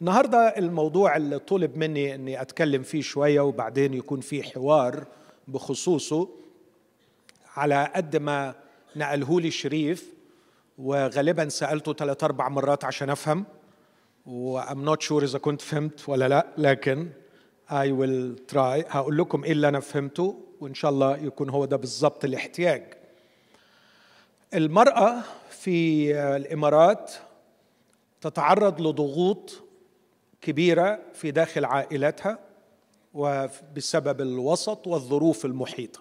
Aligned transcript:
النهارده 0.00 0.38
الموضوع 0.58 1.16
اللي 1.16 1.38
طلب 1.38 1.76
مني 1.76 2.14
إني 2.14 2.42
أتكلم 2.42 2.82
فيه 2.82 3.02
شوية 3.02 3.40
وبعدين 3.40 3.94
يكون 3.94 4.20
في 4.20 4.42
حوار 4.42 5.04
بخصوصه 5.48 6.28
على 7.56 7.90
قد 7.94 8.16
ما 8.16 8.54
نقله 8.96 9.40
لي 9.40 9.50
شريف 9.50 10.12
وغالبا 10.78 11.48
سألته 11.48 11.92
ثلاث 11.92 12.24
أربع 12.24 12.48
مرات 12.48 12.84
عشان 12.84 13.10
أفهم 13.10 13.44
و 14.26 14.41
I'm 14.41 14.84
not 14.84 15.02
sure 15.02 15.24
إذا 15.24 15.38
كنت 15.38 15.60
فهمت 15.60 16.08
ولا 16.08 16.28
لأ 16.28 16.46
لكن 16.58 17.08
I 17.72 17.92
will 17.92 18.36
try 18.48 18.84
هقول 18.88 19.18
لكم 19.18 19.44
إيه 19.44 19.52
اللي 19.52 19.68
أنا 19.68 19.80
فهمته 19.80 20.40
وإن 20.60 20.74
شاء 20.74 20.90
الله 20.90 21.16
يكون 21.16 21.50
هو 21.50 21.64
ده 21.64 21.76
بالظبط 21.76 22.24
الاحتياج. 22.24 22.94
المرأة 24.54 25.22
في 25.50 26.14
الإمارات 26.36 27.12
تتعرض 28.20 28.80
لضغوط 28.80 29.62
كبيرة 30.46 30.98
في 31.14 31.30
داخل 31.30 31.64
عائلتها 31.64 32.38
وبسبب 33.14 34.20
الوسط 34.20 34.86
والظروف 34.86 35.44
المحيطة. 35.44 36.00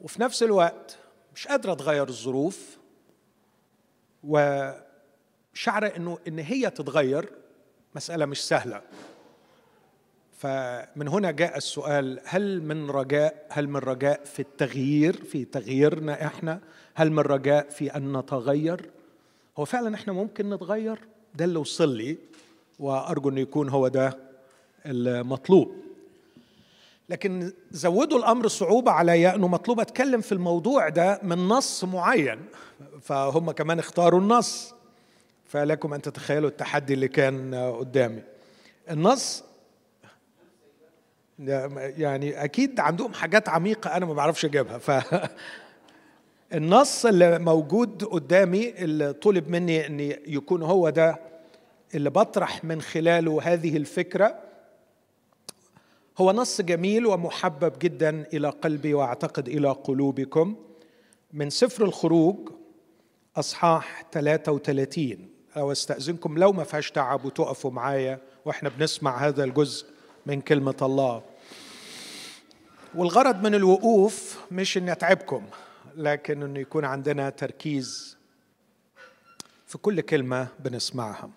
وفي 0.00 0.22
نفس 0.22 0.42
الوقت 0.42 0.98
مش 1.34 1.48
قادرة 1.48 1.74
تغير 1.74 2.08
الظروف 2.08 2.78
وشعر 4.24 5.96
إنه 5.96 6.18
إن 6.28 6.38
هي 6.38 6.70
تتغير 6.70 7.28
مسألة 7.94 8.26
مش 8.26 8.44
سهلة. 8.48 8.82
فمن 10.38 11.08
هنا 11.08 11.30
جاء 11.30 11.56
السؤال 11.56 12.20
هل 12.24 12.62
من 12.62 12.90
رجاء 12.90 13.46
هل 13.50 13.68
من 13.68 13.76
رجاء 13.76 14.24
في 14.24 14.40
التغيير 14.40 15.24
في 15.24 15.44
تغييرنا 15.44 16.26
إحنا؟ 16.26 16.60
هل 16.94 17.10
من 17.10 17.18
رجاء 17.18 17.68
في 17.68 17.96
أن 17.96 18.16
نتغير؟ 18.16 18.90
هو 19.58 19.64
فعلا 19.64 19.94
إحنا 19.94 20.12
ممكن 20.12 20.50
نتغير؟ 20.50 20.98
ده 21.34 21.44
اللي 21.44 21.58
وصل 21.58 21.96
لي. 21.96 22.27
وأرجو 22.78 23.28
إنه 23.28 23.40
يكون 23.40 23.68
هو 23.68 23.88
ده 23.88 24.18
المطلوب. 24.86 25.74
لكن 27.08 27.52
زودوا 27.70 28.18
الأمر 28.18 28.48
صعوبة 28.48 28.90
عليا 28.90 29.34
انه 29.34 29.48
مطلوب 29.48 29.80
أتكلم 29.80 30.20
في 30.20 30.32
الموضوع 30.32 30.88
ده 30.88 31.20
من 31.22 31.48
نص 31.48 31.84
معين 31.84 32.38
فهم 33.00 33.50
كمان 33.50 33.78
اختاروا 33.78 34.20
النص 34.20 34.74
فلكم 35.46 35.94
أن 35.94 36.02
تتخيلوا 36.02 36.48
التحدي 36.48 36.94
اللي 36.94 37.08
كان 37.08 37.54
قدامي. 37.54 38.22
النص 38.90 39.44
يعني 41.38 42.44
أكيد 42.44 42.80
عندهم 42.80 43.12
حاجات 43.12 43.48
عميقة 43.48 43.96
أنا 43.96 44.06
ما 44.06 44.14
بعرفش 44.14 44.44
أجيبها 44.44 44.78
ف 44.78 44.90
النص 46.54 47.06
اللي 47.06 47.38
موجود 47.38 48.04
قدامي 48.04 48.68
اللي 48.70 49.12
طلب 49.12 49.48
مني 49.48 49.86
إن 49.86 50.00
يكون 50.26 50.62
هو 50.62 50.90
ده 50.90 51.18
اللي 51.94 52.10
بطرح 52.10 52.64
من 52.64 52.82
خلاله 52.82 53.40
هذه 53.42 53.76
الفكرة 53.76 54.38
هو 56.18 56.32
نص 56.32 56.60
جميل 56.60 57.06
ومحبب 57.06 57.78
جدا 57.78 58.26
إلى 58.32 58.48
قلبي 58.48 58.94
وأعتقد 58.94 59.48
إلى 59.48 59.70
قلوبكم. 59.70 60.56
من 61.32 61.50
سفر 61.50 61.84
الخروج 61.84 62.48
أصحاح 63.36 64.04
33 64.12 65.28
أو 65.56 65.72
استأذنكم 65.72 66.38
لو 66.38 66.52
ما 66.52 66.64
فيهاش 66.64 66.90
تعب 66.90 67.24
وتقفوا 67.24 67.70
معايا 67.70 68.20
وإحنا 68.44 68.68
بنسمع 68.68 69.16
هذا 69.16 69.44
الجزء 69.44 69.86
من 70.26 70.40
كلمة 70.40 70.76
الله. 70.82 71.22
والغرض 72.94 73.42
من 73.42 73.54
الوقوف 73.54 74.38
مش 74.50 74.76
إني 74.76 74.92
أتعبكم 74.92 75.46
لكن 75.96 76.42
إنه 76.42 76.60
يكون 76.60 76.84
عندنا 76.84 77.30
تركيز 77.30 78.16
في 79.66 79.78
كل 79.78 80.00
كلمة 80.00 80.48
بنسمعها. 80.60 81.30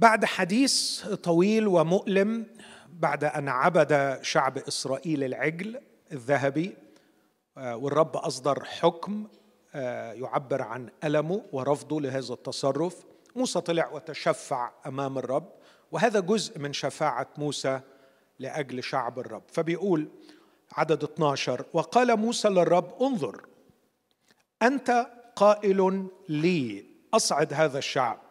بعد 0.00 0.24
حديث 0.24 1.04
طويل 1.06 1.68
ومؤلم 1.68 2.46
بعد 2.88 3.24
أن 3.24 3.48
عبد 3.48 4.18
شعب 4.22 4.58
إسرائيل 4.58 5.24
العجل 5.24 5.80
الذهبي 6.12 6.76
والرب 7.56 8.16
أصدر 8.16 8.64
حكم 8.64 9.28
يعبر 9.74 10.62
عن 10.62 10.88
ألمه 11.04 11.42
ورفضه 11.52 12.00
لهذا 12.00 12.32
التصرف. 12.32 12.96
موسى 13.36 13.60
طلع 13.60 13.88
وتشفع 13.88 14.70
أمام 14.86 15.18
الرب 15.18 15.48
وهذا 15.92 16.20
جزء 16.20 16.58
من 16.58 16.72
شفاعة 16.72 17.28
موسى 17.38 17.80
لأجل 18.38 18.82
شعب 18.82 19.18
الرب. 19.18 19.42
فبيقول 19.48 20.08
عدد 20.72 21.04
12 21.04 21.64
وقال 21.72 22.16
موسى 22.16 22.48
للرب 22.48 23.02
انظر 23.02 23.46
أنت 24.62 25.06
قائل 25.36 26.08
لي 26.28 26.84
أصعد 27.14 27.54
هذا 27.54 27.78
الشعب. 27.78 28.29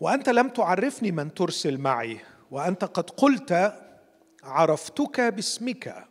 وأنت 0.00 0.28
لم 0.28 0.48
تعرفني 0.48 1.10
من 1.12 1.34
ترسل 1.34 1.78
معي 1.78 2.20
وأنت 2.50 2.84
قد 2.84 3.10
قلت 3.10 3.74
عرفتك 4.42 5.20
باسمك. 5.20 6.08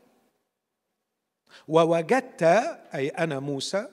ووجدت 1.68 2.44
أي 2.94 3.10
أنا 3.10 3.40
موسى 3.40 3.88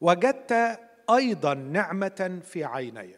وجدت 0.00 0.78
أيضا 1.10 1.54
نعمة 1.54 2.40
في 2.44 2.64
عيني. 2.64 3.14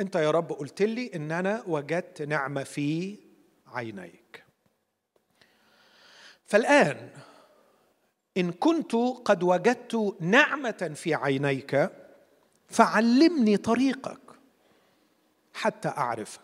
أنت 0.00 0.14
يا 0.14 0.30
رب 0.30 0.52
قلت 0.52 0.82
لي 0.82 1.10
إن 1.14 1.32
أنا 1.32 1.62
وجدت 1.66 2.22
نعمة 2.22 2.62
في 2.62 3.18
عينيك. 3.66 4.44
فالآن 6.46 7.10
إن 8.36 8.52
كنت 8.52 8.94
قد 9.24 9.42
وجدت 9.42 10.16
نعمة 10.20 10.92
في 10.94 11.14
عينيك 11.14 11.90
فعلمني 12.68 13.56
طريقك. 13.56 14.29
حتى 15.54 15.88
أعرفك. 15.88 16.40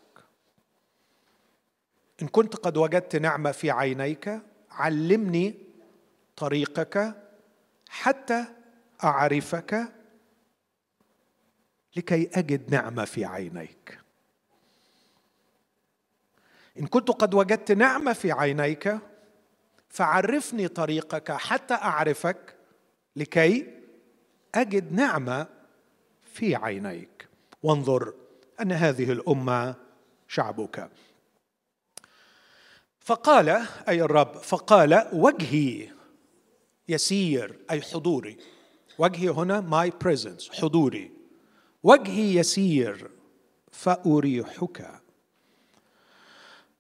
إن 2.23 2.29
كنت 2.29 2.57
قد 2.57 2.77
وجدت 2.77 3.17
نعمة 3.17 3.53
في 3.53 3.71
عينيك 3.71 4.41
علمني 4.71 5.55
طريقك 6.37 7.15
حتى 7.89 8.45
أعرفك 9.05 9.93
لكي 11.97 12.31
أجد 12.35 12.71
نعمة 12.71 13.05
في 13.05 13.25
عينيك. 13.25 13.99
إن 16.79 16.87
كنت 16.87 17.09
قد 17.11 17.35
وجدت 17.35 17.73
نعمة 17.73 18.13
في 18.13 18.33
عينيك 18.33 18.99
فعرفني 19.89 20.69
طريقك 20.69 21.33
حتى 21.33 21.75
أعرفك 21.75 22.57
لكي 23.17 23.81
أجد 24.55 24.93
نعمة 24.93 25.47
في 26.33 26.57
عينيك. 26.57 27.29
وانظر 27.63 28.15
أن 28.61 28.73
هذه 28.73 29.13
الأمة 29.13 29.75
شعبك. 30.29 30.91
فقال 33.01 33.49
أي 33.89 34.03
الرب 34.03 34.37
فقال 34.37 35.09
وجهي 35.13 35.89
يسير 36.89 37.59
أي 37.71 37.83
حضوري. 37.83 38.37
وجهي 38.99 39.29
هنا 39.29 39.61
my 39.61 39.93
presence 40.01 40.51
حضوري. 40.51 41.11
وجهي 41.83 42.35
يسير 42.35 43.11
فأريحك. 43.73 45.01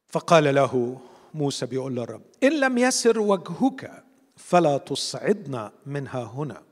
فقال 0.09 0.55
له 0.55 1.01
موسى 1.35 1.67
بيقول 1.67 1.97
للرب 1.97 2.23
إن 2.43 2.61
لم 2.61 2.79
يسر 2.79 3.21
وجهك 3.21 4.05
فلا 4.37 4.79
تصعدنا 4.79 5.73
منها 5.87 6.25
هنا. 6.25 6.66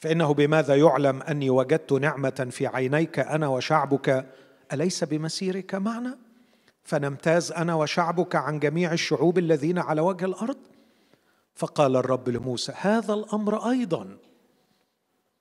فإنه 0.00 0.34
بماذا 0.34 0.76
يعلم 0.76 1.22
أني 1.22 1.50
وجدت 1.50 1.92
نعمة 1.92 2.48
في 2.50 2.66
عينيك 2.66 3.18
أنا 3.18 3.48
وشعبك؟ 3.48 4.26
أليس 4.72 5.04
بمسيرك 5.04 5.74
معنا؟ 5.74 6.18
فنمتاز 6.84 7.52
أنا 7.52 7.74
وشعبك 7.74 8.36
عن 8.36 8.58
جميع 8.58 8.92
الشعوب 8.92 9.38
الذين 9.38 9.78
على 9.78 10.00
وجه 10.00 10.24
الأرض؟ 10.24 10.56
فقال 11.54 11.96
الرب 11.96 12.28
لموسى 12.28 12.72
هذا 12.76 13.14
الأمر 13.14 13.70
أيضا. 13.70 14.18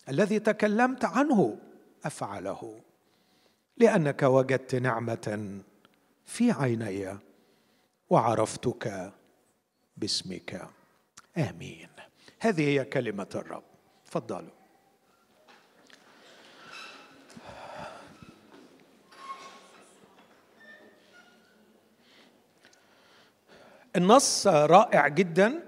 الذي 0.09 0.39
تكلمت 0.39 1.05
عنه 1.05 1.57
أفعله 2.05 2.79
لأنك 3.77 4.23
وجدت 4.23 4.75
نعمة 4.75 5.59
في 6.25 6.51
عيني 6.51 7.17
وعرفتك 8.09 9.11
باسمك. 9.97 10.67
آمين. 11.37 11.89
هذه 12.39 12.61
هي 12.61 12.85
كلمة 12.85 13.27
الرب. 13.35 13.68
تفضلوا. 14.09 14.49
النص 23.95 24.47
رائع 24.47 25.07
جدا 25.07 25.59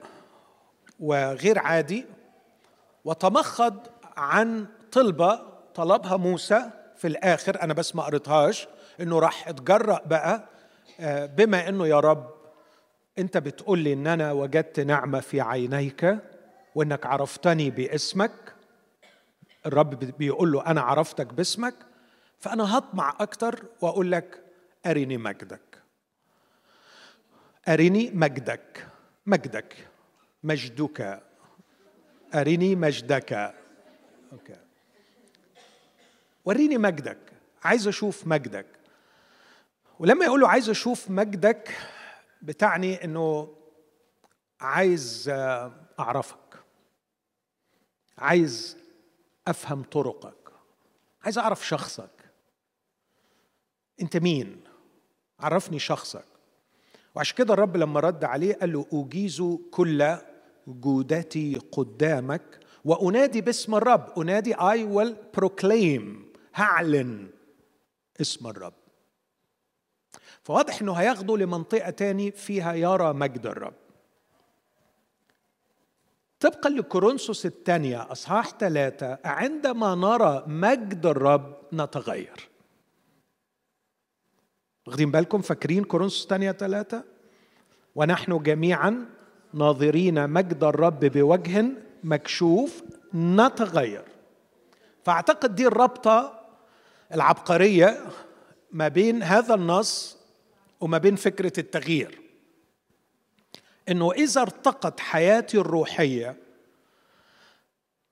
وغير 1.00 1.60
عادي 1.60 2.06
وتمخض 3.06 3.88
عن 4.18 4.66
طلبة 4.92 5.40
طلبها 5.76 6.18
موسى 6.18 6.70
في 6.98 7.08
الآخر 7.08 7.62
أنا 7.62 7.74
بس 7.74 7.96
ما 7.96 8.04
قريتهاش 8.04 8.68
إنه 9.00 9.20
راح 9.20 9.48
اتجرأ 9.48 10.02
بقى 10.06 10.50
بما 11.38 11.70
إنه 11.70 11.88
يا 11.88 12.00
رب 12.00 12.30
أنت 13.20 13.38
بتقول 13.38 13.80
لي 13.80 13.94
إن 13.94 14.08
أنا 14.08 14.32
وجدت 14.32 14.80
نعمة 14.80 15.20
في 15.20 15.42
عينيك 15.42 16.18
وإنك 16.76 17.06
عرفتني 17.06 17.70
باسمك. 17.70 18.54
الرب 19.66 19.90
بيقول 19.90 20.52
له 20.52 20.66
أنا 20.66 20.82
عرفتك 20.82 21.34
باسمك 21.34 21.76
فأنا 22.40 22.78
هطمع 22.78 23.16
أكتر 23.20 23.66
وأقول 23.82 24.12
لك 24.12 24.44
أرني 24.86 25.18
مجدك. 25.18 25.82
أرني 27.68 28.12
مجدك. 28.14 28.88
مجدك. 29.26 29.88
مجدك. 30.44 31.24
أرني 32.36 32.76
مجدك. 32.76 33.54
أوكي. 34.34 34.56
وريني 36.46 36.78
مجدك. 36.78 37.18
عايز 37.64 37.88
أشوف 37.88 38.28
مجدك. 38.28 38.66
ولما 40.00 40.26
يقول 40.26 40.42
له 40.42 40.48
عايز 40.48 40.70
أشوف 40.70 41.10
مجدك 41.10 41.78
بتعني 42.42 43.04
إنه 43.04 43.56
عايز 44.62 45.30
أعرفك. 46.00 46.41
عايز 48.18 48.78
أفهم 49.48 49.84
طرقك 49.84 50.42
عايز 51.24 51.38
أعرف 51.38 51.68
شخصك. 51.68 52.32
أنت 54.02 54.18
مين؟ 54.18 54.62
عرفني 55.40 55.80
شخصك. 55.80 56.26
وعشان 57.16 57.38
كده 57.38 57.54
الرب 57.54 57.78
لما 57.78 58.00
رد 58.00 58.24
عليه 58.24 58.54
قال 58.56 58.74
له 58.74 58.86
أجيز 58.94 59.44
كل 59.72 60.18
جودتي 60.68 61.62
قدامك 61.72 62.60
وأنادي 62.86 63.42
باسم 63.42 63.76
الرب. 63.76 64.20
أنادي 64.20 64.56
اي 64.56 64.84
ويل 64.84 65.16
بروكليم 65.38 66.34
هعلن 66.56 67.30
اسم 68.22 68.48
الرب. 68.48 68.74
فواضح 70.44 70.82
إنه 70.82 70.94
هياخده 70.94 71.38
لمنطقة 71.38 71.90
تاني 71.90 72.32
فيها 72.32 72.74
يرى 72.74 73.14
مجد 73.14 73.46
الرب. 73.46 73.81
طبقا 76.42 76.70
لكورنثوس 76.70 77.46
الثانية 77.46 78.12
أصحاح 78.12 78.50
ثلاثة 78.60 79.20
عندما 79.26 79.96
نرى 79.96 80.44
مجد 80.48 81.06
الرب 81.06 81.58
نتغير. 81.74 82.50
واخدين 84.88 85.12
بالكم 85.12 85.42
فاكرين 85.42 85.84
كورنثوس 85.84 86.24
الثانية 86.24 86.52
ثلاثة 86.52 87.04
ونحن 87.96 88.44
جميعا 88.44 89.06
ناظرين 89.54 90.30
مجد 90.30 90.64
الرب 90.64 91.00
بوجه 91.00 91.66
مكشوف 92.04 92.84
نتغير. 93.16 94.04
فأعتقد 95.04 95.56
دي 95.56 95.68
الرابطة 95.68 96.42
العبقرية 97.14 98.06
ما 98.72 98.88
بين 98.88 99.24
هذا 99.24 99.54
النص 99.56 100.18
وما 100.80 100.98
بين 100.98 101.16
فكرة 101.16 101.54
التغيير. 101.60 102.22
إنه 103.92 104.12
إذا 104.12 104.42
ارتقت 104.42 105.00
حياتي 105.00 105.58
الروحية 105.58 106.36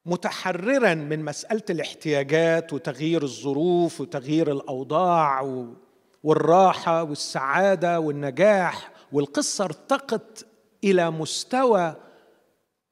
متحررا 0.05 0.93
من 0.93 1.25
مسألة 1.25 1.63
الاحتياجات 1.69 2.73
وتغيير 2.73 3.23
الظروف 3.23 4.01
وتغيير 4.01 4.51
الأوضاع 4.51 5.41
والراحة 6.23 7.03
والسعادة 7.03 7.99
والنجاح 7.99 8.91
والقصة 9.11 9.65
ارتقت 9.65 10.45
إلى 10.83 11.11
مستوى 11.11 11.95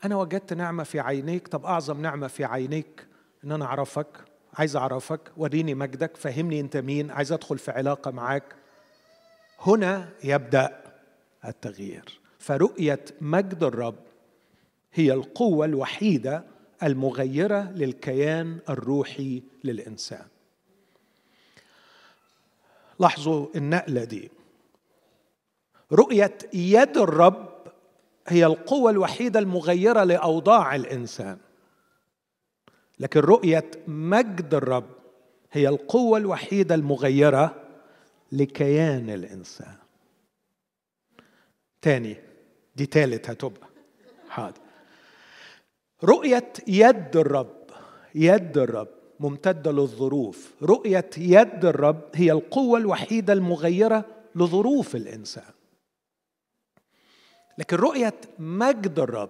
أنا 0.05 0.15
وجدت 0.15 0.53
نعمة 0.53 0.83
في 0.83 0.99
عينيك. 0.99 1.47
طب 1.47 1.65
أعظم 1.65 2.01
نعمة 2.01 2.27
في 2.27 2.45
عينيك 2.45 3.07
إن 3.43 3.51
أنا 3.51 3.65
أعرفك. 3.65 4.07
عايز 4.53 4.75
أعرفك. 4.75 5.31
وريني 5.37 5.75
مجدك. 5.75 6.17
فهمني 6.17 6.59
أنت 6.59 6.77
مين. 6.77 7.11
عايز 7.11 7.31
أدخل 7.31 7.57
في 7.57 7.71
علاقة 7.71 8.11
معاك. 8.11 8.55
هنا 9.59 10.09
يبدأ 10.23 10.83
التغيير. 11.45 12.19
فرؤية 12.47 13.05
مجد 13.21 13.63
الرب 13.63 13.95
هي 14.93 15.13
القوة 15.13 15.65
الوحيدة 15.65 16.43
المغيرة 16.83 17.71
للكيان 17.71 18.59
الروحي 18.69 19.43
للإنسان. 19.63 20.25
لاحظوا 22.99 23.47
النقلة 23.55 24.03
دي. 24.03 24.31
رؤية 25.91 26.37
يد 26.53 26.97
الرب 26.97 27.49
هي 28.27 28.45
القوة 28.45 28.91
الوحيدة 28.91 29.39
المغيرة 29.39 30.03
لأوضاع 30.03 30.75
الإنسان. 30.75 31.37
لكن 32.99 33.19
رؤية 33.19 33.71
مجد 33.87 34.53
الرب 34.53 34.89
هي 35.51 35.67
القوة 35.67 36.17
الوحيدة 36.17 36.75
المغيرة 36.75 37.55
لكيان 38.31 39.09
الإنسان. 39.09 39.75
تاني 41.81 42.26
دي 42.77 42.85
تالت 42.85 43.29
هتبقى. 43.29 43.67
حاضر. 44.29 44.61
رؤية 46.03 46.53
يد 46.67 47.17
الرب 47.17 47.69
يد 48.15 48.57
الرب 48.57 48.87
ممتدة 49.19 49.71
للظروف. 49.71 50.53
رؤية 50.63 51.09
يد 51.17 51.65
الرب 51.65 52.01
هي 52.15 52.31
القوة 52.31 52.79
الوحيدة 52.79 53.33
المغيرة 53.33 54.05
لظروف 54.35 54.95
الإنسان. 54.95 55.51
لكن 57.57 57.77
رؤية 57.77 58.13
مجد 58.39 58.99
الرب 58.99 59.29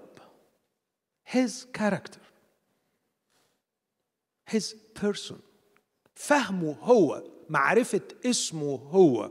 his 1.34 1.66
character 1.78 2.24
his 4.52 4.76
person 5.00 5.36
فهمه 6.16 6.72
هو 6.82 7.24
معرفة 7.50 8.02
اسمه 8.26 8.76
هو. 8.76 9.30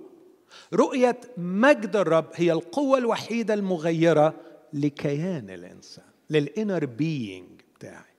رؤية 0.72 1.20
مجد 1.36 1.96
الرب 1.96 2.30
هي 2.34 2.52
القوة 2.52 2.98
الوحيدة 2.98 3.54
المغيرة 3.54 4.34
لكيان 4.72 5.50
الإنسان 5.50 6.04
للإنر 6.30 6.84
بينج 6.84 7.60
بتاعي. 7.74 8.16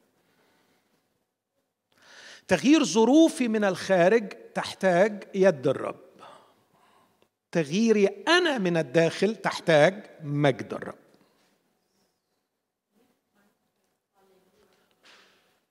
تغيير 2.47 2.83
ظروفي 2.83 3.47
من 3.47 3.63
الخارج 3.63 4.33
تحتاج 4.53 5.23
يد 5.35 5.67
الرب. 5.67 5.99
تغييري 7.51 8.07
أنا 8.07 8.57
من 8.57 8.77
الداخل 8.77 9.35
تحتاج 9.35 10.05
مجد 10.23 10.73
الرب. 10.73 10.95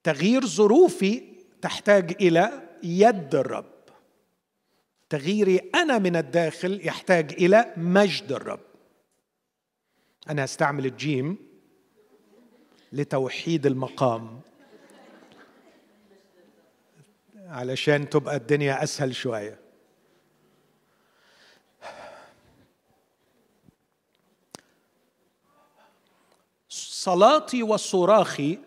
تغيير 0.02 0.46
ظروفي 0.46 1.22
تحتاج 1.62 2.16
إلى 2.20 2.68
يد 2.82 3.34
الرب. 3.34 3.75
تغييري 5.08 5.58
أنا 5.74 5.98
من 5.98 6.16
الداخل 6.16 6.86
يحتاج 6.86 7.32
إلى 7.32 7.72
مجد 7.76 8.32
الرب. 8.32 8.60
أنا 10.30 10.44
أستعمل 10.44 10.86
الجيم 10.86 11.38
لتوحيد 12.92 13.66
المقام. 13.66 14.40
علشان 17.36 18.10
تبقى 18.10 18.36
الدنيا 18.36 18.82
أسهل 18.82 19.14
شوية. 19.14 19.60
صلاتي 26.68 27.62
وصراخي 27.62 28.58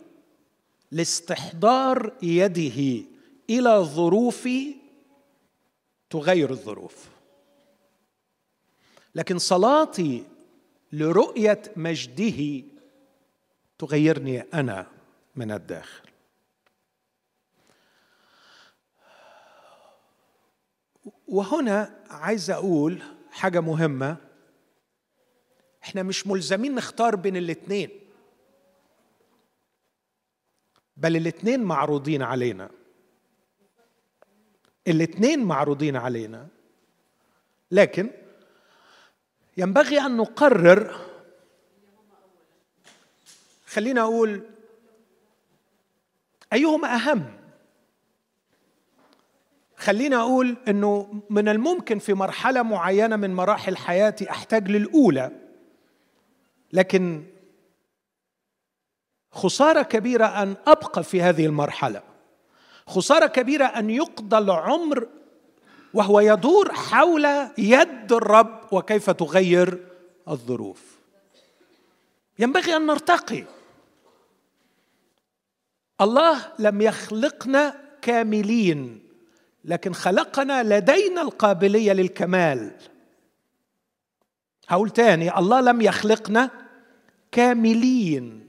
لاستحضار 0.91 2.13
يده 2.23 3.05
إلى 3.49 3.79
ظروفي 3.79 4.78
تغير 6.09 6.49
الظروف. 6.51 7.09
لكن 9.15 9.37
صلاتي 9.37 10.25
لرؤية 10.91 11.61
مجده 11.75 12.63
تغيرني 13.77 14.41
أنا 14.41 14.87
من 15.35 15.51
الداخل. 15.51 16.09
وهنا 21.27 22.03
عايز 22.09 22.49
أقول 22.51 23.01
حاجة 23.31 23.59
مهمة. 23.59 24.17
إحنا 25.83 26.03
مش 26.03 26.27
ملزمين 26.27 26.75
نختار 26.75 27.15
بين 27.15 27.37
الاثنين 27.37 27.89
بل 30.97 31.15
الاثنين 31.15 31.63
معروضين 31.63 32.21
علينا. 32.21 32.78
الاثنين 34.87 35.43
معروضين 35.43 35.95
علينا. 35.95 36.47
لكن 37.71 38.09
ينبغي 39.57 39.99
أن 39.99 40.17
نقرر 40.17 40.95
خلينا 43.67 44.01
أقول 44.01 44.43
أيهما 46.53 46.95
أهم؟ 46.95 47.39
خلينا 49.77 50.21
أقول 50.21 50.57
إنه 50.67 51.21
من 51.29 51.49
الممكن 51.49 51.99
في 51.99 52.13
مرحلة 52.13 52.61
معينة 52.61 53.15
من 53.15 53.33
مراحل 53.35 53.77
حياتي 53.77 54.29
أحتاج 54.29 54.71
للأولى. 54.71 55.31
لكن 56.73 57.25
خسارة 59.31 59.81
كبيرة 59.81 60.25
أن 60.25 60.55
أبقى 60.67 61.03
في 61.03 61.21
هذه 61.21 61.45
المرحلة. 61.45 62.03
خسارة 62.89 63.27
كبيرة 63.27 63.65
أن 63.65 63.89
يقضى 63.89 64.37
العمر 64.37 65.07
وهو 65.93 66.19
يدور 66.19 66.73
حول 66.73 67.25
يد 67.57 68.13
الرب 68.13 68.59
وكيف 68.71 69.09
تغير 69.09 69.85
الظروف. 70.27 70.81
ينبغي 72.39 72.75
أن 72.75 72.85
نرتقي. 72.85 73.43
الله 76.01 76.53
لم 76.59 76.81
يخلقنا 76.81 77.75
كاملين 78.01 79.03
لكن 79.65 79.93
خلقنا 79.93 80.63
لدينا 80.63 81.21
القابلية 81.21 81.93
للكمال. 81.93 82.71
هقول 84.67 84.89
تاني 84.89 85.37
الله 85.37 85.61
لم 85.61 85.81
يخلقنا 85.81 86.49
كاملين 87.31 88.47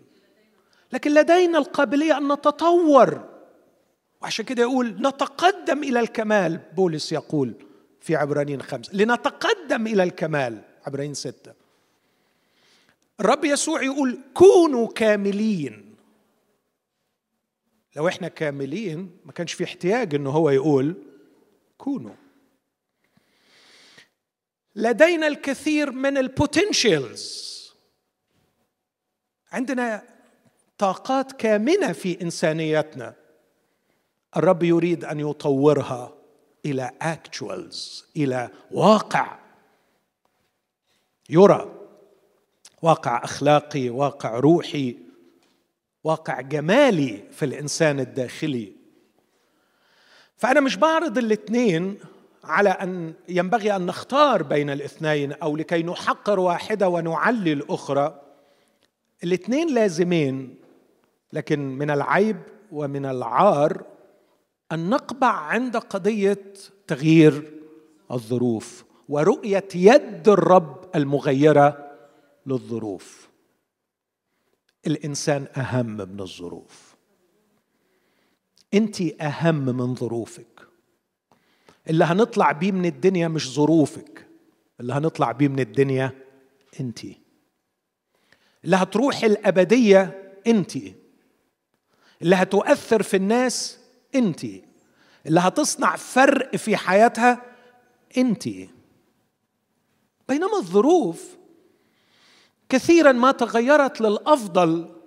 لكن 0.92 1.14
لدينا 1.14 1.58
القابلية 1.58 2.18
أن 2.18 2.32
نتطور. 2.32 3.29
وعشان 4.22 4.44
كده 4.44 4.62
يقول 4.62 4.86
نتقدم 4.86 5.82
إلى 5.82 6.00
الكمال. 6.00 6.60
بولس 6.76 7.12
يقول 7.12 7.54
في 8.00 8.16
عبرانيين 8.16 8.62
خمسة 8.62 8.94
لنتقدم 8.94 9.86
إلى 9.86 10.02
الكمال. 10.02 10.62
عبرانيين 10.86 11.14
ستة. 11.14 11.52
الرب 13.20 13.44
يسوع 13.44 13.82
يقول 13.82 14.18
كونوا 14.34 14.88
كاملين. 14.88 15.96
لو 17.96 18.08
إحنا 18.08 18.28
كاملين 18.28 19.16
ما 19.24 19.32
كانش 19.32 19.52
في 19.52 19.64
احتياج 19.64 20.14
انه 20.14 20.30
هو 20.30 20.50
يقول 20.50 20.94
كونوا. 21.78 22.14
لدينا 24.76 25.26
الكثير 25.26 25.90
من 25.90 26.18
البوتنشلز 26.18 27.50
عندنا 29.52 30.02
طاقات 30.78 31.32
كامنة 31.32 31.92
في 31.92 32.22
انسانيتنا 32.22 33.14
الرب 34.36 34.62
يريد 34.62 35.04
أن 35.04 35.20
يطورها 35.20 36.12
إلى 36.66 36.90
اكتوالز 37.02 38.04
إلى 38.16 38.50
واقع. 38.70 39.38
يرى 41.30 41.72
واقع 42.82 43.24
أخلاقي 43.24 43.90
واقع 43.90 44.38
روحي 44.38 44.96
واقع 46.04 46.40
جمالي 46.40 47.24
في 47.30 47.44
الإنسان 47.44 48.00
الداخلي. 48.00 48.72
فأنا 50.36 50.60
مش 50.60 50.76
بعرض 50.76 51.18
الاثنين 51.18 51.98
على 52.44 52.68
أن 52.68 53.14
ينبغي 53.28 53.76
أن 53.76 53.86
نختار 53.86 54.42
بين 54.42 54.70
الاثنين 54.70 55.32
أو 55.32 55.56
لكي 55.56 55.82
نحقر 55.82 56.40
واحدة 56.40 56.88
ونعلي 56.88 57.52
الأخرى. 57.52 58.20
الاثنين 59.24 59.74
لازمين 59.74 60.54
لكن 61.32 61.60
من 61.60 61.90
العيب 61.90 62.36
ومن 62.72 63.06
العار 63.06 63.89
أن 64.72 64.90
نقبع 64.90 65.32
عند 65.32 65.76
قضية 65.76 66.52
تغيير 66.86 67.52
الظروف 68.10 68.84
ورؤية 69.08 69.68
يد 69.74 70.28
الرب 70.28 70.90
المغيرة 70.94 71.96
للظروف. 72.46 73.28
الإنسان 74.86 75.46
أهم 75.56 75.86
من 75.86 76.20
الظروف. 76.20 76.94
أنت 78.74 79.00
أهم 79.22 79.66
من 79.76 79.94
ظروفك. 79.94 80.60
اللي 81.88 82.04
هنطلع 82.04 82.52
بيه 82.52 82.72
من 82.72 82.84
الدنيا 82.86 83.28
مش 83.28 83.54
ظروفك. 83.54 84.26
اللي 84.80 84.92
هنطلع 84.92 85.32
بيه 85.32 85.48
من 85.48 85.60
الدنيا 85.60 86.12
أنت. 86.80 87.00
اللي 88.64 88.76
هتروح 88.76 89.24
الأبدية 89.24 90.32
أنت. 90.46 90.76
اللي 92.22 92.36
هتؤثر 92.36 93.02
في 93.02 93.16
الناس 93.16 93.79
انت 94.14 94.44
اللي 95.26 95.40
هتصنع 95.40 95.96
فرق 95.96 96.56
في 96.56 96.76
حياتها 96.76 97.42
انت 98.16 98.48
بينما 100.28 100.58
الظروف 100.58 101.36
كثيرا 102.68 103.12
ما 103.12 103.32
تغيرت 103.32 104.00
للأفضل 104.00 105.00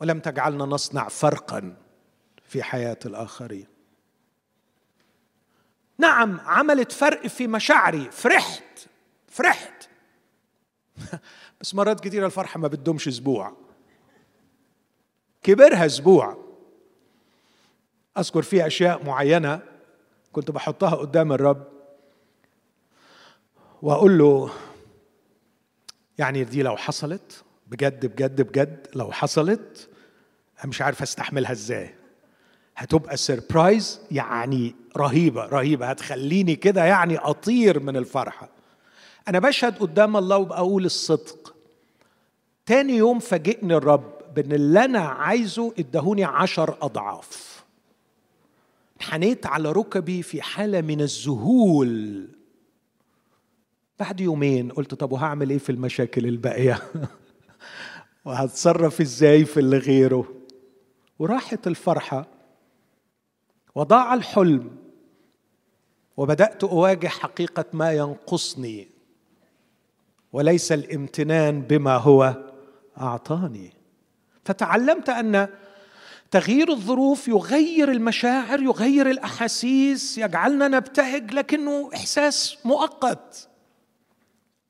ولم 0.00 0.20
تجعلنا 0.20 0.64
نصنع 0.64 1.08
فرقا 1.08 1.76
في 2.44 2.62
حياة 2.62 2.98
الآخرين. 3.06 3.66
نعم 5.98 6.40
عملت 6.40 6.92
فرق 6.92 7.26
في 7.26 7.46
مشاعري. 7.46 8.10
فرحت 8.10 8.88
فرحت. 9.28 9.88
بس 11.60 11.74
مرات 11.74 12.00
كثيره 12.00 12.26
الفرحة 12.26 12.60
ما 12.60 12.68
بتدومش 12.68 13.08
أسبوع. 13.08 13.56
كبرها 15.42 15.86
أسبوع. 15.86 16.49
أذكر 18.18 18.42
في 18.42 18.66
أشياء 18.66 19.04
معينة 19.04 19.60
كنت 20.32 20.50
بحطها 20.50 20.94
قدام 20.94 21.32
الرب 21.32 21.66
وأقول 23.82 24.18
له 24.18 24.50
يعني 26.18 26.44
دي 26.44 26.62
لو 26.62 26.76
حصلت 26.76 27.44
بجد 27.66 28.06
بجد 28.06 28.40
بجد 28.42 28.86
لو 28.94 29.12
حصلت 29.12 29.88
أنا 30.58 30.66
مش 30.66 30.82
عارف 30.82 31.02
أستحملها 31.02 31.52
إزاي. 31.52 31.94
هتبقى 32.76 33.16
سيربرايز 33.16 34.00
يعني 34.10 34.74
رهيبة 34.96 35.46
رهيبة. 35.46 35.86
هتخليني 35.86 36.56
كده 36.56 36.84
يعني 36.84 37.18
أطير 37.18 37.80
من 37.80 37.96
الفرحة. 37.96 38.48
أنا 39.28 39.38
بشهد 39.38 39.78
قدام 39.78 40.16
الله 40.16 40.36
وبقول 40.36 40.84
الصدق. 40.84 41.54
تاني 42.66 42.96
يوم 42.96 43.18
فاجئني 43.18 43.74
الرب 43.76 44.12
بإن 44.34 44.52
اللي 44.52 44.84
أنا 44.84 45.00
عايزه 45.00 45.74
ادهوني 45.78 46.24
عشر 46.24 46.76
أضعاف. 46.82 47.49
حنيت 49.00 49.46
على 49.46 49.72
ركبي 49.72 50.22
في 50.22 50.42
حالة 50.42 50.80
من 50.80 51.00
الذهول. 51.00 52.28
بعد 53.98 54.20
يومين 54.20 54.72
قلت 54.72 54.94
طب 54.94 55.12
وهعمل 55.12 55.50
إيه 55.50 55.58
في 55.58 55.72
المشاكل 55.72 56.26
الباقية؟ 56.26 56.82
وهتصرف 58.24 59.00
إزاي 59.00 59.44
في 59.44 59.60
اللي 59.60 59.78
غيره؟ 59.78 60.34
وراحت 61.18 61.66
الفرحة 61.66 62.26
وضاع 63.74 64.14
الحلم 64.14 64.76
وبدأت 66.16 66.64
أواجه 66.64 67.06
حقيقة 67.06 67.64
ما 67.72 67.92
ينقصني 67.92 68.88
وليس 70.32 70.72
الامتنان 70.72 71.62
بما 71.62 71.96
هو 71.96 72.34
أعطاني. 72.98 73.72
فتعلمت 74.44 75.08
أن 75.08 75.48
تغيير 76.30 76.70
الظروف 76.70 77.28
يغير 77.28 77.90
المشاعر 77.90 78.62
يغير 78.62 79.10
الأحاسيس 79.10 80.18
يجعلنا 80.18 80.68
نبتهج 80.68 81.34
لكنه 81.34 81.90
إحساس 81.94 82.58
مؤقت. 82.64 83.48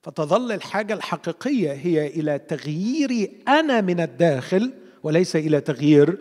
فتظل 0.02 0.52
الحاجة 0.52 0.94
الحقيقية 0.94 1.72
هي 1.72 2.06
إلى 2.06 2.38
تغييري 2.38 3.42
أنا 3.48 3.80
من 3.80 4.00
الداخل 4.00 4.72
وليس 5.02 5.36
إلى 5.36 5.60
تغيير 5.60 6.18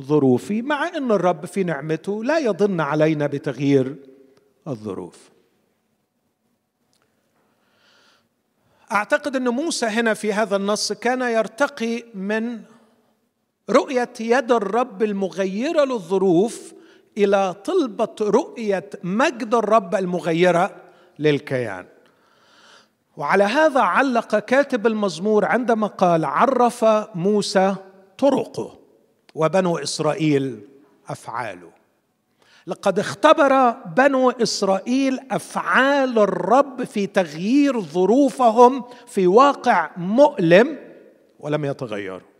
ظروفي 0.00 0.62
مع 0.62 0.88
إن 0.88 1.12
الرب 1.12 1.46
في 1.46 1.64
نعمته 1.64 2.24
لا 2.24 2.38
يضن 2.38 2.80
علينا 2.80 3.26
بتغيير 3.26 3.96
الظروف. 4.68 5.30
أعتقد 8.92 9.36
إن 9.36 9.48
موسى 9.48 9.86
هنا 9.86 10.14
في 10.14 10.32
هذا 10.32 10.56
النص 10.56 10.92
كان 10.92 11.20
يرتقي 11.20 12.04
من 12.14 12.60
رؤية 13.70 14.12
يد 14.20 14.52
الرب 14.52 15.02
المغيرة 15.02 15.84
للظروف 15.84 16.72
إلى 17.18 17.54
طلبة 17.64 18.14
رؤية 18.20 18.90
مجد 19.02 19.54
الرب 19.54 19.94
المغيرة 19.94 20.76
للكيان. 21.18 21.86
وعلى 23.16 23.44
هذا 23.44 23.80
علق 23.80 24.38
كاتب 24.38 24.86
المزمور 24.86 25.44
عندما 25.44 25.86
قال 25.86 26.24
عرف 26.24 26.84
موسى 27.14 27.74
طرقه 28.18 28.78
وبنو 29.34 29.78
إسرائيل 29.78 30.60
أفعاله. 31.08 31.70
لقد 32.66 32.98
اختبر 32.98 33.70
بنو 33.70 34.30
إسرائيل 34.30 35.20
أفعال 35.30 36.18
الرب 36.18 36.84
في 36.84 37.06
تغيير 37.06 37.80
ظروفهم 37.80 38.84
في 39.06 39.26
واقع 39.26 39.90
مؤلم 39.96 40.78
ولم 41.40 41.64
يتغيروا. 41.64 42.30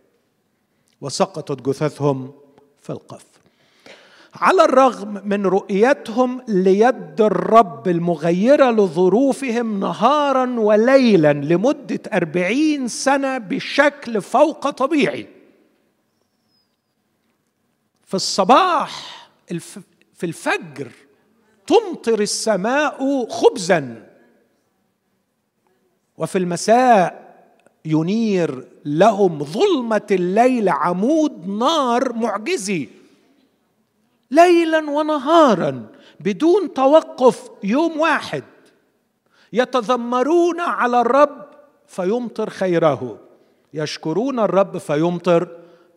وسقطت 1.01 1.69
جثثهم 1.69 2.33
في 2.81 2.89
القفر 2.89 3.25
على 4.35 4.65
الرغم 4.65 5.21
من 5.27 5.45
رؤيتهم 5.45 6.41
ليد 6.47 7.21
الرب 7.21 7.87
المغيرة 7.87 8.71
لظروفهم 8.71 9.79
نهارا 9.79 10.59
وليلا 10.59 11.33
لمدة 11.33 11.99
أربعين 12.13 12.87
سنة 12.87 13.37
بشكل 13.37 14.21
فوق 14.21 14.69
طبيعي. 14.69 15.27
في 18.05 18.13
الصباح 18.13 19.29
في 20.13 20.23
الفجر 20.23 20.91
تمطر 21.67 22.21
السماء 22.21 23.27
خبزا. 23.29 24.07
وفي 26.17 26.37
المساء 26.37 27.20
ينير 27.85 28.67
لهم 28.85 29.43
ظلمة 29.43 30.07
الليل 30.11 30.69
عمود 30.69 31.47
نار 31.47 32.13
معجزي. 32.13 32.89
ليلا 34.31 34.89
ونهارا 34.89 35.87
بدون 36.19 36.73
توقف 36.73 37.49
يوم 37.63 37.99
واحد. 37.99 38.43
يتذمرون 39.53 40.59
على 40.59 41.01
الرب 41.01 41.45
فيمطر 41.87 42.49
خيره. 42.49 43.17
يشكرون 43.73 44.39
الرب 44.39 44.77
فيمطر 44.77 45.47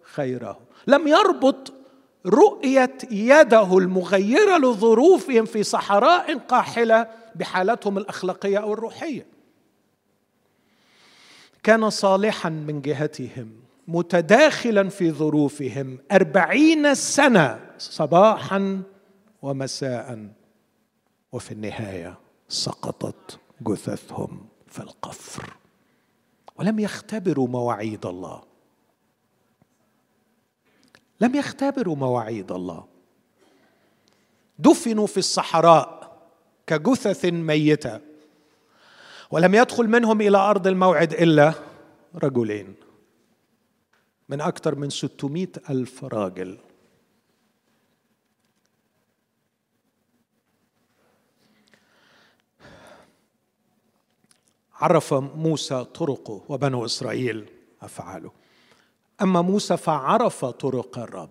خيره. 0.02 0.58
لم 0.86 1.08
يربط 1.08 1.72
رؤية 2.26 2.98
يده 3.10 3.78
المغيرة 3.78 4.58
لظروفهم 4.58 5.44
في 5.44 5.62
صحراء 5.62 6.38
قاحلة 6.38 7.06
بحالتهم 7.34 7.98
الأخلاقية 7.98 8.58
أو 8.58 8.72
الروحية. 8.72 9.33
كان 11.64 11.90
صالحا 11.90 12.49
من 12.49 12.80
جهتهم 12.83 13.52
متداخلا 13.88 14.88
في 14.88 15.12
ظروفهم 15.12 15.99
أربعين 16.12 16.94
سنة 16.94 17.71
صباحا 17.78 18.83
ومساء. 19.42 20.28
وفي 21.33 21.52
النهاية 21.52 22.18
سقطت 22.49 23.38
جثثهم 23.61 24.47
في 24.66 24.80
القفر. 24.80 25.56
ولم 26.56 26.78
يختبروا 26.78 27.49
مواعيد 27.49 28.06
الله. 28.06 28.42
لم 31.21 31.35
يختبروا 31.35 31.97
مواعيد 31.97 32.52
الله. 32.52 32.85
دفنوا 34.59 35.06
في 35.06 35.18
الصحراء 35.18 36.18
كجثث 36.66 37.25
ميتة. 37.25 38.00
ولم 39.34 39.54
يدخل 39.54 39.88
منهم 39.88 40.20
إلى 40.20 40.38
أرض 40.38 40.66
الموعد 40.66 41.12
إلا 41.12 41.52
رجلين. 42.14 42.74
من 44.28 44.40
أكثر 44.40 44.74
من 44.74 44.90
600 44.90 45.48
ألف 45.70 46.04
راجل. 46.04 46.58
عرف 54.74 55.14
موسى 55.14 55.84
طرقه 55.84 56.42
وبنو 56.48 56.84
إسرائيل 56.84 57.48
أفعاله. 57.82 58.32
أما 59.22 59.42
موسى 59.42 59.76
فعرف 59.76 60.44
طرق 60.44 60.98
الرب. 60.98 61.30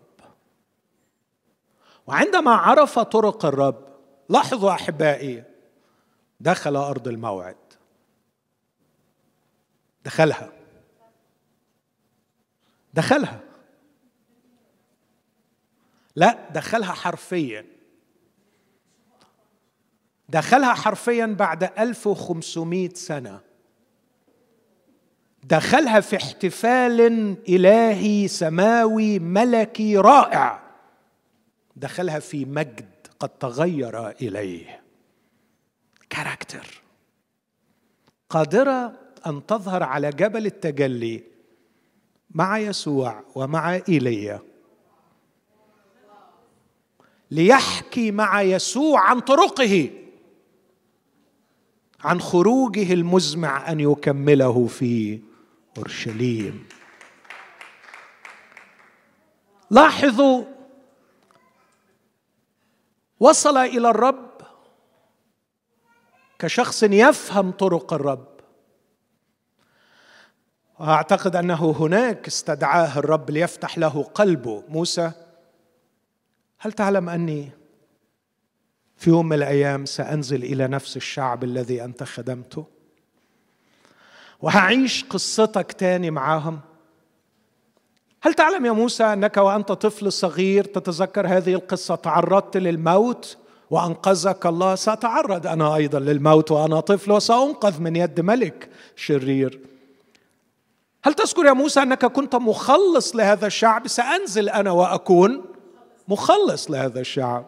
وعندما 2.07 2.51
عرف 2.51 2.99
طرق 2.99 3.45
الرب 3.45 3.87
لاحظوا 4.29 4.71
أحبائي 4.71 5.43
دخل 6.39 6.75
أرض 6.75 7.07
الموعد. 7.07 7.62
دخلها. 10.05 10.51
دخلها. 12.93 13.39
لا 16.15 16.49
دخلها 16.53 16.93
حرفيا. 16.93 17.65
دخلها 20.29 20.73
حرفيا 20.73 21.25
بعد 21.25 21.63
1500 21.63 22.93
سنة. 22.93 23.39
دخلها 25.43 25.99
في 25.99 26.15
احتفال 26.15 27.01
إلهي 27.49 28.27
سماوي 28.27 29.19
ملكي 29.19 29.97
رائع. 29.97 30.63
دخلها 31.75 32.19
في 32.19 32.45
مجد 32.45 33.07
قد 33.19 33.29
تغير 33.29 34.09
إليه. 34.09 34.83
كاركتر 36.09 36.81
قادرة 38.29 39.02
أن 39.27 39.45
تظهر 39.45 39.83
على 39.83 40.09
جبل 40.09 40.45
التجلي 40.45 41.23
مع 42.31 42.57
يسوع 42.57 43.23
ومع 43.35 43.79
إيليا. 43.89 44.41
ليحكي 47.31 48.11
مع 48.11 48.41
يسوع 48.41 49.09
عن 49.09 49.19
طرقه 49.19 49.89
عن 52.03 52.21
خروجه 52.21 52.93
المزمع 52.93 53.71
أن 53.71 53.79
يكمله 53.79 54.67
في 54.67 55.21
أورشليم. 55.77 56.67
لاحظوا 59.71 60.43
وصل 63.19 63.57
إلى 63.57 63.89
الرب 63.89 64.41
كشخص 66.39 66.83
يفهم 66.83 67.51
طرق 67.51 67.93
الرب. 67.93 68.32
وأعتقد 70.79 71.35
أنه 71.35 71.75
هناك 71.79 72.27
استدعاه 72.27 72.99
الرب 72.99 73.31
ليفتح 73.31 73.77
له 73.77 74.03
قلبه 74.03 74.63
موسى. 74.69 75.11
هل 76.59 76.71
تعلم 76.71 77.09
أني 77.09 77.49
في 78.97 79.09
يوم 79.09 79.25
من 79.29 79.33
الأيام 79.33 79.85
سأنزل 79.85 80.43
إلى 80.43 80.67
نفس 80.67 80.97
الشعب 80.97 81.43
الذي 81.43 81.83
أنت 81.83 82.03
خدمته؟ 82.03 82.65
وهعيش 84.41 85.03
قصتك 85.03 85.71
تاني 85.71 86.11
معاهم. 86.11 86.59
هل 88.21 88.33
تعلم 88.33 88.65
يا 88.65 88.71
موسى 88.71 89.03
أنك 89.03 89.37
وأنت 89.37 89.71
طفل 89.71 90.11
صغير 90.11 90.63
تتذكر 90.63 91.27
هذه 91.27 91.53
القصة؟ 91.53 91.95
تعرضت 91.95 92.57
للموت 92.57 93.37
وأنقذك 93.69 94.45
الله. 94.45 94.75
سأتعرض 94.75 95.47
أنا 95.47 95.75
أيضا 95.75 95.99
للموت 95.99 96.51
وأنا 96.51 96.79
طفل 96.79 97.11
وسأنقذ 97.11 97.81
من 97.81 97.95
يد 97.95 98.21
ملك 98.21 98.69
شرير. 98.95 99.72
هل 101.03 101.13
تذكر 101.13 101.45
يا 101.45 101.53
موسى 101.53 101.81
أنك 101.81 102.05
كنت 102.05 102.35
مخلص 102.35 103.15
لهذا 103.15 103.47
الشعب؟ 103.47 103.87
سأنزل 103.87 104.49
أنا 104.49 104.71
وأكون 104.71 105.45
مخلص 106.07 106.71
لهذا 106.71 106.99
الشعب. 106.99 107.45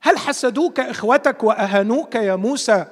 هل 0.00 0.18
حسدوك 0.18 0.80
إخوتك 0.80 1.44
وأهانوك 1.44 2.14
يا 2.14 2.36
موسى 2.36 2.86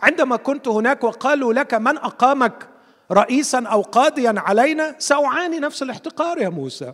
عندما 0.00 0.36
كنت 0.36 0.68
هناك 0.68 1.04
وقالوا 1.04 1.52
لك 1.52 1.74
من 1.74 1.96
أقامك 1.96 2.68
رئيسا 3.12 3.66
أو 3.66 3.82
قاضيا 3.82 4.34
علينا؟ 4.36 4.94
سأعاني 4.98 5.58
نفس 5.58 5.82
الاحتقار 5.82 6.38
يا 6.38 6.48
موسى. 6.48 6.92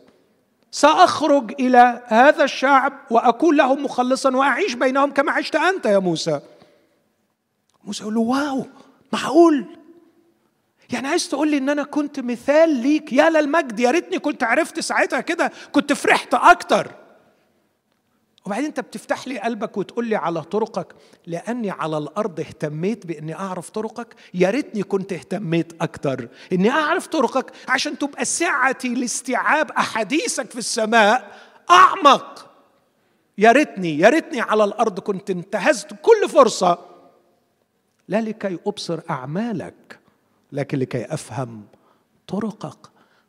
سأخرج 0.70 1.52
إلى 1.60 2.02
هذا 2.06 2.44
الشعب 2.44 2.92
وأكون 3.10 3.56
لهم 3.56 3.84
مخلصا 3.84 4.36
وأعيش 4.36 4.74
بينهم 4.74 5.10
كما 5.10 5.32
عشت 5.32 5.56
أنت 5.56 5.86
يا 5.86 5.98
موسى. 5.98 6.40
موسى 7.84 8.02
يقول 8.02 8.14
له 8.14 8.20
واو 8.20 8.64
معقول؟ 9.12 9.66
يعني 10.92 11.08
عايز 11.08 11.28
تقول 11.28 11.50
لي 11.50 11.58
إن 11.58 11.68
أنا 11.68 11.82
كنت 11.82 12.20
مثال 12.20 12.68
ليك؟ 12.68 13.12
يا 13.12 13.30
للمجد 13.30 13.80
يا 13.80 13.90
ريتني 13.90 14.18
كنت 14.18 14.42
عرفت 14.42 14.80
ساعتها 14.80 15.20
كده 15.20 15.52
كنت 15.72 15.92
فرحت 15.92 16.34
أكتر. 16.34 16.94
وبعدين 18.46 18.64
أنت 18.64 18.80
بتفتح 18.80 19.28
لي 19.28 19.38
قلبك 19.38 19.76
وتقول 19.76 20.06
لي 20.06 20.16
على 20.16 20.42
طرقك 20.42 20.94
لأني 21.26 21.70
على 21.70 21.98
الأرض 21.98 22.40
اهتميت 22.40 23.06
بإني 23.06 23.34
أعرف 23.34 23.70
طرقك. 23.70 24.14
يا 24.34 24.50
ريتني 24.50 24.82
كنت 24.82 25.12
اهتميت 25.12 25.72
أكتر. 25.82 26.28
إني 26.52 26.70
أعرف 26.70 27.06
طرقك 27.06 27.52
عشان 27.68 27.98
تبقى 27.98 28.24
سعتي 28.24 28.94
لاستيعاب 28.94 29.70
أحاديثك 29.70 30.50
في 30.50 30.58
السماء 30.58 31.38
أعمق. 31.70 32.50
يا 33.38 33.52
ريتني 33.52 33.98
يا 33.98 34.08
ريتني 34.08 34.40
على 34.40 34.64
الأرض 34.64 35.00
كنت 35.00 35.30
انتهزت 35.30 35.88
كل 36.02 36.28
فرصة. 36.28 36.78
لا 38.08 38.20
لكي 38.20 38.58
أبصر 38.66 39.00
أعمالك. 39.10 39.98
لكن 40.52 40.78
لكي 40.78 41.04
أفهم 41.04 41.64
طرقك. 42.26 42.78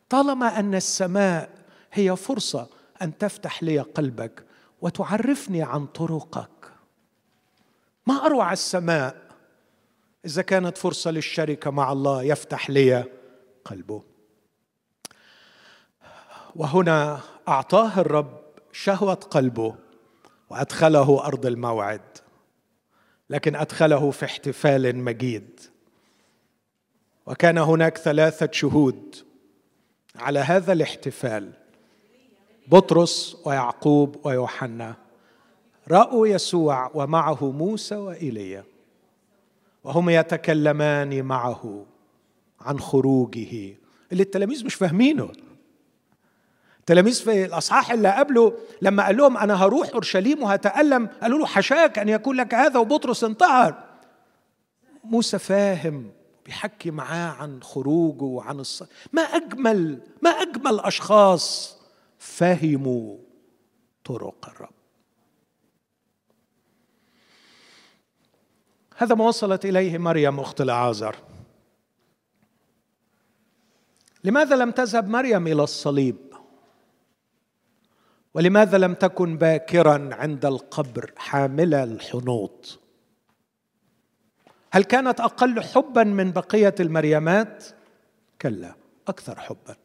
طالما 0.10 0.60
أن 0.60 0.76
السماء 0.76 1.50
هي 1.94 2.16
فرصة 2.16 2.70
أن 3.02 3.18
تفتح 3.18 3.64
لي 3.64 3.80
قلبك 3.80 4.44
وتعرفني 4.82 5.64
عن 5.64 5.86
طرقك. 5.86 6.50
ما 8.08 8.26
أروع 8.26 8.54
السماء 8.54 9.28
إذا 10.26 10.42
كانت 10.42 10.78
فرصة 10.78 11.12
للشركة 11.12 11.72
مع 11.72 11.92
الله 11.92 12.24
يفتح 12.24 12.70
لي 12.70 13.06
قلبه. 13.66 14.04
وهنا 16.56 17.20
أعطاه 17.48 18.00
الرب 18.00 18.42
شهوة 18.72 19.14
قلبه 19.14 19.76
وأدخله 20.50 21.26
أرض 21.26 21.46
الموعد 21.46 22.02
لكن 23.30 23.56
أدخله 23.56 24.12
في 24.12 24.26
احتفال 24.26 24.96
مجيد. 24.96 25.60
وكان 27.28 27.58
هناك 27.58 27.98
ثلاثة 27.98 28.50
شهود 28.52 29.16
على 30.16 30.40
هذا 30.40 30.74
الاحتفال 30.74 31.52
بطرس 32.68 33.38
ويعقوب 33.46 34.26
ويوحنا. 34.26 34.96
رأوا 35.92 36.28
يسوع 36.28 36.92
ومعه 36.94 37.52
موسى 37.52 37.96
وإيليا 37.96 38.64
وهم 39.84 40.10
يتكلمان 40.10 41.24
معه 41.26 41.86
عن 42.62 42.80
خروجه 42.80 43.76
اللي 44.12 44.24
التلاميذ 44.24 44.66
مش 44.66 44.76
فاهمينه. 44.76 45.32
التلاميذ 46.80 47.24
في 47.24 47.46
الأصحاح 47.46 47.92
اللي 47.92 48.12
قبله 48.12 48.54
لما 48.82 49.06
قال 49.06 49.18
لهم 49.18 49.38
أنا 49.38 49.66
هروح 49.66 49.90
أورشليم 49.90 50.44
وهتألم 50.44 51.10
قالوا 51.22 51.40
له 51.40 51.46
حشاك 51.46 52.00
أن 52.00 52.10
يكون 52.10 52.36
لك 52.36 52.54
هذا 52.54 52.80
وبطرس 52.80 53.24
انتهر 53.24 53.84
موسى 55.04 55.40
فاهم 55.40 56.17
بيحكي 56.48 56.92
معاه 56.92 57.32
عن 57.32 57.64
خروجه 57.64 58.24
وعن 58.24 58.60
الص... 58.60 58.84
ما 59.14 59.22
أجمل 59.22 60.02
ما 60.22 60.30
أجمل 60.30 60.80
أشخاص 60.80 61.78
فهموا 62.18 63.18
طرق 64.04 64.50
الرب. 64.50 64.74
هذا 68.98 69.16
ما 69.16 69.26
وصلت 69.26 69.66
إليه 69.66 69.98
مريم 69.98 70.40
أخت 70.40 70.62
العازر 70.62 71.16
لماذا 74.24 74.56
لم 74.56 74.72
تذهب 74.72 75.08
مريم 75.08 75.48
إلى 75.48 75.64
الصليب؟ 75.64 76.18
ولماذا 78.34 78.78
لم 78.78 78.94
تكن 78.94 79.38
باكرا 79.38 80.10
عند 80.16 80.46
القبر 80.46 81.12
حامله 81.18 81.84
الحنوط؟ 81.84 82.80
هل 84.72 84.84
كانت 84.84 85.20
أقل 85.20 85.64
حبا 85.64 86.04
من 86.04 86.32
بقية 86.32 86.76
المريمات؟ 86.80 87.66
كلا 88.42 88.76
أكثر 89.08 89.40
حبا. 89.40 89.76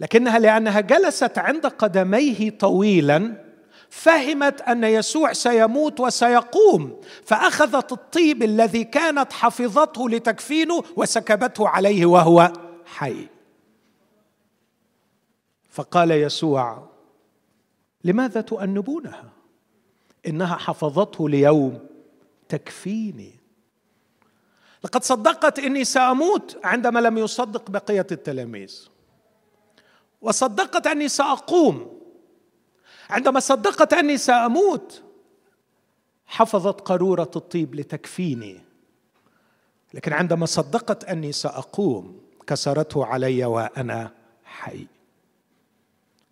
لكنها 0.00 0.38
لأنها 0.38 0.80
جلست 0.80 1.38
عند 1.38 1.66
قدميه 1.66 2.50
طويلا 2.50 3.44
فهمت 3.90 4.60
أن 4.60 4.84
يسوع 4.84 5.32
سيموت 5.32 6.00
وسيقوم 6.00 7.00
فأخذت 7.24 7.92
الطيب 7.92 8.42
الذي 8.42 8.84
كانت 8.84 9.32
حفظته 9.32 10.08
لتكفينه 10.08 10.82
وسكبته 10.96 11.68
عليه 11.68 12.06
وهو 12.06 12.52
حي. 12.86 13.26
فقال 15.70 16.10
يسوع 16.10 16.88
لماذا 18.04 18.40
تؤنبونها؟ 18.40 19.24
إنها 20.26 20.56
حفظته 20.56 21.28
ليوم 21.28 21.89
تكفيني. 22.50 23.40
لقد 24.84 25.04
صدقت 25.04 25.58
إني 25.58 25.84
سأموت 25.84 26.58
عندما 26.64 27.00
لم 27.00 27.18
يصدق 27.18 27.70
بقية 27.70 28.06
التلاميذ. 28.12 28.88
وصدقت 30.20 30.86
أني 30.86 31.08
سأقوم. 31.08 32.00
عندما 33.10 33.40
صدقت 33.40 33.92
أني 33.92 34.18
سأموت 34.18 35.02
حفظت 36.26 36.80
قارورة 36.80 37.30
الطيب 37.36 37.74
لتكفيني. 37.74 38.60
لكن 39.94 40.12
عندما 40.12 40.46
صدقت 40.46 41.04
أني 41.04 41.32
سأقوم 41.32 42.20
كسرته 42.46 43.06
علي 43.06 43.44
وأنا 43.44 44.14
حي. 44.44 44.86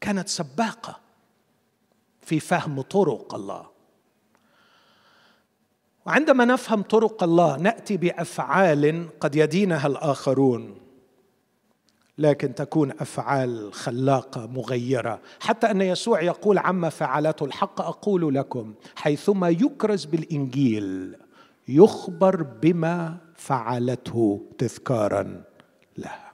كانت 0.00 0.28
سباقة 0.28 1.00
في 2.22 2.40
فهم 2.40 2.80
طرق 2.80 3.34
الله. 3.34 3.77
وعندما 6.08 6.44
نفهم 6.44 6.82
طرق 6.82 7.22
الله 7.22 7.56
نأتي 7.56 7.96
بأفعال 7.96 9.08
قد 9.20 9.36
يدينها 9.36 9.86
الآخرون. 9.86 10.74
لكن 12.18 12.54
تكون 12.54 12.90
أفعال 12.90 13.74
خلاقة 13.74 14.46
مغيرة. 14.46 15.20
حتى 15.40 15.70
أن 15.70 15.80
يسوع 15.80 16.22
يقول 16.22 16.58
عما 16.58 16.88
فعلته 16.88 17.44
الحق 17.44 17.80
أقول 17.80 18.34
لكم 18.34 18.74
حيثما 18.96 19.48
يكرز 19.48 20.04
بالإنجيل 20.04 21.16
يخبر 21.68 22.42
بما 22.42 23.16
فعلته 23.36 24.46
تذكارا 24.58 25.42
لها. 25.98 26.32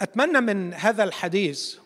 أتمنى 0.00 0.40
من 0.40 0.74
هذا 0.74 1.04
الحديث 1.04 1.81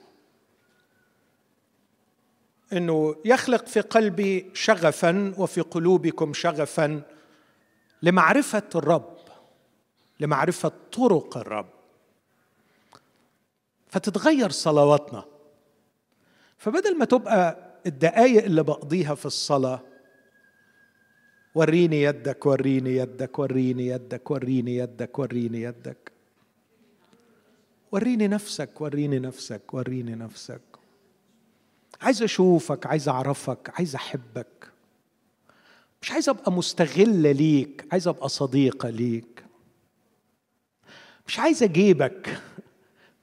إنه 2.72 3.16
يخلق 3.24 3.66
في 3.66 3.80
قلبي 3.80 4.50
شغفا 4.54 5.34
وفي 5.38 5.60
قلوبكم 5.60 6.32
شغفا 6.34 7.02
لمعرفة 8.02 8.68
الرب 8.74 9.16
لمعرفة 10.20 10.72
طرق 10.92 11.36
الرب. 11.36 11.68
فتتغير 13.88 14.50
صلواتنا. 14.50 15.24
فبدل 16.58 16.98
ما 16.98 17.04
تبقى 17.04 17.58
الدقايق 17.86 18.44
اللي 18.44 18.62
بقضيها 18.62 19.14
في 19.14 19.26
الصلاة 19.26 19.80
وريني 21.54 22.02
يدك 22.02 22.46
وريني 22.46 22.96
يدك 22.96 23.38
وريني 23.38 23.86
يدك 23.86 24.30
وريني 24.30 24.76
يدك 24.76 25.18
وريني 25.18 25.62
يدك. 25.62 26.12
وريني 27.92 28.28
نفسك 28.28 28.80
وريني 28.80 29.18
نفسك 29.18 29.74
وريني 29.74 30.14
نفسك. 30.14 30.75
عايز 32.00 32.22
أشوفك 32.22 32.86
عايز 32.86 33.08
أعرفك 33.08 33.70
عايز 33.74 33.94
أحبك. 33.94 34.72
مش 36.02 36.10
عايز 36.12 36.28
أبقى 36.28 36.52
مستغله 36.52 37.32
ليك 37.32 37.86
عايز 37.92 38.08
أبقى 38.08 38.28
صديقه 38.28 38.90
ليك. 38.90 39.44
مش 41.26 41.38
عايز 41.38 41.62
أجيبك 41.62 42.42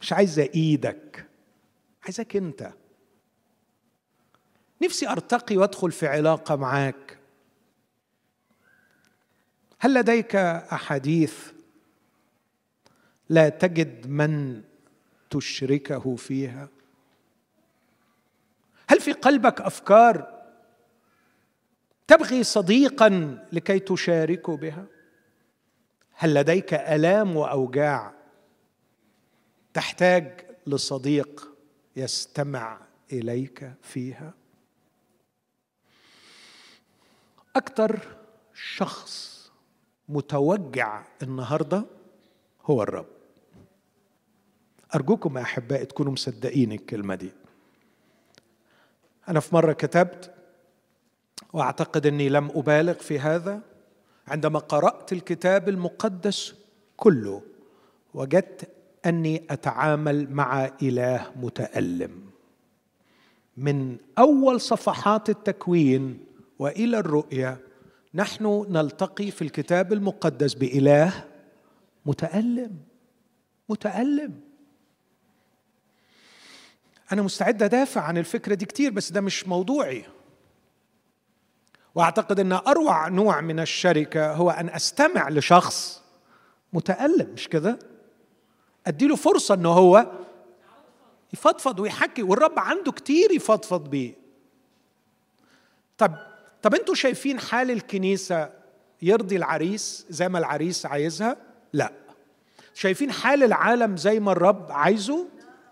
مش 0.02 0.14
عايزه 0.14 0.50
إيدك 0.56 1.26
عايزك 2.04 2.36
أنت. 2.36 2.72
نفسي 4.82 5.10
أرتقي 5.10 5.58
وأدخل 5.58 5.92
في 5.92 6.08
علاقة 6.08 6.56
معاك. 6.56 7.18
هل 9.80 9.94
لديك 9.94 10.36
أحاديث 10.36 11.52
لا 13.30 13.50
تجد 13.50 14.08
من 14.08 14.62
تشركه 15.30 16.16
فيها؟ 16.16 16.68
هل 18.88 19.02
في 19.02 19.12
قلبك 19.12 19.62
أفكار 19.62 20.34
تبغي 22.08 22.44
صديقا 22.44 23.40
لكي 23.52 23.80
تشاركه 23.80 24.58
بها؟ 24.58 24.86
هل 26.14 26.34
لديك 26.34 26.74
آلام 26.74 27.38
وأوجاع 27.38 28.14
تحتاج 29.74 30.46
لصديق 30.68 31.50
يستمع 31.96 32.82
إليك 33.12 33.74
فيها؟ 33.82 34.34
أكثر 37.56 38.00
شخص 38.54 39.34
متوجع 40.10 41.04
النهارده 41.24 41.86
هو 42.66 42.84
الرب. 42.84 43.08
أرجوكم 44.96 45.38
يا 45.38 45.44
احبائي 45.44 45.86
تكونوا 45.86 46.12
مصدقين 46.12 46.72
الكلمة 46.72 47.16
دي. 47.16 47.32
أنا 49.30 49.40
في 49.40 49.56
مرة 49.56 49.74
كتبت 49.74 50.32
وأعتقد 51.54 52.06
إني 52.06 52.30
لم 52.30 52.52
أبالغ 52.56 52.94
في 52.94 53.20
هذا 53.20 53.62
عندما 54.28 54.60
قرأت 54.60 55.14
الكتاب 55.14 55.70
المقدس 55.70 56.56
كله 56.98 57.42
وجدت 58.14 58.70
أني 59.06 59.44
أتعامل 59.50 60.32
مع 60.32 60.72
إله 60.82 61.32
متألم. 61.36 62.12
من 63.58 63.98
أول 64.18 64.62
صفحات 64.62 65.30
التكوين 65.30 66.26
وإلى 66.60 67.00
الرؤيا 67.00 67.58
نحن 68.14 68.66
نلتقي 68.70 69.32
في 69.32 69.42
الكتاب 69.42 69.94
المقدس 69.94 70.54
بإله 70.54 71.26
متألم 72.06 72.78
متألم. 73.70 74.53
أنا 77.12 77.22
مستعد 77.22 77.64
أدافع 77.64 78.02
عن 78.02 78.18
الفكرة 78.18 78.54
دي 78.54 78.66
كتير 78.66 78.92
بس 78.92 79.12
ده 79.12 79.22
مش 79.22 79.48
موضوعي. 79.48 80.06
وأعتقد 81.96 82.40
إن 82.40 82.52
أروع 82.52 83.08
نوع 83.08 83.42
من 83.42 83.60
الشركة 83.60 84.34
هو 84.34 84.50
أن 84.50 84.70
أستمع 84.70 85.30
لشخص 85.30 86.04
متألم 86.74 87.30
مش 87.34 87.48
كده؟ 87.48 87.80
أديله 88.88 89.16
فرصة 89.16 89.56
إنه 89.56 89.70
هو 89.70 90.12
يفضفض 91.34 91.80
ويحكي 91.80 92.24
والرب 92.24 92.60
عنده 92.60 92.92
كتير 92.92 93.32
يفضفض 93.32 93.90
بيه. 93.90 94.14
طب 95.98 96.16
طب 96.62 96.76
أنتوا 96.76 96.96
شايفين 96.96 97.40
حال 97.40 97.72
الكنيسة 97.72 98.50
يرضي 99.02 99.36
العريس 99.36 100.06
زي 100.10 100.30
ما 100.30 100.40
العريس 100.40 100.86
عايزها؟ 100.86 101.38
لا. 101.74 101.92
شايفين 102.74 103.12
حال 103.12 103.44
العالم 103.44 103.98
زي 103.98 104.20
ما 104.20 104.32
الرب 104.32 104.72
عايزه؟ 104.72 105.28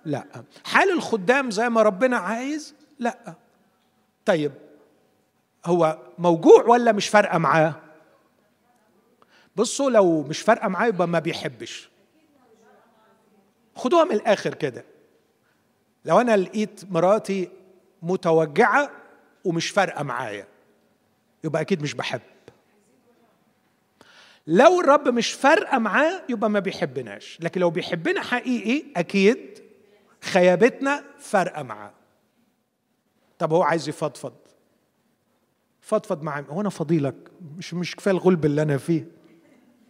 لا. 0.06 0.26
حال 0.66 0.92
الخدام 0.92 1.52
زي 1.52 1.70
ما 1.70 1.82
ربنا 1.82 2.18
عايز؟ 2.18 2.76
لا. 3.00 3.34
طيب 4.26 4.52
هو 5.66 5.98
موجوع 6.18 6.64
ولا 6.64 6.92
مش 6.92 7.08
فارقة 7.10 7.38
معاه؟ 7.38 7.76
بصوا 9.56 9.90
لو 9.90 10.22
مش 10.24 10.42
فارقة 10.42 10.68
معاه 10.68 10.88
يبقى 10.88 11.08
ما 11.08 11.20
بيحبش. 11.20 11.90
خدوها 13.76 14.04
من 14.04 14.12
الآخر 14.12 14.54
كده. 14.54 14.86
لو 16.06 16.22
أنا 16.22 16.38
لقيت 16.38 16.82
مراتي 16.92 17.50
متوجعة 18.02 18.92
ومش 19.46 19.70
فارقة 19.70 20.04
معايا 20.04 20.48
يبقى 21.44 21.62
أكيد 21.62 21.82
مش 21.82 21.94
بحب. 21.94 22.22
لو 24.48 24.82
الرب 24.82 25.08
مش 25.08 25.34
فارقة 25.34 25.78
معاه 25.78 26.22
يبقى 26.30 26.50
ما 26.50 26.60
بيحبناش. 26.60 27.38
لكن 27.42 27.62
لو 27.62 27.70
بيحبنا 27.70 28.22
حقيقي 28.22 28.84
أكيد 28.96 29.61
خيابتنا 30.22 31.04
فارقة 31.20 31.64
معاه. 31.64 31.94
طب 33.40 33.54
هو 33.54 33.64
عايز 33.64 33.90
يفضفض. 33.90 34.34
فضفض 35.82 36.24
معاه 36.24 36.42
هو 36.42 36.62
أنا 36.62 36.70
فضيلك 36.70 37.16
مش 37.58 37.74
مش 37.74 37.96
كفاية 37.96 38.14
الغلب 38.14 38.46
اللي 38.46 38.62
أنا 38.62 38.78
فيه. 38.78 39.06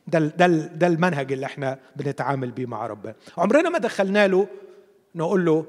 ده 0.07 0.19
ده 0.19 0.47
ده 0.47 0.87
المنهج 0.87 1.31
اللي 1.31 1.45
إحنا 1.45 1.79
بنتعامل 1.95 2.51
بيه 2.51 2.65
مع 2.65 2.87
ربنا. 2.87 3.15
عمرنا 3.37 3.69
ما 3.69 3.77
دخلنا 3.77 4.27
له 4.27 4.47
نقول 5.15 5.45
له 5.45 5.65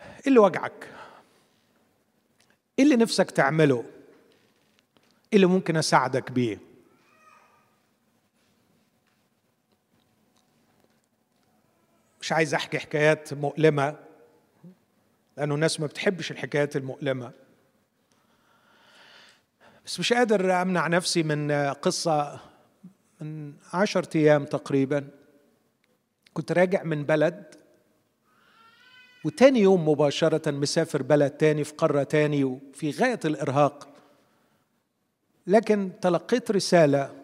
إيه 0.00 0.26
اللي 0.26 0.38
وجعك؟ 0.38 0.88
إيه 2.78 2.84
اللي 2.84 2.96
نفسك 2.96 3.30
تعمله؟ 3.30 3.84
إيه 5.32 5.36
اللي 5.36 5.46
ممكن 5.46 5.76
أساعدك 5.76 6.30
بيه؟ 6.32 6.58
مش 12.22 12.32
عايز 12.32 12.54
أحكي 12.54 12.78
حكايات 12.78 13.34
مؤلمة 13.34 13.96
لأنه 15.36 15.54
الناس 15.54 15.80
ما 15.80 15.86
بتحبش 15.86 16.30
الحكايات 16.30 16.76
المؤلمة. 16.76 17.32
بس 19.86 20.00
مش 20.00 20.12
قادر 20.12 20.62
أمنع 20.62 20.86
نفسي 20.86 21.22
من 21.22 21.52
قصة 21.72 22.40
من 23.20 23.54
عشرة 23.72 24.16
أيام 24.16 24.44
تقريبا. 24.44 25.08
كنت 26.34 26.52
راجع 26.52 26.82
من 26.82 27.04
بلد 27.04 27.54
وتاني 29.24 29.60
يوم 29.60 29.88
مباشرة 29.88 30.50
مسافر 30.50 31.02
بلد 31.02 31.30
تاني 31.30 31.64
في 31.64 31.72
قارة 31.72 32.02
تاني 32.02 32.44
وفي 32.44 32.90
غاية 32.90 33.20
الإرهاق. 33.24 33.88
لكن 35.46 35.90
تلقيت 36.00 36.50
رسالة 36.50 37.14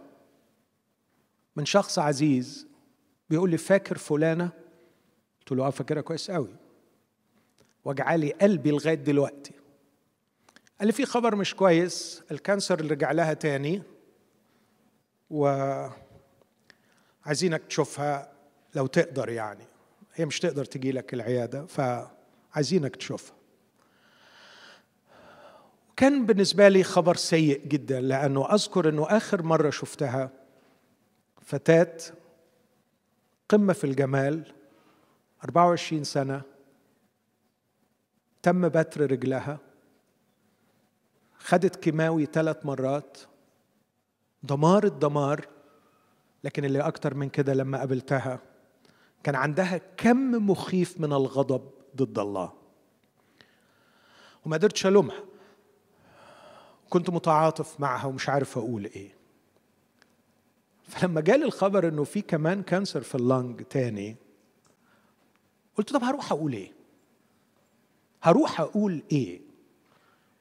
من 1.57 1.65
شخص 1.65 1.99
عزيز 1.99 2.67
بيقول 3.31 3.51
لي 3.51 3.59
فاكر 3.59 3.99
فلانة؟ 3.99 4.68
قلت 5.51 5.59
له 5.59 5.67
آه 5.67 5.71
فاكرها 5.71 6.03
كويس 6.03 6.31
قوي. 6.31 6.55
وجعلي 7.85 8.31
قلبي 8.33 8.71
لغاية 8.71 8.95
دلوقتي. 8.95 9.53
قال 10.79 10.87
لي 10.87 10.93
في 10.93 11.07
خبر 11.07 11.37
مش 11.37 11.55
كويس 11.55 12.23
الكانسر 12.31 12.81
اللي 12.81 12.95
رجع 12.95 13.13
لها 13.13 13.35
تاني 13.35 13.83
و 15.31 15.47
عايزينك 17.25 17.63
تشوفها 17.65 18.33
لو 18.75 18.87
تقدر 18.87 19.29
يعني. 19.29 19.65
هي 20.15 20.27
مش 20.27 20.41
تقدر 20.41 20.65
تجي 20.65 20.93
لك 20.93 21.15
العيادة 21.15 21.67
فعايزينك 21.67 22.97
تشوفها. 22.97 23.37
كان 25.97 26.27
بالنسبة 26.27 26.69
لي 26.69 26.83
خبر 26.83 27.17
سيء 27.17 27.67
جدا 27.67 28.01
لأنه 28.01 28.55
أذكر 28.55 28.89
أنه 28.89 29.07
آخر 29.17 29.43
مرة 29.43 29.71
شفتها 29.71 30.31
فتاة 31.43 31.97
قمة 33.49 33.73
في 33.73 33.85
الجمال 33.85 34.58
24 35.45 36.05
سنة 36.05 36.43
تم 38.43 38.69
بتر 38.69 39.11
رجلها 39.11 39.59
خدت 41.39 41.77
كيماوي 41.77 42.27
ثلاث 42.27 42.67
مرات 42.67 43.19
دمار 44.43 44.85
الدمار 44.85 45.49
لكن 46.45 46.65
اللي 46.65 46.81
أكتر 46.81 47.15
من 47.15 47.29
كده 47.29 47.55
لما 47.55 47.79
قابلتها 47.79 48.41
كان 49.23 49.35
عندها 49.35 49.79
كم 49.97 50.51
مخيف 50.51 51.01
من 51.01 51.13
الغضب 51.13 51.71
ضد 51.97 52.19
الله. 52.19 52.53
وما 54.47 54.57
قدرتش 54.57 54.87
ألومها. 54.87 55.25
كنت 56.91 57.11
متعاطف 57.11 57.81
معها 57.81 58.07
ومش 58.07 58.29
عارف 58.29 58.59
أقول 58.59 58.85
إيه. 58.85 59.15
فلما 60.83 61.21
جالي 61.21 61.45
الخبر 61.45 61.89
إنه 61.89 62.05
في 62.05 62.23
كمان 62.23 62.63
كانسر 62.63 63.01
في 63.01 63.15
اللنج 63.15 63.63
تاني 63.63 64.17
قلت 65.79 65.93
طب 65.93 66.05
هروح 66.05 66.33
أقول 66.33 66.53
إيه؟ 66.53 66.73
هروح 68.23 68.61
أقول 68.61 69.03
إيه؟ 69.13 69.41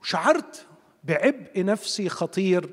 وشعرت 0.02 0.66
بعبء 1.04 1.66
نفسي 1.66 2.10
خطير 2.10 2.70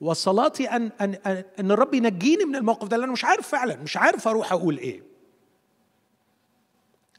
وصلاتي 0.00 0.70
أن, 0.70 0.90
أن, 1.00 1.14
أن, 1.14 1.44
أن 1.60 1.70
الرب 1.70 1.94
ينجيني 1.94 2.44
من 2.44 2.56
الموقف 2.56 2.88
ده 2.88 2.96
لأن 2.96 3.08
مش 3.08 3.24
عارف 3.24 3.48
فعلا 3.48 3.76
مش 3.76 3.96
عارف 3.96 4.28
أروح 4.28 4.52
أقول 4.52 4.78
إيه. 4.78 5.02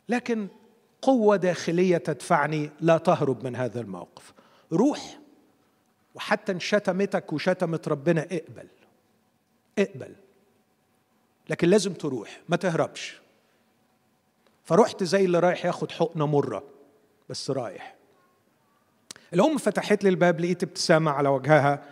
لكن 0.10 0.48
قوة 1.02 1.36
داخلية 1.36 1.98
تدفعني 1.98 2.70
لا 2.80 2.98
تهرب 2.98 3.44
من 3.44 3.56
هذا 3.56 3.82
الموقف. 3.82 4.34
روح 4.72 5.20
وحتى 6.16 6.52
إن 6.52 6.60
شتمتك 6.60 7.34
وشتمت 7.34 7.88
ربنا 7.88 8.22
اقبل. 8.22 8.68
اقبل. 9.80 10.16
لكن 11.50 11.70
لازم 11.70 11.94
تروح 11.94 12.42
ما 12.50 12.56
تهربش. 12.58 13.27
فرحت 14.67 15.03
زي 15.03 15.25
اللي 15.25 15.39
رايح 15.39 15.65
ياخد 15.65 15.91
حقنة 15.91 16.25
مرة 16.25 16.63
بس 17.30 17.51
رايح. 17.51 17.95
الأم 19.34 19.58
فتحت 19.58 20.03
لي 20.03 20.10
الباب 20.10 20.39
لقيت 20.39 20.63
ابتسامة 20.63 21.12
على 21.12 21.30
وجهها. 21.30 21.84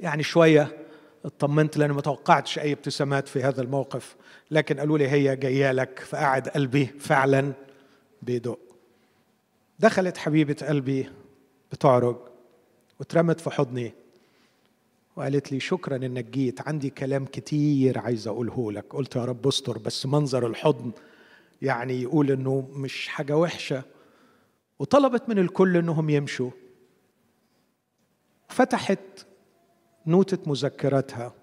يعني 0.00 0.22
شوية 0.22 0.86
اطمنت 1.24 1.76
لأني 1.76 1.92
ما 1.92 2.00
توقعتش 2.00 2.58
أي 2.58 2.72
ابتسامات 2.72 3.28
في 3.28 3.42
هذا 3.42 3.62
الموقف. 3.62 4.16
لكن 4.50 4.80
قالوا 4.80 4.98
لي 4.98 5.08
هي 5.08 5.36
جاية 5.36 5.72
لك 5.72 6.00
فقعد 6.00 6.48
قلبي 6.48 6.86
فعلا 6.86 7.52
بيدق. 8.22 8.58
دخلت 9.78 10.16
حبيبة 10.16 10.56
قلبي 10.68 11.08
بتعرج 11.72 12.16
واترمت 13.00 13.40
في 13.40 13.50
حضني 13.50 13.94
وقالت 15.16 15.52
لي 15.52 15.60
شكرا 15.60 15.96
إنك 15.96 16.24
جيت 16.24 16.68
عندي 16.68 16.90
كلام 16.90 17.24
كتير 17.24 17.98
عايز 17.98 18.28
أقوله 18.28 18.72
لك. 18.72 18.84
قلت 18.90 19.16
يا 19.16 19.24
رب 19.24 19.46
استر 19.46 19.78
بس 19.78 20.06
منظر 20.06 20.46
الحضن 20.46 20.92
يعني 21.62 22.02
يقول 22.02 22.30
إنه 22.30 22.68
مش 22.72 23.08
حاجة 23.08 23.36
وحشة 23.36 23.82
وطلبت 24.78 25.28
من 25.28 25.38
الكل 25.38 25.76
إنهم 25.76 26.10
يمشوا. 26.10 26.50
فتحت 28.48 29.26
نوتة 30.06 30.50
مذكراتها 30.50 31.34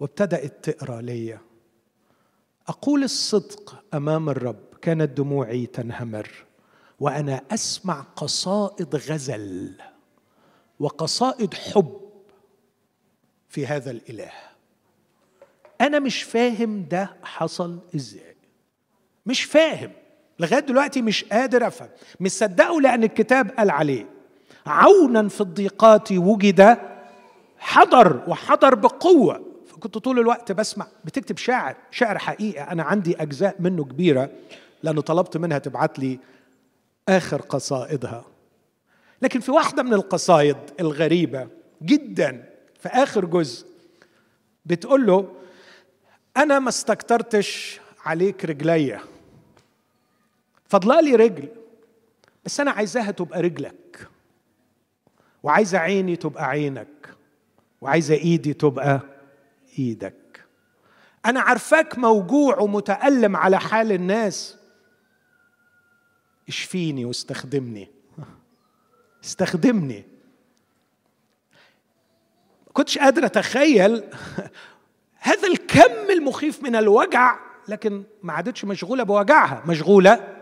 وابتدأت 0.00 0.70
تقرأ 0.70 1.00
ليا. 1.00 1.40
أقول 2.68 3.02
الصدق 3.02 3.84
أمام 3.94 4.28
الرب 4.28 4.74
كانت 4.82 5.16
دموعي 5.18 5.66
تنهمر 5.66 6.30
وأنا 7.00 7.42
أسمع 7.50 8.00
قصائد 8.00 8.96
غزل 8.96 9.74
وقصائد 10.80 11.54
حب 11.54 12.00
في 13.48 13.66
هذا 13.66 13.90
الإله. 13.90 14.32
أنا 15.80 15.98
مش 15.98 16.22
فاهم 16.22 16.84
ده 16.84 17.16
حصل 17.22 17.78
إزاي. 17.94 18.33
مش 19.26 19.44
فاهم 19.44 19.90
لغاية 20.40 20.60
دلوقتي 20.60 21.02
مش 21.02 21.24
قادر 21.24 21.66
أفهم. 21.66 21.88
مصدقه 22.20 22.80
لأن 22.80 23.04
الكتاب 23.04 23.50
قال 23.50 23.70
عليه 23.70 24.06
عونا 24.66 25.28
في 25.28 25.40
الضيقات 25.40 26.12
وجد 26.12 26.78
حضر 27.58 28.22
وحضر 28.28 28.74
بقوة. 28.74 29.42
فكنت 29.66 29.98
طول 29.98 30.18
الوقت 30.18 30.52
بسمع 30.52 30.86
بتكتب 31.04 31.38
شعر 31.38 31.76
شعر 31.90 32.18
حقيقة 32.18 32.64
أنا 32.64 32.82
عندي 32.82 33.22
أجزاء 33.22 33.56
منه 33.58 33.84
كبيرة 33.84 34.30
لأنه 34.82 35.00
طلبت 35.00 35.36
منها 35.36 35.58
تبعت 35.58 35.98
لي 35.98 36.18
آخر 37.08 37.40
قصائدها. 37.40 38.24
لكن 39.22 39.40
في 39.40 39.50
واحدة 39.50 39.82
من 39.82 39.94
القصايد 39.94 40.56
الغريبة 40.80 41.48
جدا 41.82 42.44
في 42.80 42.88
آخر 42.88 43.24
جزء 43.24 43.66
بتقول 44.66 45.06
له 45.06 45.28
أنا 46.36 46.58
ما 46.58 46.68
استكترتش 46.68 47.80
عليك 48.04 48.44
رجليا. 48.44 49.00
فضلالي 50.74 51.14
رجل 51.16 51.48
بس 52.44 52.60
أنا 52.60 52.70
عايزاها 52.70 53.10
تبقى 53.10 53.42
رجلك 53.42 54.08
وعايزة 55.42 55.78
عيني 55.78 56.16
تبقى 56.16 56.44
عينك 56.44 57.14
وعايزة 57.80 58.14
إيدي 58.14 58.54
تبقى 58.54 59.00
إيدك. 59.78 60.44
أنا 61.26 61.40
عارفاك 61.40 61.98
موجوع 61.98 62.58
ومتألم 62.58 63.36
على 63.36 63.60
حال 63.60 63.92
الناس. 63.92 64.56
اشفيني 66.48 67.04
واستخدمني. 67.04 67.88
استخدمني. 69.24 70.04
كنتش 72.72 72.98
قادر 72.98 73.26
أتخيل 73.26 74.04
هذا 75.18 75.48
الكم 75.48 76.10
المخيف 76.10 76.62
من 76.62 76.76
الوجع 76.76 77.38
لكن 77.68 78.04
ما 78.22 78.32
عادتش 78.32 78.64
مشغولة 78.64 79.02
بوجعها. 79.02 79.62
مشغولة 79.66 80.33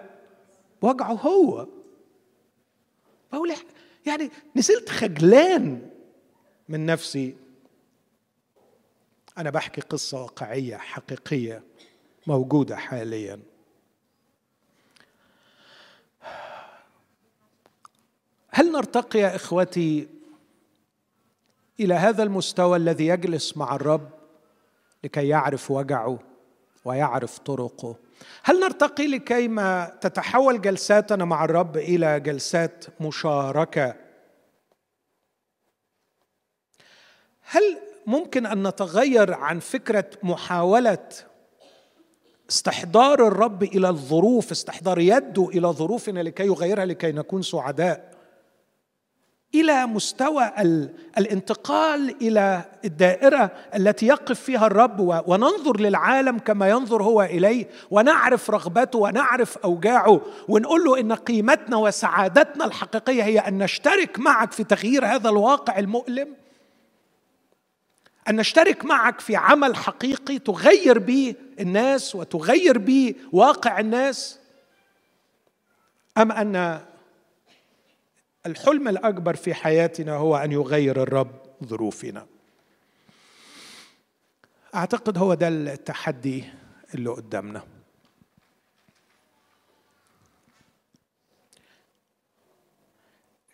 بوجعه 0.82 1.12
هو. 1.12 1.66
بقول 3.32 3.54
يعني 4.06 4.30
نزلت 4.56 4.88
خجلان 4.88 5.90
من 6.68 6.86
نفسي. 6.86 7.36
أنا 9.38 9.50
بحكي 9.50 9.80
قصة 9.80 10.22
واقعية 10.22 10.76
حقيقية 10.76 11.62
موجودة 12.26 12.76
حاليا. 12.76 13.40
هل 18.50 18.72
نرتقي 18.72 19.18
يا 19.18 19.36
إخوتي 19.36 20.08
إلى 21.80 21.94
هذا 21.94 22.22
المستوى 22.22 22.76
الذي 22.76 23.06
يجلس 23.06 23.56
مع 23.56 23.74
الرب 23.74 24.10
لكي 25.04 25.28
يعرف 25.28 25.70
وجعه 25.70 26.18
ويعرف 26.84 27.38
طرقه؟ 27.38 27.96
هل 28.42 28.60
نرتقي 28.60 29.06
لكي 29.06 29.48
ما 29.48 29.98
تتحول 30.00 30.60
جلساتنا 30.60 31.24
مع 31.24 31.44
الرب 31.44 31.76
إلى 31.76 32.20
جلسات 32.20 32.84
مشاركة؟ 33.00 33.94
هل 37.42 37.78
ممكن 38.06 38.46
أن 38.46 38.66
نتغير 38.66 39.34
عن 39.34 39.58
فكرة 39.58 40.10
محاولة 40.22 41.08
استحضار 42.50 43.26
الرب 43.26 43.62
إلى 43.62 43.88
الظروف 43.88 44.50
استحضار 44.50 44.98
يده 44.98 45.48
إلى 45.48 45.68
ظروفنا 45.68 46.20
لكي 46.20 46.46
يغيرها 46.46 46.84
لكي 46.84 47.12
نكون 47.12 47.42
سعداء؟ 47.42 48.11
إلى 49.54 49.86
مستوى 49.86 50.52
الانتقال 51.18 52.16
إلى 52.22 52.64
الدائرة 52.84 53.50
التي 53.74 54.06
يقف 54.06 54.40
فيها 54.40 54.66
الرب 54.66 55.22
وننظر 55.26 55.80
للعالم 55.80 56.38
كما 56.38 56.70
ينظر 56.70 57.02
هو 57.02 57.22
إليه 57.22 57.68
ونعرف 57.90 58.50
رغبته 58.50 58.98
ونعرف 58.98 59.58
أوجاعه 59.58 60.20
ونقول 60.48 60.84
له 60.84 61.00
إن 61.00 61.12
قيمتنا 61.12 61.76
وسعادتنا 61.76 62.64
الحقيقية 62.64 63.22
هي 63.22 63.38
أن 63.38 63.58
نشترك 63.58 64.18
معك 64.18 64.52
في 64.52 64.64
تغيير 64.64 65.06
هذا 65.06 65.28
الواقع 65.28 65.78
المؤلم. 65.78 66.34
أن 68.28 68.36
نشترك 68.36 68.84
معك 68.84 69.20
في 69.20 69.36
عمل 69.36 69.76
حقيقي 69.76 70.38
تغير 70.38 70.98
به 70.98 71.34
الناس 71.60 72.14
وتغير 72.14 72.78
به 72.78 73.14
واقع 73.32 73.80
الناس. 73.80 74.38
أم 76.18 76.32
أن 76.32 76.80
الحلم 78.46 78.88
الأكبر 78.88 79.36
في 79.36 79.54
حياتنا 79.54 80.16
هو 80.16 80.36
أن 80.36 80.52
يغير 80.52 81.02
الرب 81.02 81.42
ظروفنا. 81.64 82.26
أعتقد 84.74 85.18
هو 85.18 85.34
ده 85.34 85.48
التحدي 85.48 86.44
اللي 86.94 87.10
قدامنا. 87.10 87.62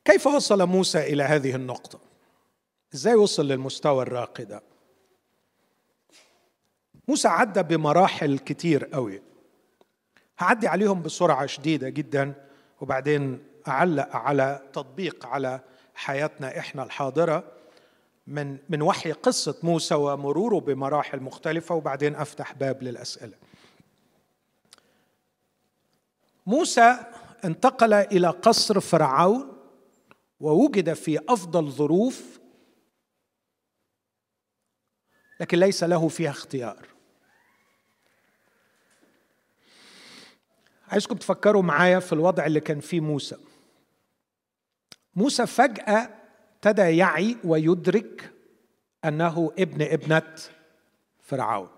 كيف 0.04 0.26
وصل 0.26 0.66
موسى 0.66 0.98
إلى 0.98 1.22
هذه 1.22 1.54
النقطة؟ 1.54 2.00
إزاي 2.94 3.14
وصل 3.14 3.48
للمستوى 3.48 4.02
الراقي 4.02 4.44
ده؟ 4.44 4.62
موسى 7.08 7.28
عدى 7.28 7.62
بمراحل 7.62 8.38
كتير 8.38 8.84
قوي. 8.84 9.22
هعدي 10.38 10.68
عليهم 10.68 11.02
بسرعة 11.02 11.46
شديدة 11.46 11.88
جدا 11.88 12.34
وبعدين 12.80 13.44
اعلق 13.68 14.16
على 14.16 14.62
تطبيق 14.72 15.26
على 15.26 15.60
حياتنا 15.94 16.58
إحنا 16.58 16.82
الحاضرة 16.82 17.44
من 18.26 18.58
من 18.68 18.82
وحي 18.82 19.12
قصة 19.12 19.58
موسى 19.62 19.94
ومروره 19.94 20.60
بمراحل 20.60 21.20
مختلفة 21.20 21.74
وبعدين 21.74 22.14
أفتح 22.14 22.52
باب 22.52 22.82
للأسئلة. 22.82 23.34
موسى 26.46 26.96
انتقل 27.44 27.92
إلى 27.92 28.28
قصر 28.28 28.80
فرعون 28.80 29.52
ووجد 30.40 30.92
في 30.92 31.18
أفضل 31.28 31.70
ظروف 31.70 32.38
لكن 35.40 35.58
ليس 35.58 35.84
له 35.84 36.08
فيها 36.08 36.30
اختيار. 36.30 36.88
عايزكم 40.88 41.16
تفكروا 41.16 41.62
معايا 41.62 41.98
في 41.98 42.12
الوضع 42.12 42.46
اللي 42.46 42.60
كان 42.60 42.80
فيه 42.80 43.00
موسى. 43.00 43.36
موسى 45.18 45.46
فجأة 45.46 46.10
ابتدى 46.54 46.96
يعي 46.96 47.36
ويدرك 47.44 48.32
أنه 49.04 49.52
ابن 49.58 49.82
ابنة 49.82 50.34
فرعون. 51.20 51.68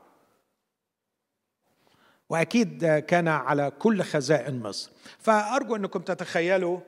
وأكيد 2.28 2.86
كان 2.98 3.28
على 3.28 3.72
كل 3.78 4.02
خزائن 4.02 4.62
مصر. 4.62 4.90
فأرجو 5.18 5.76
أنكم 5.76 6.00
تتخيلوا 6.00 6.80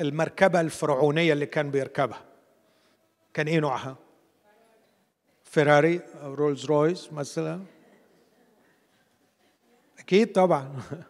المركبة 0.00 0.60
الفرعونية 0.60 1.32
اللي 1.32 1.46
كان 1.46 1.70
بيركبها. 1.70 2.24
كان 3.34 3.48
إيه 3.48 3.60
نوعها؟ 3.60 3.96
فيراري 5.44 6.00
رولز 6.22 6.66
رويس 6.66 7.12
مثلا؟ 7.12 7.62
أكيد 9.98 10.32
طبعا. 10.32 10.72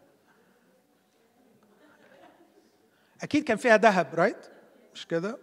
أكيد 3.22 3.44
كان 3.44 3.56
فيها 3.56 3.76
ذهب 3.76 4.14
right 4.14 4.46
مش 4.94 5.06
كده؟ 5.06 5.38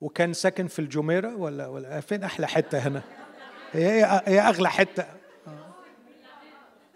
وكان 0.00 0.32
ساكن 0.32 0.66
في 0.66 0.78
الجميرة 0.78 1.36
ولا 1.36 1.66
ولا 1.66 2.00
فين؟ 2.00 2.24
أحلى 2.24 2.46
حتة 2.48 2.78
هنا؟ 2.78 3.02
هي 3.72 4.22
هي 4.26 4.40
أغلى 4.40 4.70
حتة. 4.70 5.04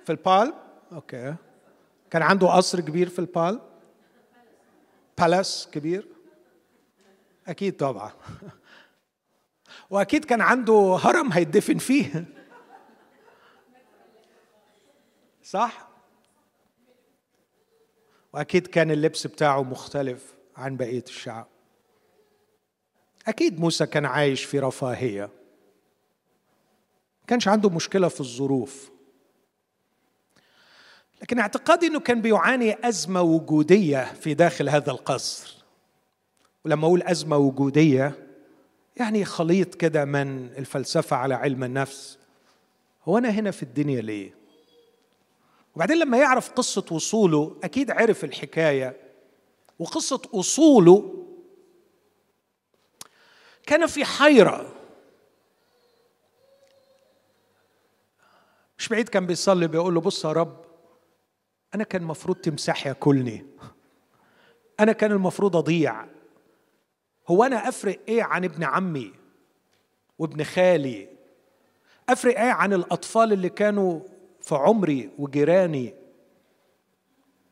في 0.05 0.11
البالم؟ 0.11 0.55
okay. 0.93 1.35
كان 2.11 2.23
عنده 2.23 2.49
قصر 2.49 2.81
كبير 2.81 3.09
في 3.09 3.19
البالم؟ 3.19 3.61
palace 5.19 5.69
كبير؟ 5.73 6.09
أكيد 7.49 7.77
طبعا. 7.77 8.13
وأكيد 9.91 10.25
كان 10.25 10.41
عنده 10.41 10.99
هرم 11.03 11.33
هيدفن 11.33 11.79
فيه. 11.79 12.25
صح؟ 15.43 15.94
وأكيد 18.35 18.67
كان 18.67 18.91
اللبس 18.91 19.27
بتاعه 19.27 19.63
مختلف 19.63 20.35
عن 20.57 20.77
بقية 20.77 21.05
الشعب. 21.07 21.47
أكيد 23.29 23.61
موسى 23.61 23.87
كان 23.87 24.05
عايش 24.05 24.45
في 24.45 24.59
رفاهية. 24.59 25.31
كانش 27.27 27.49
عنده 27.49 27.71
مشكلة 27.71 28.09
في 28.09 28.21
الظروف. 28.21 28.91
لكن 31.23 31.39
اعتقادي 31.39 31.87
إنه 31.87 32.01
كان 32.01 32.23
بيعاني 32.23 32.89
أزمة 32.89 33.23
وجودية 33.23 34.15
في 34.15 34.35
داخل 34.35 34.69
هذا 34.69 34.91
القصر. 34.91 35.65
ولما 36.65 36.87
أقول 36.87 37.03
أزمة 37.03 37.37
وجودية 37.37 38.15
يعني 38.97 39.25
خليط 39.25 39.75
كده 39.75 40.05
من 40.05 40.47
الفلسفة 40.59 41.17
على 41.17 41.35
علم 41.35 41.65
النفس. 41.65 42.19
هو 43.05 43.19
أنا 43.19 43.29
هنا 43.29 43.51
في 43.51 43.63
الدنيا 43.63 44.01
ليه؟ 44.01 44.44
وبعدين 45.75 45.99
لما 45.99 46.19
يعرف 46.19 46.51
قصة 46.51 46.85
وصوله 46.91 47.57
أكيد 47.65 47.91
عرف 47.91 48.25
الحكاية. 48.25 48.97
وقصة 49.79 50.23
أصوله 50.35 51.27
كان 53.67 53.87
في 53.87 54.05
حيرة. 54.05 54.73
مش 58.79 58.89
بعيد 58.89 59.09
كان 59.09 59.27
بيصلي 59.27 59.69
بيقول 59.69 59.95
له 59.95 60.01
بص 60.01 60.25
يا 60.25 60.33
رب 60.33 60.65
أنا 61.75 61.85
كان 61.85 62.03
المفروض 62.03 62.37
تمسح 62.37 62.87
ياكلني. 62.87 63.47
أنا 64.81 64.93
كان 64.93 65.13
المفروض 65.13 65.57
أضيع. 65.57 66.07
هو 67.29 67.45
أنا 67.45 67.69
أفرق 67.69 68.01
إيه 68.09 68.23
عن 68.23 68.45
ابن 68.45 68.65
عمي 68.65 69.13
وابن 70.19 70.45
خالي؟ 70.45 71.09
أفرق 72.09 72.41
إيه 72.41 72.51
عن 72.51 72.73
الأطفال 72.73 73.33
اللي 73.33 73.49
كانوا 73.49 74.01
في 74.47 74.55
عمري 74.55 75.11
وجيراني 75.19 75.95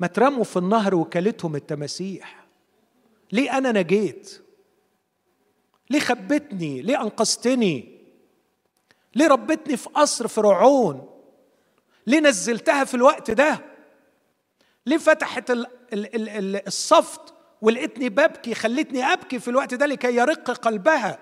ما 0.00 0.07
ترموا 0.07 0.44
في 0.44 0.57
النهر 0.57 0.94
وكلتهم 0.94 1.57
التماسيح. 1.57 2.46
ليه 3.33 3.59
أنا 3.59 3.72
نجيت؟ 3.72 4.42
ليه 5.90 6.00
خبتني؟ 6.00 6.83
ليه 6.83 7.02
أنقذتني؟ 7.02 7.98
ليه 9.14 9.28
ربتني 9.28 9.76
في 9.76 9.88
قصر 9.88 10.28
فرعون؟ 10.28 11.09
ليه 12.07 12.20
نزلتها 12.20 12.85
في 12.85 12.94
الوقت 12.94 13.31
ده؟ 13.31 13.61
ليه 14.87 14.96
فتحت 14.98 15.52
الصفت 16.66 17.35
ولقيتني 17.62 18.09
ببكي 18.09 18.55
خلتني 18.55 19.05
أبكي 19.05 19.38
في 19.38 19.48
الوقت 19.48 19.74
ده 19.74 19.87
لكي 19.87 20.16
يرق 20.16 20.50
قلبها؟ 20.50 21.18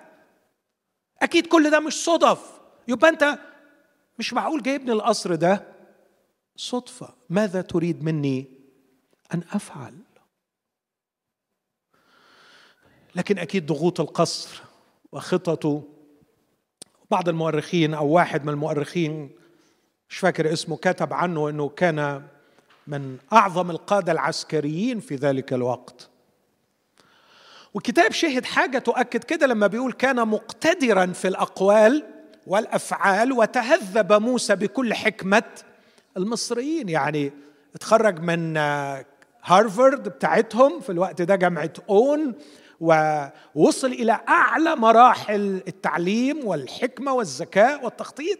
أكيد 1.23 1.47
كل 1.47 1.71
ده 1.71 1.81
مش 1.81 2.05
صدف. 2.05 2.61
يبقى 2.89 3.09
أنت 3.11 3.39
مش 4.21 4.33
معقول 4.33 4.63
جايبني 4.63 4.93
القصر 4.93 5.35
ده؟ 5.35 5.65
صدفة. 6.57 7.15
ماذا 7.31 7.61
تريد 7.63 8.03
مني 8.05 8.47
أن 9.35 9.43
أفعل؟ 9.53 9.95
لكن 13.15 13.39
أكيد 13.39 13.67
ضغوط 13.67 14.01
القصر 14.01 14.63
وخططه. 15.13 15.83
بعض 17.11 17.29
المؤرخين 17.29 17.95
أو 17.95 18.09
واحد 18.09 18.45
من 18.45 18.49
المؤرخين 18.49 19.31
مش 20.09 20.19
فاكر 20.19 20.53
اسمه 20.53 20.77
كتب 20.77 21.13
عنه 21.13 21.49
أنه 21.49 21.69
كان 21.69 22.27
من 22.87 23.19
أعظم 23.33 23.71
القادة 23.71 24.13
العسكريين 24.13 25.01
في 25.01 25.15
ذلك 25.15 25.53
الوقت. 25.53 26.11
وكتاب 27.75 28.13
شهد 28.13 28.45
حاجة 28.45 28.79
تؤكد 28.79 29.25
كده 29.25 29.47
لما 29.47 29.67
بيقول 29.67 29.93
كان 29.93 30.29
مقتدرا 30.29 31.07
في 31.07 31.29
الأقوال 31.29 32.20
والأفعال 32.51 33.33
وتهذب 33.33 34.13
موسى 34.13 34.57
بكل 34.57 34.95
حكمة 34.95 35.43
المصريين. 36.17 36.89
يعني 36.89 37.33
اتخرج 37.75 38.21
من 38.21 38.57
هارفارد 39.45 40.09
بتاعتهم 40.09 40.81
في 40.81 40.93
الوقت 40.93 41.23
ده 41.23 41.37
جامعة 41.37 41.73
أون 41.91 42.35
ووصل 42.81 43.87
إلى 43.87 44.21
أعلى 44.29 44.77
مراحل 44.77 45.63
التعليم 45.69 46.47
والحكمة 46.47 47.13
والذكاء 47.13 47.85
والتخطيط. 47.85 48.39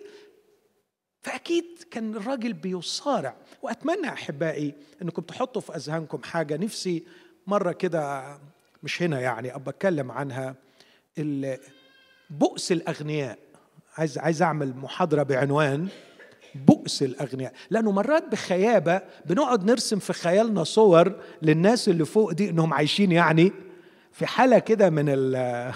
فأكيد 1.23 1.65
كان 1.91 2.15
الراجل 2.15 2.53
بيصارع. 2.53 3.35
وأتمنى 3.63 4.09
أحبائي 4.09 4.75
إنكم 5.03 5.23
تحطوا 5.23 5.61
في 5.61 5.77
أذهانكم 5.77 6.23
حاجة. 6.23 6.57
نفسي 6.57 7.05
مرة 7.47 7.73
كده 7.73 8.25
مش 8.83 9.03
هنا 9.03 9.21
يعني 9.21 9.55
ابى 9.55 9.71
أتكلم 9.71 10.11
عنها. 10.11 10.55
بؤس 12.31 12.73
الأغنياء. 12.73 13.39
عايز 13.99 14.19
عايز 14.19 14.43
أعمل 14.43 14.77
محاضرة 14.77 15.23
بعنوان 15.23 15.89
بؤس 16.55 17.03
الأغنياء. 17.03 17.53
لأنه 17.71 17.93
مرات 17.93 18.29
بخيابة 18.29 19.03
بنقعد 19.27 19.65
نرسم 19.65 19.99
في 19.99 20.13
خيالنا 20.13 20.65
صور 20.65 21.15
للناس 21.43 21.89
اللي 21.89 22.05
فوق 22.05 22.33
دي 22.33 22.51
إنهم 22.51 22.75
عايشين 22.75 23.13
يعني 23.13 23.53
في 24.13 24.27
حالة 24.27 24.59
كده 24.59 24.91
من 24.91 25.05
ال 25.09 25.37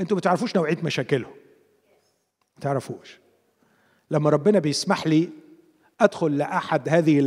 أنتوا 0.00 0.16
ما 0.16 0.20
تعرفوش 0.20 0.56
نوعية 0.56 0.78
مشاكلهم. 0.82 1.32
ما 2.56 2.60
تعرفوش. 2.60 3.20
لما 4.10 4.30
ربنا 4.30 4.58
بيسمح 4.58 5.06
لي 5.06 5.28
أدخل 6.00 6.38
لأحد 6.38 6.88
هذه 6.88 7.18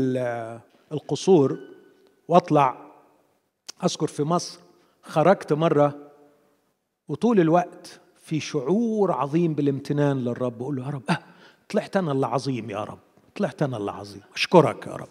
القصور 0.92 1.60
وأطلع 2.28 2.92
أذكر 3.84 4.08
في 4.08 4.24
مصر 4.24 4.60
خرجت 5.04 5.54
مرة 5.54 6.12
وطول 7.08 7.40
الوقت 7.40 8.02
في 8.34 8.40
شعور 8.40 9.12
عظيم 9.12 9.54
بالامتنان 9.54 10.18
للرب. 10.24 10.58
بقول 10.58 10.76
له 10.76 10.86
يا 10.86 10.90
رب 10.90 11.02
أه 11.10 11.20
طلعت 11.70 11.98
أنا 11.98 12.12
اللي 12.12 12.28
عظيم 12.28 12.70
يا 12.70 12.84
رب 12.84 13.00
طلعت 13.36 13.62
أنا 13.62 13.78
اللي 13.78 13.92
عظيم. 13.92 14.22
أشكرك 14.36 14.88
يا 14.88 14.92
رب. 14.92 15.08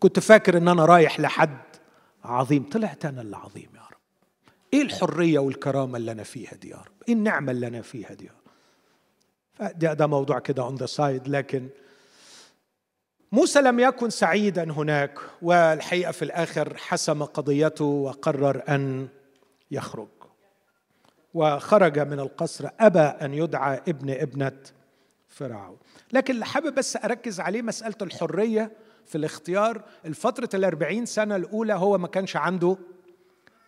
كنت 0.00 0.18
فاكر 0.20 0.56
إن 0.56 0.68
أنا 0.68 0.84
رايح 0.84 1.20
لحد 1.20 1.58
عظيم 2.24 2.62
طلعت 2.70 3.04
أنا 3.04 3.22
اللي 3.22 3.36
عظيم 3.36 3.68
يا 3.74 3.80
رب. 3.80 3.98
إيه 4.74 4.82
الحرية 4.82 5.38
والكرامة 5.38 5.96
اللي 5.98 6.12
أنا 6.12 6.22
فيها 6.22 6.54
دي 6.54 6.68
يا 6.68 6.76
رب؟ 6.76 6.92
إيه 7.08 7.14
النعمة 7.14 7.52
اللي 7.52 7.66
أنا 7.66 7.82
فيها 7.82 8.14
دي 8.14 8.24
يا 8.24 8.30
رب؟ 8.30 8.50
فده 9.54 9.92
ده 9.92 10.06
موضوع 10.06 10.38
كده 10.38 10.62
on 10.62 10.74
the 10.74 10.86
side 10.86 11.28
لكن 11.28 11.68
موسى 13.32 13.60
لم 13.60 13.80
يكن 13.80 14.10
سعيدا 14.10 14.72
هناك 14.72 15.18
والحقيقة 15.42 16.12
في 16.12 16.22
الآخر 16.22 16.76
حسم 16.76 17.22
قضيته 17.22 17.84
وقرر 17.84 18.62
أن 18.68 19.08
يخرج. 19.70 20.08
وخرج 21.36 21.98
من 21.98 22.20
القصر 22.20 22.68
أبى 22.80 22.98
أن 22.98 23.34
يدعى 23.34 23.80
ابن 23.88 24.10
ابنة 24.10 24.58
فرعون. 25.28 25.76
لكن 26.12 26.34
اللي 26.34 26.44
حابب 26.44 26.74
بس 26.74 26.96
أركز 26.96 27.40
عليه 27.40 27.62
مسألة 27.62 27.94
الحرية 28.02 28.72
في 29.06 29.18
الاختيار. 29.18 29.82
الفترة 30.04 30.48
الأربعين 30.54 31.06
سنة 31.06 31.36
الأولى 31.36 31.74
هو 31.74 31.98
ما 31.98 32.08
كانش 32.08 32.36
عنده 32.36 32.76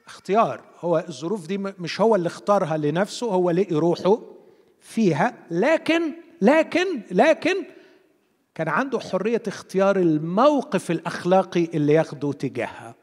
اختيار. 0.07 0.65
هو 0.81 1.05
الظروف 1.09 1.47
دي 1.47 1.59
مش 1.59 2.01
هو 2.01 2.15
اللي 2.17 2.27
اختارها 2.27 2.77
لنفسه 2.77 3.27
هو 3.27 3.51
لقي 3.51 3.75
روحه 3.75 4.21
فيها. 4.81 5.35
لكن 5.51 6.03
لكن 6.41 7.01
لكن 7.11 7.65
كان 8.55 8.69
عنده 8.69 8.99
حرية 9.01 9.43
اختيار 9.47 9.97
الموقف 9.97 10.91
الأخلاقي 10.91 11.65
اللي 11.65 11.93
ياخده 11.93 12.33
تجاهها. 12.33 12.95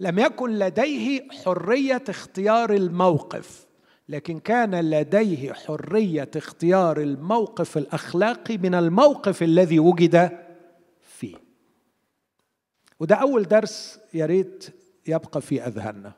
لم 0.00 0.18
يكن 0.18 0.50
لديه 0.58 1.28
حرية 1.44 2.04
اختيار 2.08 2.72
الموقف 2.72 3.66
لكن 4.08 4.38
كان 4.38 4.90
لديه 4.90 5.52
حرية 5.52 6.30
اختيار 6.36 7.00
الموقف 7.00 7.76
الأخلاقي 7.78 8.58
من 8.58 8.74
الموقف 8.74 9.42
الذي 9.42 9.78
وجد 9.78 10.38
فيه. 11.02 11.36
وده 13.00 13.16
أول 13.16 13.42
درس 13.42 13.98
يا 14.14 14.26
ريت 14.26 14.66
يبقى 15.06 15.40
في 15.40 15.66
أذهاننا. 15.66 16.12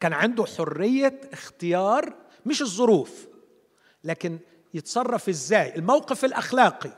كان 0.00 0.12
عنده 0.12 0.44
حرية 0.44 1.20
اختيار 1.32 2.14
مش 2.46 2.62
الظروف 2.62 3.26
لكن 4.04 4.38
يتصرف 4.74 5.28
إزاي؟ 5.28 5.76
الموقف 5.76 6.24
الأخلاقي 6.24 6.90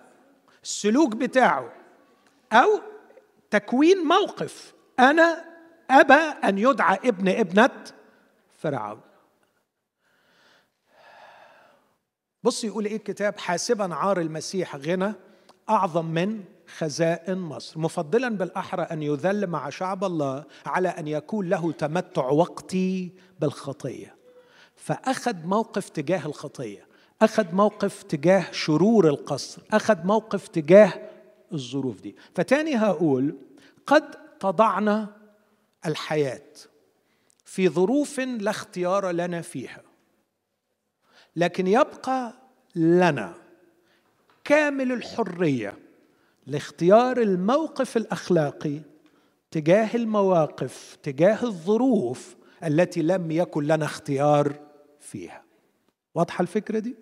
السلوك 0.62 1.16
بتاعه 1.16 1.72
أو 2.52 2.80
تكوين 3.50 3.98
موقف. 3.98 4.74
أنا 4.98 5.44
أبى 5.90 6.14
أن 6.44 6.58
يدعى 6.58 6.98
ابن 7.04 7.28
ابنة 7.28 7.70
فرعون. 8.58 9.00
بص 12.42 12.64
يقول 12.64 12.84
إيه 12.84 12.96
الكتاب؟ 12.96 13.38
حاسبا 13.38 13.94
عار 13.94 14.20
المسيح 14.20 14.76
غنى 14.76 15.12
أعظم 15.70 16.06
من 16.06 16.44
خزائن 16.78 17.38
مصر. 17.38 17.80
مفضلا 17.80 18.28
بالأحرى 18.28 18.82
أن 18.82 19.02
يذل 19.02 19.46
مع 19.46 19.70
شعب 19.70 20.04
الله 20.04 20.44
على 20.66 20.88
أن 20.88 21.08
يكون 21.08 21.48
له 21.48 21.72
تمتع 21.72 22.24
وقتي 22.24 23.12
بالخطية. 23.40 24.16
فأخذ 24.76 25.46
موقف 25.46 25.88
تجاه 25.88 26.26
الخطية 26.26 26.86
أخذ 27.22 27.54
موقف 27.54 28.02
تجاه 28.02 28.46
شرور 28.52 29.08
القصر 29.08 29.62
أخذ 29.72 30.06
موقف 30.06 30.48
تجاه 30.48 31.09
الظروف 31.52 32.00
دي. 32.00 32.16
فتاني 32.34 32.76
هقول 32.76 33.36
قد 33.86 34.10
تضعنا 34.40 35.16
الحياة 35.86 36.42
في 37.44 37.68
ظروف 37.68 38.20
لا 38.20 38.50
اختيار 38.50 39.10
لنا 39.10 39.40
فيها. 39.40 39.82
لكن 41.36 41.66
يبقى 41.66 42.32
لنا 42.76 43.34
كامل 44.44 44.92
الحرية 44.92 45.78
لاختيار 46.46 47.20
الموقف 47.20 47.96
الأخلاقي 47.96 48.80
تجاه 49.50 49.96
المواقف 49.96 50.96
تجاه 51.02 51.42
الظروف 51.44 52.36
التي 52.64 53.02
لم 53.02 53.30
يكن 53.30 53.64
لنا 53.64 53.84
اختيار 53.84 54.60
فيها. 55.00 55.44
واضحة 56.14 56.42
الفكرة 56.42 56.78
دي؟ 56.78 56.96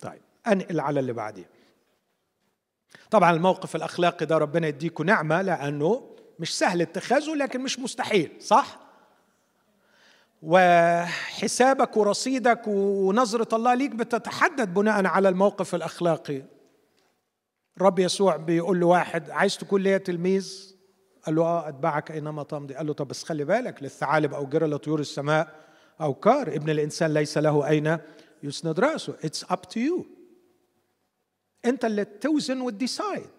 طيب 0.00 0.20
أنقل 0.46 0.80
على 0.80 1.00
اللي 1.00 1.12
بعديه 1.12 1.53
طبعا 3.14 3.30
الموقف 3.30 3.76
الأخلاقي 3.76 4.26
ده 4.26 4.38
ربنا 4.38 4.66
يديكم 4.68 5.04
نعمة 5.04 5.42
لأنه 5.42 6.14
مش 6.38 6.58
سهل 6.58 6.82
اتخاذه 6.82 7.34
لكن 7.34 7.60
مش 7.60 7.78
مستحيل 7.78 8.32
صح؟ 8.40 8.80
وحسابك 10.42 11.96
ورصيدك 11.96 12.62
ونظرة 12.66 13.56
الله 13.56 13.74
ليك 13.74 13.90
بتتحدد 13.90 14.74
بناء 14.74 15.06
على 15.06 15.28
الموقف 15.28 15.74
الأخلاقي. 15.74 16.42
رب 17.80 17.98
يسوع 17.98 18.36
بيقول 18.36 18.80
له 18.80 18.86
واحد 18.86 19.30
عايز 19.30 19.58
تكون 19.58 19.82
ليا 19.82 19.98
تلميذ؟ 19.98 20.74
قال 21.26 21.34
له 21.34 21.42
آه 21.42 21.68
أتبعك 21.68 22.10
أينما 22.10 22.42
تمضي. 22.42 22.74
قال 22.74 22.86
له 22.86 22.92
طب 22.92 23.08
بس 23.08 23.24
خلي 23.24 23.44
بالك 23.44 23.82
للثعالب 23.82 24.34
أوجرة 24.34 24.66
لطيور 24.66 25.00
السماء 25.00 25.48
أوكار 26.00 26.48
ابن 26.48 26.70
الإنسان 26.70 27.14
ليس 27.14 27.38
له 27.38 27.68
أين 27.68 27.98
يسند 28.42 28.80
رأسه. 28.80 29.14
it's 29.24 29.44
up 29.50 29.62
to 29.62 29.80
you 29.80 30.06
انت 31.66 31.84
اللي 31.84 32.04
توزن 32.04 32.60
وت 32.60 32.78
decide 32.78 33.30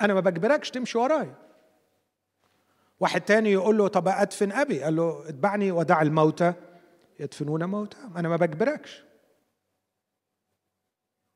أنا 0.00 0.14
ما 0.14 0.20
بجبركش 0.20 0.70
تمشي 0.70 0.98
ورايا. 0.98 1.34
واحد 3.00 3.20
تاني 3.20 3.52
يقول 3.52 3.78
له 3.78 3.88
طب 3.88 4.08
أدفن 4.08 4.52
أبي. 4.52 4.82
قال 4.82 4.96
له 4.96 5.28
اتبعني 5.28 5.72
ودع 5.72 6.02
الموتى. 6.02 6.52
يدفنون 7.20 7.64
موتى. 7.64 7.96
أنا 8.16 8.28
ما 8.28 8.36
بجبركش. 8.36 9.04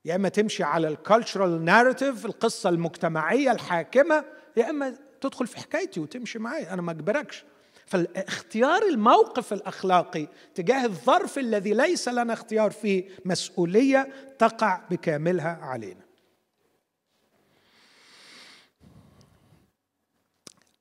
يا 0.04 0.16
إما 0.16 0.28
تمشي 0.28 0.62
على 0.62 0.88
الكالتشرال 0.88 1.64
ناريتيف 1.64 2.26
القصة 2.26 2.68
المجتمعية 2.68 3.52
الحاكمة 3.52 4.24
يا 4.56 4.70
إما 4.70 4.96
تدخل 5.20 5.46
في 5.46 5.56
حكايتي 5.56 6.00
وتمشي 6.00 6.38
معي 6.38 6.72
أنا 6.72 6.82
ما 6.82 6.92
اجبركش 6.92 7.44
فاختيار 7.90 8.82
الموقف 8.82 9.52
الأخلاقي 9.52 10.28
تجاه 10.54 10.84
الظرف 10.84 11.38
الذي 11.38 11.72
ليس 11.74 12.08
لنا 12.08 12.32
اختيار 12.32 12.70
فيه 12.70 13.08
مسؤولية 13.24 14.34
تقع 14.38 14.80
بكاملها 14.90 15.58
علينا. 15.62 16.04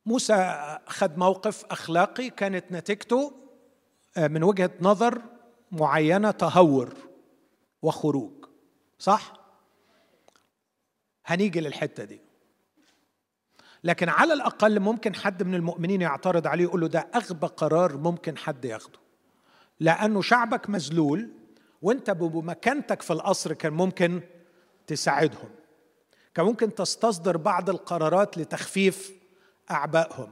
موسى 0.06 0.34
أخذ 0.88 1.18
موقف 1.18 1.66
أخلاقي 1.66 2.30
كانت 2.30 2.72
نتيجته 2.72 3.34
آه، 4.18 4.28
من 4.28 4.44
وجهة 4.44 4.72
نظر 4.82 5.22
معينة 5.72 6.32
تهور 6.32 6.94
وخروج 7.82 8.46
صح؟ 9.00 9.34
هنيجي 11.26 11.62
للحتة 11.62 12.04
دي. 12.04 12.29
لكن 13.84 14.10
على 14.10 14.34
الأقل 14.34 14.80
ممكن 14.80 15.16
حد 15.16 15.44
من 15.44 15.56
المؤمنين 15.56 16.02
يعترض 16.02 16.48
عليه 16.48 16.64
يقول 16.64 16.82
له 16.82 16.88
ده 16.88 17.08
أغبى 17.16 17.48
قرار 17.48 17.98
ممكن 17.98 18.38
حد 18.38 18.66
ياخده. 18.66 19.00
لأنه 19.80 20.22
شعبك 20.22 20.70
مذلول 20.70 21.30
وأنت 21.82 22.12
بمكانتك 22.12 23.02
في 23.02 23.14
القصر 23.14 23.54
كان 23.54 23.74
ممكن 23.74 24.22
تساعدهم. 24.88 25.50
كان 26.36 26.46
ممكن 26.46 26.76
تستصدر 26.76 27.38
بعض 27.38 27.70
القرارات 27.70 28.38
لتخفيف 28.38 29.12
أعبائهم. 29.72 30.30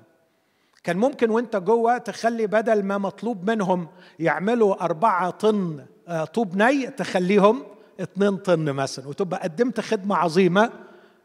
كان 0.83 0.97
ممكن 0.97 1.29
وأنت 1.29 1.55
جوه 1.55 1.97
تخلي 1.97 2.47
بدل 2.47 2.83
ما 2.83 2.97
مطلوب 2.97 3.49
منهم 3.49 3.87
يعملوا 4.19 4.83
أربعة 4.83 5.29
طن 5.29 5.85
آه، 6.07 6.25
طوب 6.25 6.57
ني 6.57 6.87
تخليهم 6.87 7.63
اتنين 7.99 8.37
طن 8.37 8.71
مثلا 8.71 9.07
وتبقى 9.07 9.39
قدمت 9.39 9.79
خدمة 9.79 10.15
عظيمة 10.15 10.71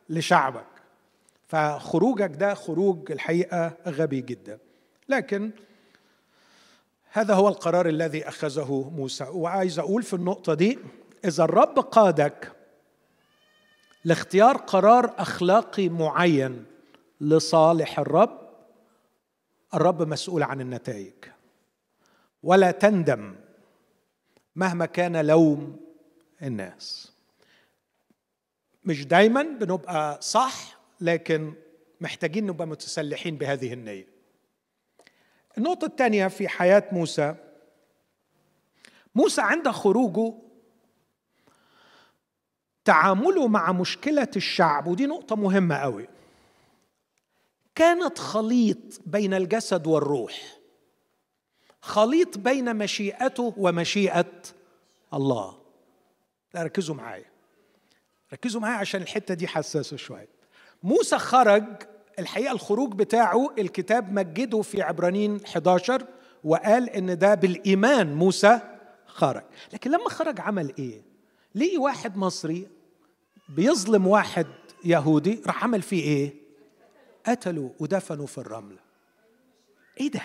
لشعبك. 0.08 0.71
فخروجك 1.52 2.30
ده 2.30 2.54
خروج 2.54 3.12
الحقيقة 3.12 3.76
غبي 3.86 4.20
جدا. 4.20 4.58
لكن 5.08 5.50
هذا 7.10 7.34
هو 7.34 7.48
القرار 7.48 7.88
الذي 7.88 8.28
أخذه 8.28 8.90
موسى. 8.96 9.24
وعايز 9.24 9.78
أقول 9.78 10.02
في 10.02 10.14
النقطة 10.14 10.54
دي 10.54 10.78
إذا 11.24 11.44
الرب 11.44 11.78
قادك 11.78 12.52
لاختيار 14.04 14.56
قرار 14.56 15.14
أخلاقي 15.18 15.88
معين 15.88 16.64
لصالح 17.20 17.98
الرب 17.98 18.38
الرب 19.74 20.02
مسؤول 20.02 20.42
عن 20.42 20.60
النتائج. 20.60 21.14
ولا 22.42 22.70
تندم 22.70 23.34
مهما 24.56 24.86
كان 24.86 25.26
لوم 25.26 25.80
الناس. 26.42 27.12
مش 28.84 29.06
دايما 29.06 29.42
بنبقى 29.42 30.18
صح 30.22 30.81
لكن 31.02 31.54
محتاجين 32.00 32.46
نبقى 32.46 32.66
متسلحين 32.66 33.36
بهذه 33.36 33.72
النية. 33.72 34.06
النقطة 35.58 35.84
الثانية 35.84 36.28
في 36.28 36.48
حياة 36.48 36.88
موسى. 36.92 37.34
موسى 39.14 39.40
عند 39.40 39.68
خروجه 39.68 40.34
تعامله 42.84 43.48
مع 43.48 43.72
مشكلة 43.72 44.28
الشعب 44.36 44.86
ودي 44.86 45.06
نقطة 45.06 45.36
مهمة 45.36 45.76
قوي. 45.76 46.08
كانت 47.74 48.18
خليط 48.18 49.00
بين 49.06 49.34
الجسد 49.34 49.86
والروح. 49.86 50.58
خليط 51.80 52.38
بين 52.38 52.76
مشيئته 52.76 53.54
ومشيئة 53.56 54.42
الله. 55.14 55.58
لا 56.54 56.62
ركزوا 56.62 56.94
معايا. 56.94 57.30
ركزوا 58.32 58.60
معايا 58.60 58.76
عشان 58.76 59.02
الحتة 59.02 59.34
دي 59.34 59.48
حساسة 59.48 59.96
شوية. 59.96 60.41
موسى 60.82 61.18
خرج 61.18 61.64
الحقيقة 62.18 62.52
الخروج 62.52 62.94
بتاعه 62.94 63.54
الكتاب 63.58 64.12
مجده 64.12 64.62
في 64.62 64.82
عبرانيين 64.82 65.40
11 65.44 66.06
وقال 66.44 66.90
إن 66.90 67.18
ده 67.18 67.34
بالإيمان 67.34 68.14
موسى 68.14 68.60
خرج. 69.06 69.44
لكن 69.72 69.90
لما 69.90 70.08
خرج 70.08 70.40
عمل 70.40 70.74
إيه؟ 70.78 71.02
لقي 71.54 71.76
واحد 71.76 72.16
مصري 72.16 72.68
بيظلم 73.48 74.06
واحد 74.06 74.46
يهودي 74.84 75.42
راح 75.46 75.64
عمل 75.64 75.82
فيه 75.82 76.02
إيه؟ 76.02 76.34
قتلوا 77.26 77.70
ودفنوا 77.80 78.26
في 78.26 78.38
الرملة. 78.38 78.78
إيه 80.00 80.10
ده؟ 80.10 80.22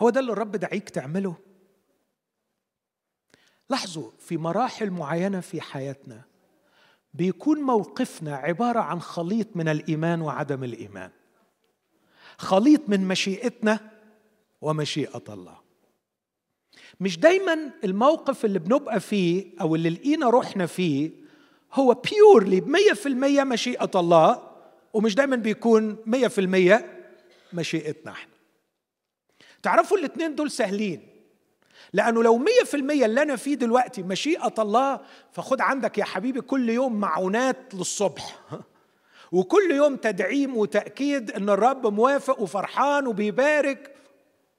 هو 0.00 0.10
ده 0.10 0.20
اللي 0.20 0.32
الرب 0.32 0.56
دعيك 0.56 0.88
تعمله؟ 0.88 1.36
لاحظوا 3.70 4.10
في 4.18 4.36
مراحل 4.36 4.90
معينة 4.90 5.40
في 5.40 5.60
حياتنا 5.60 6.22
بيكون 7.16 7.60
موقفنا 7.60 8.36
عبارة 8.36 8.80
عن 8.80 9.00
خليط 9.00 9.46
من 9.54 9.68
الإيمان 9.68 10.20
وعدم 10.22 10.64
الإيمان. 10.64 11.10
خليط 12.38 12.88
من 12.88 13.08
مشيئتنا 13.08 13.80
ومشيئة 14.60 15.22
الله. 15.28 15.58
مش 17.00 17.18
دايما 17.18 17.70
الموقف 17.84 18.44
اللي 18.44 18.58
بنبقى 18.58 19.00
فيه 19.00 19.46
أو 19.60 19.74
اللي 19.74 19.90
لقينا 19.90 20.30
روحنا 20.30 20.66
فيه 20.66 21.10
هو 21.72 21.94
بيورلي 21.94 22.60
بمية 22.60 22.92
في 22.92 23.06
المية 23.06 23.44
مشيئة 23.44 23.90
الله 23.94 24.42
ومش 24.92 25.14
دايما 25.14 25.36
بيكون 25.36 25.96
مية 26.06 26.28
في 26.28 26.40
المية 26.40 27.02
مشيئتنا 27.52 28.12
إحنا. 28.12 28.32
تعرفوا 29.62 29.98
الاثنين 29.98 30.34
دول 30.34 30.50
سهلين. 30.50 31.08
لأنه 31.92 32.22
لو 32.22 32.38
مية 32.38 32.64
في 32.64 32.76
المية 32.76 33.06
اللي 33.06 33.22
أنا 33.22 33.36
فيه 33.36 33.54
دلوقتي 33.54 34.02
مشيئة 34.02 34.54
الله 34.58 35.00
فخد 35.32 35.60
عندك 35.60 35.98
يا 35.98 36.04
حبيبي 36.04 36.40
كل 36.40 36.70
يوم 36.70 37.00
معونات 37.00 37.74
للصبح. 37.74 38.40
وكل 39.32 39.70
يوم 39.70 39.96
تدعيم 39.96 40.56
وتأكيد 40.56 41.30
أن 41.30 41.50
الرب 41.50 41.86
موافق 41.86 42.40
وفرحان 42.40 43.06
وبيبارك. 43.06 43.94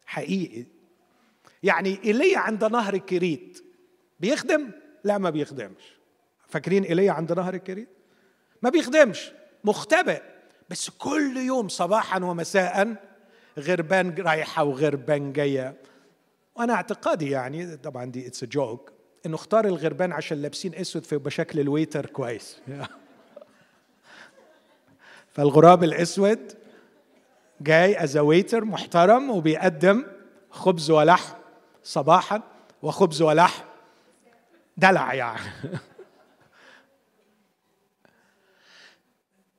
حقيقي. 0.06 0.66
يعني 1.64 2.00
إيليا 2.06 2.40
عند 2.40 2.64
نهر 2.64 2.98
كريث. 2.98 3.64
بيخدم؟ 4.20 4.72
لا 5.04 5.18
ما 5.18 5.30
بيخدمش. 5.30 5.98
فاكرين 6.48 6.84
إيليا 6.84 7.12
عند 7.12 7.34
نهر 7.34 7.58
كريث؟ 7.58 7.90
ما 8.62 8.70
بيخدمش. 8.70 9.32
مختبئ. 9.64 10.22
بس 10.70 10.90
كل 10.90 11.38
يوم 11.38 11.68
صباحا 11.68 12.20
ومساء 12.20 12.96
غربان 13.60 14.16
رايحة 14.20 14.64
وغربان 14.64 15.34
جاية. 15.34 15.76
وأنا 16.58 16.74
اعتقادي 16.74 17.30
يعني 17.30 17.78
طبعا 17.78 18.06
دي 18.06 18.28
it's 18.28 18.46
joke 18.46 18.92
إنه 19.26 19.36
اختار 19.36 19.66
الغربان 19.66 20.12
عشان 20.12 20.42
لابسين 20.42 20.76
أسود 20.76 21.06
فيبقى 21.06 21.32
شكل 21.32 21.60
ال 21.60 21.66
waiter 21.66 22.06
كويس. 22.06 22.62
فالغراب 25.34 25.84
الأسود 25.84 26.54
جاي 27.62 28.04
از 28.04 28.18
ويتر 28.18 28.66
محترم 28.66 29.30
وبيقدم 29.30 30.06
خبز 30.50 30.92
ولحم 30.92 31.36
صباحا 31.84 32.42
وخبز 32.82 33.22
ولحم 33.22 33.64
دلع 34.78 35.14
يعني. 35.14 35.40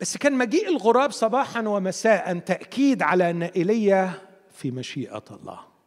بس 0.00 0.16
كان 0.16 0.32
مجيء 0.32 0.68
الغراب 0.68 1.10
صباحا 1.10 1.60
ومساء 1.60 2.38
تأكيد 2.38 3.02
على 3.02 3.30
أن 3.30 3.42
إيليا 3.42 4.12
في 4.52 4.70
مشيئة 4.70 5.24
الله. 5.30 5.77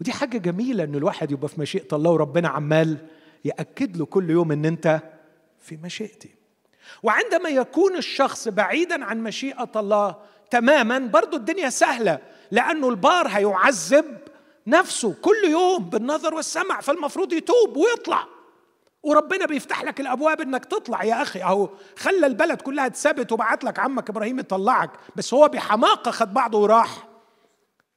ودي 0.00 0.12
حاجة 0.12 0.38
جميلة 0.38 0.84
أن 0.84 0.94
الواحد 0.94 1.30
يبقى 1.30 1.48
في 1.48 1.60
مشيئة 1.60 1.96
الله 1.96 2.10
وربنا 2.10 2.48
عمال 2.48 2.96
يأكد 3.44 3.96
له 3.96 4.06
كل 4.06 4.30
يوم 4.30 4.52
أن 4.52 4.64
أنت 4.64 5.00
في 5.60 5.76
مشيئتي. 5.76 6.30
وعندما 7.02 7.48
يكون 7.48 7.96
الشخص 7.96 8.48
بعيدا 8.48 9.04
عن 9.04 9.22
مشيئة 9.22 9.70
الله 9.76 10.16
تماما 10.50 10.98
برضو 10.98 11.36
الدنيا 11.36 11.70
سهلة 11.70 12.18
لأنه 12.50 12.88
البار 12.88 13.28
هيعذب 13.28 14.18
نفسه 14.66 15.14
كل 15.22 15.50
يوم 15.50 15.84
بالنظر 15.84 16.34
والسمع 16.34 16.80
فالمفروض 16.80 17.32
يتوب 17.32 17.76
ويطلع. 17.76 18.26
وربنا 19.02 19.46
بيفتح 19.46 19.84
لك 19.84 20.00
الأبواب 20.00 20.40
إنك 20.40 20.64
تطلع. 20.64 21.04
يا 21.04 21.22
أخي 21.22 21.42
أهو 21.42 21.68
خلى 21.96 22.26
البلد 22.26 22.60
كلها 22.60 22.88
تثبت 22.88 23.32
وبعت 23.32 23.64
لك 23.64 23.78
عمك 23.78 24.10
إبراهيم 24.10 24.38
يطلعك 24.38 24.90
بس 25.16 25.34
هو 25.34 25.48
بحماقة 25.48 26.10
خد 26.10 26.34
بعضه 26.34 26.58
وراح. 26.58 27.08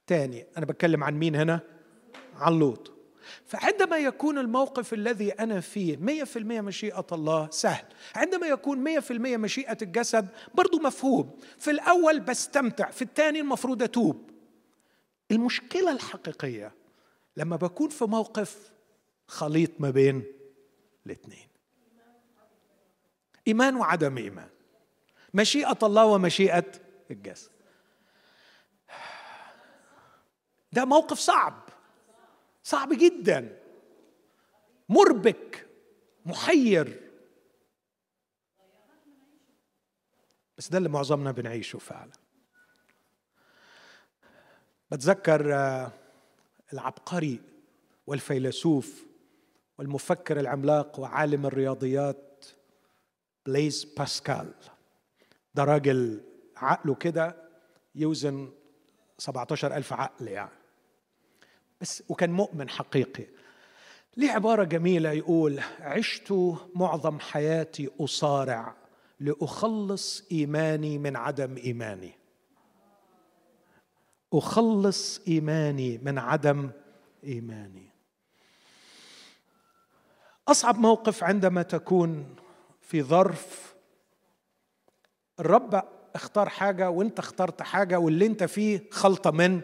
تاني 0.08 0.45
أنا 0.58 0.66
بتكلم 0.66 1.04
عن 1.04 1.14
مين 1.14 1.36
هنا؟ 1.36 1.60
عن 2.38 2.60
لوط 2.60 2.94
فعندما 3.46 3.98
يكون 3.98 4.38
الموقف 4.38 4.94
الذي 4.94 5.32
أنا 5.32 5.60
فيه 5.60 5.98
مية 5.98 6.24
في 6.24 6.40
المية 6.40 6.62
مشيئة 6.62 7.06
الله 7.12 7.50
سهل. 7.50 7.86
عندما 8.16 8.48
يكون 8.48 8.78
مية 8.78 9.00
في 9.00 9.12
المية 9.12 9.38
مشيئة 9.38 9.78
الجسد 9.82 10.28
برضو 10.54 10.80
مفهوم. 10.80 11.40
في 11.60 11.72
الأول 11.72 12.20
بستمتع 12.20 12.92
في 12.92 13.02
الثاني 13.02 13.40
المفروض 13.40 13.84
أتوب. 13.84 14.30
المشكلة 15.32 15.92
الحقيقية 15.92 16.76
لما 17.38 17.56
بكون 17.56 17.90
في 17.90 18.06
موقف 18.06 18.72
خليط 19.28 19.72
ما 19.80 19.90
بين 19.90 20.24
الاثنين. 21.06 21.48
إيمان 23.48 23.76
وعدم 23.76 24.18
إيمان. 24.18 24.50
مشيئة 25.34 25.78
الله 25.84 26.06
ومشيئة 26.06 26.66
الجسد. 27.12 27.50
ده 30.72 30.86
موقف 30.86 31.20
صعب. 31.20 31.62
صعب 32.64 32.89
جدا. 32.93 33.59
مربك 34.89 35.68
محير. 36.26 37.09
بس 40.57 40.70
ده 40.70 40.78
اللي 40.78 40.89
معظمنا 40.89 41.32
بنعيشه 41.32 41.80
فعلا. 41.80 42.11
بتذكر 44.91 45.55
آه، 45.55 45.91
العبقري 46.74 47.39
والفيلسوف 48.07 49.05
والمفكر 49.78 50.39
العملاق 50.39 50.99
وعالم 50.99 51.45
الرياضيات 51.45 52.45
بليز 53.45 53.84
باسكال. 53.84 54.53
ده 55.55 55.64
راجل 55.64 56.22
عقله 56.57 56.95
كده 56.95 57.36
يوزن 57.95 58.51
17 59.18 59.76
ألف 59.76 59.93
عقل 59.93 60.28
يعني. 60.28 60.62
بس 61.84 62.04
وكان 62.10 62.32
مؤمن 62.32 62.70
حقيقي. 62.70 63.26
ليه 64.18 64.32
عبارة 64.32 64.64
جميلة 64.64 65.12
يقول 65.12 65.60
عشت 65.80 66.34
معظم 66.76 67.20
حياتي 67.20 67.90
أصارع 68.00 68.76
لأخلص 69.20 70.24
إيماني 70.32 70.98
من 70.98 71.16
عدم 71.16 71.58
إيماني. 71.58 72.12
أخلص 74.34 75.22
إيماني 75.28 75.98
من 75.98 76.18
عدم 76.18 76.72
إيماني. 77.24 77.90
أصعب 80.48 80.80
موقف 80.80 81.24
عندما 81.24 81.62
تكون 81.62 82.36
في 82.82 83.04
ظرف 83.04 83.76
الرب 85.40 85.84
اختار 86.16 86.50
حاجة 86.50 86.90
وانت 86.90 87.20
اخترت 87.20 87.62
حاجة 87.62 88.00
واللي 88.00 88.26
انت 88.26 88.44
فيه 88.44 88.90
خلطة 88.92 89.32
من 89.32 89.62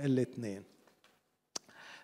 الاثنين 0.00 0.75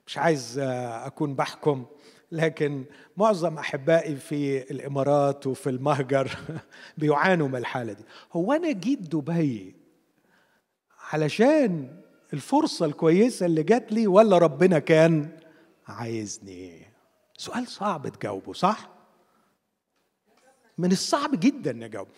مش 0.07 0.19
عايز 0.19 0.59
أكون 0.59 1.35
بحكم 1.35 1.87
لكن 2.33 2.85
معظم 3.17 3.59
أحبائي 3.59 4.17
في 4.17 4.71
الإمارات 4.71 5.47
وفي 5.47 5.71
المهجر 5.71 6.39
بيعانوا 6.99 7.49
من 7.49 7.57
الحالة 7.57 7.93
دي. 7.93 8.05
هو 8.33 8.53
أنا 8.53 8.73
جيت 8.73 8.99
دبي 8.99 9.77
علشان 11.13 11.97
الفرصة 12.33 12.87
الكويسة 12.87 13.47
اللي 13.47 13.63
جات 13.63 13.93
لي 13.93 14.07
ولا 14.07 14.39
ربنا 14.39 14.79
كان 14.79 15.39
عايزني؟ 15.89 16.87
سؤال 17.37 17.69
صعب 17.69 18.09
تجاوبه 18.09 18.53
صح؟ 18.53 18.89
من 20.79 20.93
الصعب 20.93 21.41
جدا 21.41 21.73
نجاوب. 21.73 22.09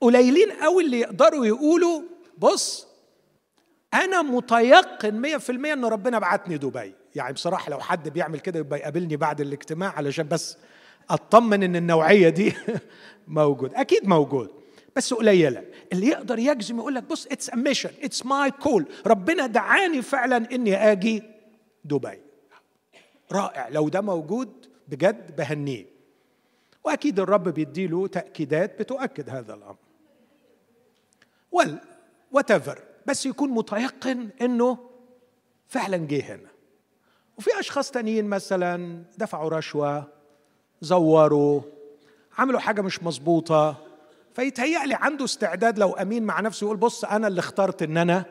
قليلين 0.00 0.52
قوي 0.52 0.84
اللي 0.84 1.00
يقدروا 1.00 1.46
يقولوا 1.46 2.02
بص 2.38 2.86
أنا 3.94 4.22
متيقن 4.22 5.38
100% 5.38 5.50
إن 5.50 5.84
ربنا 5.84 6.18
بعتني 6.18 6.58
دبي. 6.58 6.94
يعني 7.14 7.32
بصراحة 7.32 7.70
لو 7.70 7.80
حد 7.80 8.08
بيعمل 8.08 8.40
كده 8.40 8.58
يبقى 8.58 8.78
يقابلني 8.78 9.16
بعد 9.16 9.40
الاجتماع 9.40 9.90
علشان 9.96 10.28
بس 10.28 10.56
أطمن 11.10 11.62
إن 11.62 11.76
النوعية 11.76 12.28
دي 12.28 12.54
موجود. 13.28 13.74
أكيد 13.74 14.08
موجود 14.08 14.50
بس 14.96 15.14
قليلة. 15.14 15.64
اللي 15.92 16.06
يقدر 16.06 16.38
يجزم 16.38 16.78
يقول 16.78 16.94
لك 16.94 17.02
بص 17.02 17.26
it's 17.26 17.54
mission 17.54 17.90
it's 18.02 18.26
my 18.26 18.50
call 18.50 18.86
ربنا 19.06 19.46
دعاني 19.46 20.02
فعلا 20.02 20.36
إني 20.52 20.92
آجي 20.92 21.22
دبي. 21.84 22.18
رائع. 23.32 23.68
لو 23.68 23.88
ده 23.88 24.00
موجود 24.00 24.66
بجد 24.88 25.36
بهنيه. 25.36 25.86
وأكيد 26.84 27.20
الرب 27.20 27.48
بيديله 27.48 28.06
تأكيدات 28.06 28.78
بتؤكد 28.78 29.30
هذا 29.30 29.54
الأمر. 29.54 29.76
وال 31.52 31.78
وات 32.32 32.52
بس 33.06 33.26
يكون 33.26 33.50
متيقن 33.50 34.28
إنه 34.40 34.78
فعلا 35.68 35.96
جه 35.96 36.34
هنا. 36.34 36.53
وفي 37.38 37.50
أشخاص 37.60 37.90
تانيين 37.90 38.24
مثلا 38.26 39.02
دفعوا 39.18 39.50
رشوة 39.50 40.08
زوروا 40.80 41.60
عملوا 42.38 42.60
حاجة 42.60 42.80
مش 42.82 43.02
مظبوطة 43.02 43.76
فيتهيأ 44.34 44.86
لي 44.86 44.94
عنده 44.94 45.24
استعداد 45.24 45.78
لو 45.78 45.92
أمين 45.92 46.22
مع 46.22 46.40
نفسه 46.40 46.64
يقول 46.64 46.76
بص 46.76 47.04
أنا 47.04 47.28
اللي 47.28 47.38
اخترت 47.38 47.82
إن 47.82 47.96
أنا 47.96 48.24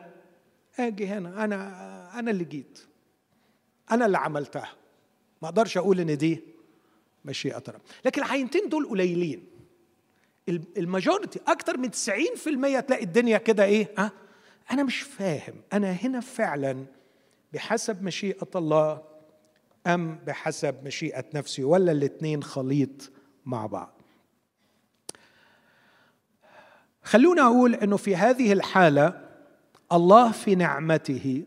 آجي 0.78 1.06
هنا 1.06 1.44
أنا 1.44 2.18
أنا 2.18 2.30
اللي 2.30 2.44
جيت 2.44 2.78
أنا 3.90 4.06
اللي 4.06 4.18
عملتها. 4.18 4.68
ما 5.42 5.48
أقدرش 5.48 5.76
أقول 5.76 6.00
إن 6.00 6.16
دي 6.16 6.40
مشيئة 7.24 7.62
رب. 7.68 7.80
لكن 8.04 8.22
العينتين 8.22 8.68
دول 8.68 8.86
قليلين. 8.88 9.46
الماجورتي 10.48 11.40
أكتر 11.48 11.76
من 11.76 11.90
90% 11.90 11.94
تلاقي 12.80 13.04
الدنيا 13.04 13.38
كده 13.38 13.64
إيه؟ 13.64 13.88
ها 13.98 14.10
أنا 14.70 14.82
مش 14.82 15.00
فاهم. 15.00 15.54
أنا 15.72 15.92
هنا 15.92 16.20
فعلا 16.20 16.84
بحسب 17.54 18.02
مشيئة 18.02 18.48
الله 18.56 19.02
أم 19.86 20.18
بحسب 20.26 20.84
مشيئة 20.84 21.24
نفسي 21.34 21.64
ولا 21.64 21.92
الاثنين 21.92 22.42
خليط 22.42 23.12
مع 23.44 23.66
بعض. 23.66 24.02
خلونا 27.02 27.42
أقول 27.42 27.74
إنه 27.74 27.96
في 27.96 28.16
هذه 28.16 28.52
الحالة 28.52 29.28
الله 29.92 30.32
في 30.32 30.54
نعمته 30.54 31.46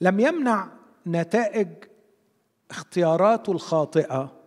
لم 0.00 0.20
يمنع 0.20 0.72
نتائج 1.06 1.68
اختياراته 2.70 3.52
الخاطئة 3.52 4.42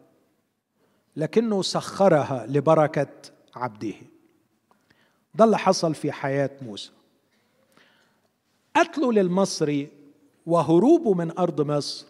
لكنه 1.16 1.62
سخرها 1.62 2.46
لبركة 2.46 3.12
عبده. 3.56 3.96
ده 5.36 5.46
اللي 5.46 5.58
حصل 5.58 5.96
في 5.96 6.12
حياة 6.12 6.52
موسى. 6.62 6.92
قتله 8.76 9.14
للمصري 9.14 9.90
وهروبه 10.46 11.14
من 11.14 11.38
أرض 11.38 11.62
مصر 11.62 12.06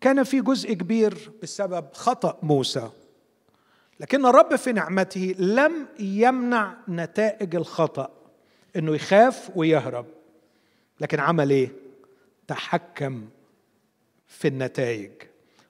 كان 0.00 0.22
في 0.22 0.40
جزء 0.40 0.72
كبير 0.72 1.30
بسبب 1.42 1.86
خطأ 1.92 2.38
موسى. 2.42 2.90
لكن 4.00 4.26
الرب 4.26 4.56
في 4.56 4.72
نعمته 4.72 5.34
لم 5.38 5.86
يمنع 6.00 6.74
نتائج 6.88 7.56
الخطأ 7.56 8.10
إنه 8.76 8.94
يخاف 8.94 9.50
ويهرب. 9.56 10.06
لكن 11.00 11.20
عمل 11.20 11.50
إيه؟ 11.50 11.72
تحكم 12.48 13.28
في 14.26 14.48
النتائج 14.48 15.10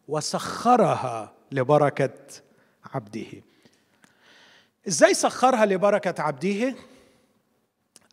وسخرها 0.08 1.32
لبركة 1.52 2.14
عبده. 2.84 3.26
إزاي 4.88 5.14
سخرها 5.14 5.66
لبركة 5.66 6.22
عبده؟ 6.22 6.74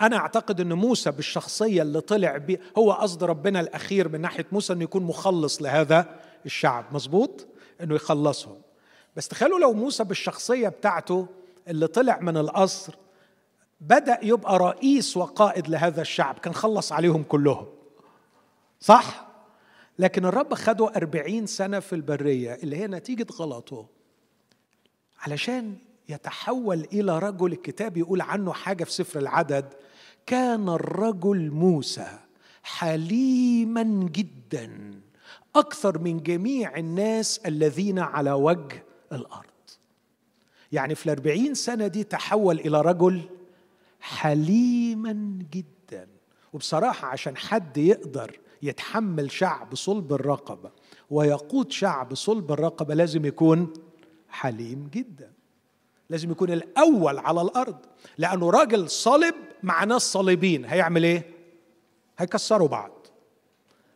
أنا 0.01 0.17
أعتقد 0.17 0.61
إن 0.61 0.73
موسى 0.73 1.11
بالشخصية 1.11 1.81
اللي 1.81 2.01
طلع 2.01 2.37
بي 2.37 2.59
هو 2.77 2.91
قصد 2.91 3.23
ربنا 3.23 3.59
الأخير 3.59 4.09
من 4.09 4.21
ناحية 4.21 4.45
موسى 4.51 4.73
إنه 4.73 4.83
يكون 4.83 5.03
مخلص 5.03 5.61
لهذا 5.61 6.19
الشعب 6.45 6.85
مظبوط؟ 6.91 7.47
إنه 7.81 7.95
يخلصهم. 7.95 8.61
بس 9.15 9.27
تخيلوا 9.27 9.59
لو 9.59 9.73
موسى 9.73 10.03
بالشخصية 10.03 10.69
بتاعته 10.69 11.27
اللي 11.67 11.87
طلع 11.87 12.19
من 12.19 12.37
القصر 12.37 12.95
بدأ 13.81 14.19
يبقى 14.23 14.57
رئيس 14.57 15.17
وقائد 15.17 15.67
لهذا 15.69 16.01
الشعب 16.01 16.39
كان 16.39 16.53
خلص 16.53 16.91
عليهم 16.91 17.23
كلهم. 17.23 17.67
صح؟ 18.79 19.27
لكن 19.99 20.25
الرب 20.25 20.53
خده 20.53 20.91
أربعين 20.95 21.45
سنة 21.45 21.79
في 21.79 21.93
البرية 21.93 22.53
اللي 22.53 22.77
هي 22.77 22.87
نتيجة 22.87 23.27
غلطه. 23.33 23.85
علشان 25.19 25.75
يتحول 26.11 26.87
إلى 26.93 27.19
رجل 27.19 27.51
الكتاب 27.53 27.97
يقول 27.97 28.21
عنه 28.21 28.53
حاجة 28.53 28.83
في 28.83 28.91
سفر 28.91 29.19
العدد 29.19 29.73
كان 30.25 30.69
الرجل 30.69 31.51
موسى 31.51 32.19
حليما 32.63 33.83
جدا 34.11 35.01
أكثر 35.55 35.99
من 35.99 36.23
جميع 36.23 36.77
الناس 36.77 37.37
الذين 37.45 37.99
على 37.99 38.31
وجه 38.31 38.83
الأرض. 39.11 39.45
يعني 40.71 40.95
في 40.95 41.05
الأربعين 41.05 41.53
سنة 41.53 41.87
دي 41.87 42.03
تحول 42.03 42.59
إلى 42.59 42.81
رجل 42.81 43.21
حليما 43.99 45.39
جدا. 45.53 46.07
وبصراحة 46.53 47.07
عشان 47.07 47.37
حد 47.37 47.77
يقدر 47.77 48.39
يتحمل 48.61 49.31
شعب 49.31 49.75
صلب 49.75 50.13
الرقبة 50.13 50.71
ويقود 51.09 51.71
شعب 51.71 52.15
صلب 52.15 52.51
الرقبة 52.51 52.93
لازم 52.93 53.25
يكون 53.25 53.73
حليم 54.29 54.89
جدا. 54.93 55.30
لازم 56.11 56.31
يكون 56.31 56.51
الأول 56.51 57.17
على 57.17 57.41
الأرض 57.41 57.77
لأنه 58.17 58.49
راجل 58.49 58.89
صلب 58.89 59.35
مع 59.63 59.83
ناس 59.83 60.01
صليبين 60.01 60.65
هيعمل 60.65 61.03
إيه؟ 61.03 61.23
هيكسروا 62.17 62.67
بعض. 62.67 63.07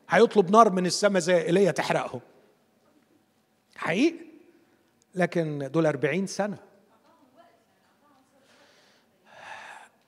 هيطلب 0.10 0.52
نار 0.52 0.70
من 0.70 0.86
السماء 0.86 1.22
زي 1.22 1.42
إيليا 1.42 1.72
تحرقهم. 1.72 2.22
حقيقي؟ 3.76 4.16
لكن 5.16 5.70
دول 5.74 5.86
أربعين 5.86 6.28
سنة. 6.28 6.58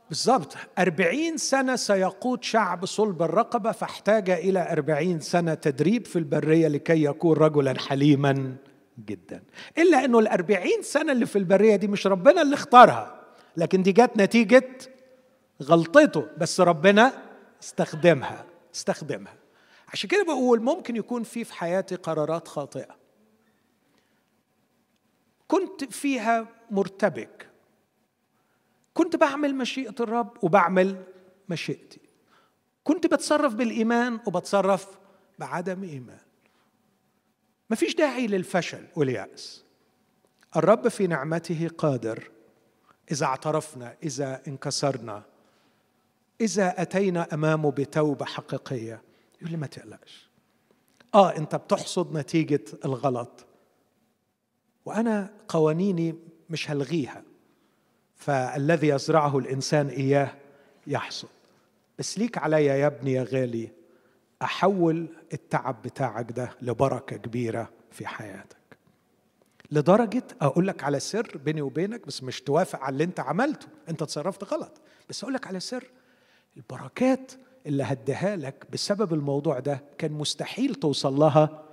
بالضبط. 0.09 0.55
أربعين 0.79 1.37
سنة 1.37 1.75
سيقود 1.75 2.43
شعب 2.43 2.85
صلب 2.85 3.21
الرقبة 3.21 3.71
فاحتاج 3.71 4.29
إلى 4.29 4.71
أربعين 4.71 5.19
سنة 5.19 5.53
تدريب 5.53 6.05
في 6.05 6.19
البرية 6.19 6.67
لكي 6.67 7.03
يكون 7.03 7.37
رجلا 7.37 7.79
حليما. 7.79 8.55
جدا. 9.05 9.43
إلا 9.77 10.05
أنه 10.05 10.19
الأربعين 10.19 10.81
سنة 10.81 11.11
اللي 11.11 11.25
في 11.25 11.37
البرية 11.37 11.75
دي 11.75 11.87
مش 11.87 12.07
ربنا 12.07 12.41
اللي 12.41 12.53
اختارها. 12.53 13.21
لكن 13.57 13.83
دي 13.83 13.91
جت 13.91 14.11
نتيجة 14.17 14.77
غلطته 15.63 16.27
بس 16.37 16.61
ربنا 16.61 17.13
استخدمها 17.63 18.45
استخدمها. 18.75 19.35
عشان 19.87 20.09
كده 20.09 20.23
بقول 20.23 20.61
ممكن 20.61 20.95
يكون 20.95 21.23
في 21.23 21.43
في 21.43 21.53
حياتي 21.53 21.95
قرارات 21.95 22.47
خاطئة. 22.47 22.95
كنت 25.47 25.83
فيها 25.83 26.47
مرتبك. 26.71 27.49
كنت 28.93 29.15
بعمل 29.15 29.55
مشيئة 29.55 29.95
الرب 29.99 30.37
وبعمل 30.41 31.03
مشيئتي. 31.49 31.99
كنت 32.83 33.07
بتصرف 33.07 33.53
بالإيمان 33.53 34.19
وبتصرف 34.27 34.87
بعدم 35.39 35.83
إيمان. 35.83 36.26
مفيش 37.69 37.95
داعي 37.95 38.27
للفشل 38.27 38.85
واليأس. 38.95 39.63
الرب 40.55 40.87
في 40.87 41.07
نعمته 41.07 41.69
قادر. 41.77 42.31
إذا 43.11 43.25
اعترفنا 43.25 43.95
إذا 44.03 44.41
انكسرنا 44.47 45.23
إذا 46.41 46.81
أتينا 46.81 47.33
أمامه 47.33 47.71
بتوبة 47.71 48.25
حقيقية. 48.25 49.01
يقول 49.41 49.51
لي 49.51 49.57
ما 49.57 49.67
تقلقش. 49.67 50.29
آه 51.15 51.37
أنت 51.37 51.55
بتحصد 51.55 52.17
نتيجة 52.17 52.63
الغلط. 52.85 53.45
وأنا 54.85 55.33
قوانيني 55.47 56.15
مش 56.49 56.71
هلغيها. 56.71 57.23
فالذي 58.15 58.87
يزرعه 58.87 59.37
الإنسان 59.37 59.87
إياه 59.87 60.35
يحصد. 60.87 61.29
بس 61.99 62.17
ليك 62.17 62.37
عليا 62.37 62.75
يا 62.75 62.87
ابني 62.87 63.13
يا 63.13 63.23
غالي. 63.23 63.71
أحول 64.41 65.07
التعب 65.33 65.81
بتاعك 65.81 66.31
ده 66.31 66.51
لبركة 66.61 67.17
كبيرة 67.17 67.69
في 67.91 68.07
حياتك. 68.07 68.57
لدرجة 69.71 70.23
أقول 70.41 70.67
لك 70.67 70.83
على 70.83 70.99
سر 70.99 71.37
بيني 71.37 71.61
وبينك 71.61 72.07
بس 72.07 72.23
مش 72.23 72.41
توافق 72.41 72.79
على 72.79 72.93
اللي 72.93 73.03
أنت 73.03 73.19
عملته. 73.19 73.67
أنت 73.89 74.03
تصرفت 74.03 74.43
غلط. 74.43 74.81
بس 75.09 75.23
أقول 75.23 75.33
لك 75.33 75.47
على 75.47 75.59
سر. 75.59 75.91
البركات 76.57 77.31
اللي 77.65 77.83
هديها 77.83 78.35
لك 78.35 78.65
بسبب 78.73 79.13
الموضوع 79.13 79.59
ده 79.59 79.83
كان 79.97 80.11
مستحيل 80.11 80.75
توصل 80.75 81.13
لها 81.13 81.63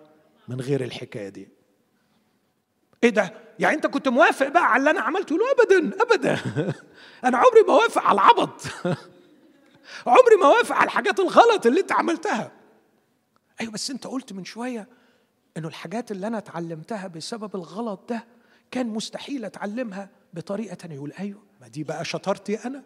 من 0.49 0.61
غير 0.61 0.85
الحكاية 0.85 1.29
دي. 1.29 1.49
إيه 3.05 3.11
ده؟ 3.11 3.35
يعني 3.59 3.77
أنت 3.77 3.87
كنت 3.87 4.09
موافق 4.09 4.49
بقى 4.49 4.65
على 4.73 4.81
اللي 4.81 4.91
أنا 4.91 5.01
عملته؟ 5.01 5.37
له 5.37 5.45
ابدا 5.53 6.03
ابدا. 6.03 6.35
أنا 7.25 7.39
عمري 7.39 7.63
ما 7.69 7.75
وافق 7.75 8.03
على 8.03 8.15
العبط. 8.15 8.63
عمري 10.07 10.37
ما 10.41 10.47
وافق 10.47 10.77
على 10.77 10.85
الحاجات 10.85 11.21
الغلط 11.21 11.67
اللي 11.67 11.81
أنت 11.81 11.93
عملتها. 11.93 12.53
أيوه 13.61 13.73
بس 13.73 13.91
أنت 13.91 14.07
قلت 14.07 14.33
من 14.33 14.45
شوية 14.45 14.89
إنه 15.57 15.69
الحاجات 15.69 16.11
اللي 16.11 16.27
أنا 16.27 16.39
اتعلمتها 16.39 17.07
بسبب 17.07 17.55
الغلط 17.57 18.01
ده 18.09 18.25
كان 18.71 18.87
مستحيل 18.87 19.45
أتعلمها 19.45 20.09
بطريقة 20.35 20.75
تانية. 20.75 20.95
يقول 20.95 21.13
أيوه. 21.13 21.43
ما 21.61 21.69
دي 21.69 21.85
بقى 21.85 22.05
شطارتي 22.05 22.55
أنا. 22.67 22.83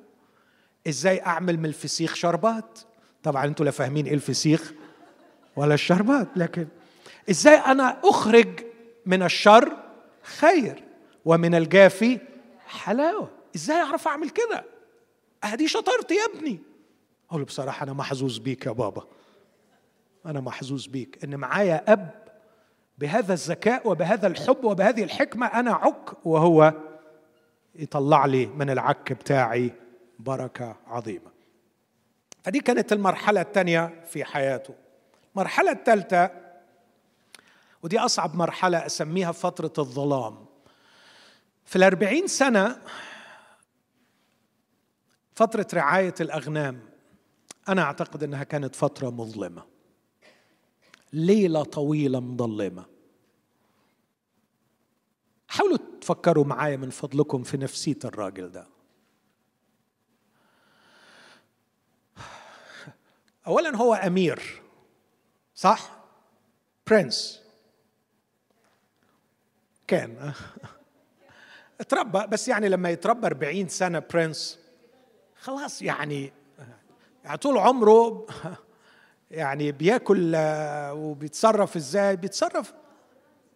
إزاي 0.89 1.23
أعمل 1.23 1.57
من 1.59 1.67
الفسيخ 1.67 2.15
شربات؟ 2.15 2.79
طبعا 3.23 3.45
أنتوا 3.47 3.65
لا 3.65 3.71
فاهمين 3.71 4.07
إيه 4.07 4.15
الفسيخ 4.15 4.73
ولا 5.57 5.75
الشربات 5.75 6.29
لكن 6.37 6.69
إزاي 7.31 7.55
أنا 7.55 8.01
أخرج 8.05 8.65
من 9.07 9.23
الشر 9.23 9.77
خير 10.23 10.85
ومن 11.25 11.55
الجافي 11.55 12.19
حلاوة؟ 12.67 13.31
إزاي 13.57 13.77
أعرف 13.81 14.09
أعمل 14.09 14.31
كده؟ 14.31 14.65
ادي 15.45 15.69
شطارتي 15.69 16.15
يا 16.15 16.25
ابني. 16.35 16.61
أقول 17.31 17.45
بصراحة 17.45 17.85
أنا 17.85 17.93
محظوظ 17.93 18.39
بيك 18.39 18.67
يا 18.67 18.73
بابا. 18.73 19.07
أنا 20.29 20.41
محظوظ 20.41 20.87
بيك. 20.87 21.25
إن 21.25 21.37
معايا 21.37 21.93
أب 21.93 22.11
بهذا 22.99 23.33
الذكاء 23.33 23.89
وبهذا 23.89 24.27
الحب 24.27 24.65
وبهذه 24.65 25.05
الحكمة 25.05 25.47
أنا 25.47 25.73
عك 25.73 26.27
وهو 26.27 26.75
يطلع 27.75 28.27
لي 28.27 28.47
من 28.47 28.71
العك 28.71 29.13
بتاعي 29.13 29.73
بركة 30.19 30.77
عظيمة. 30.87 31.31
فدي 32.45 32.61
كانت 32.61 32.93
المرحلة 32.93 33.41
الثانية 33.41 34.05
في 34.07 34.25
حياته. 34.25 34.75
المرحلة 35.35 35.73
الثالثة 35.73 36.31
ودي 37.83 37.99
أصعب 37.99 38.37
مرحلة 38.37 38.87
أسميها 38.87 39.33
فترة 39.33 39.73
الظلام. 39.79 40.47
في 41.65 41.77
الأربعين 41.77 42.27
سنة 42.27 42.79
فترة 45.35 45.67
رعاية 45.75 46.15
الأغنام 46.21 46.81
أنا 47.69 47.83
أعتقد 47.83 48.23
أنها 48.23 48.45
كانت 48.45 48.75
فترة 48.75 49.11
مظلمة. 49.11 49.78
ليلة 51.13 51.63
طويلة 51.63 52.21
مظلمة. 52.21 52.85
حاولوا 55.49 55.79
تفكروا 56.01 56.45
معايا 56.45 56.77
من 56.77 56.91
فضلكم 56.91 57.43
في 57.43 57.57
نفسية 57.57 57.99
الراجل 58.05 58.51
ده. 58.51 58.67
أولا 63.47 63.77
هو 63.77 63.95
أمير 63.95 64.63
صح؟ 65.55 65.99
برنس 66.87 67.43
كان. 69.87 70.33
اتربى 71.81 72.27
بس 72.27 72.49
يعني 72.49 72.69
لما 72.69 72.91
يتربى 72.91 73.27
40 73.27 73.69
سنة 73.69 73.99
برنس 73.99 74.59
خلاص 75.41 75.83
يعني 75.83 76.33
يعني 77.25 77.37
طول 77.37 77.59
عمره 77.59 78.27
يعني 79.31 79.73
بياكل 79.73 80.35
آه، 80.35 80.95
وبيتصرف 80.95 81.77
إزاي؟ 81.77 82.17
بيتصرف 82.17 82.75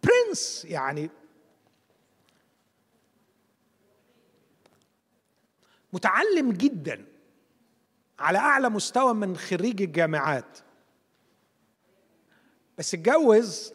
برنس 0.03 0.65
يعني 0.65 1.09
متعلم 5.93 6.51
جدا 6.51 7.05
على 8.19 8.37
أعلى 8.37 8.69
مستوى 8.69 9.13
من 9.13 9.37
خريج 9.37 9.81
الجامعات. 9.81 10.57
بس 12.77 12.93
اتجوز 12.93 13.73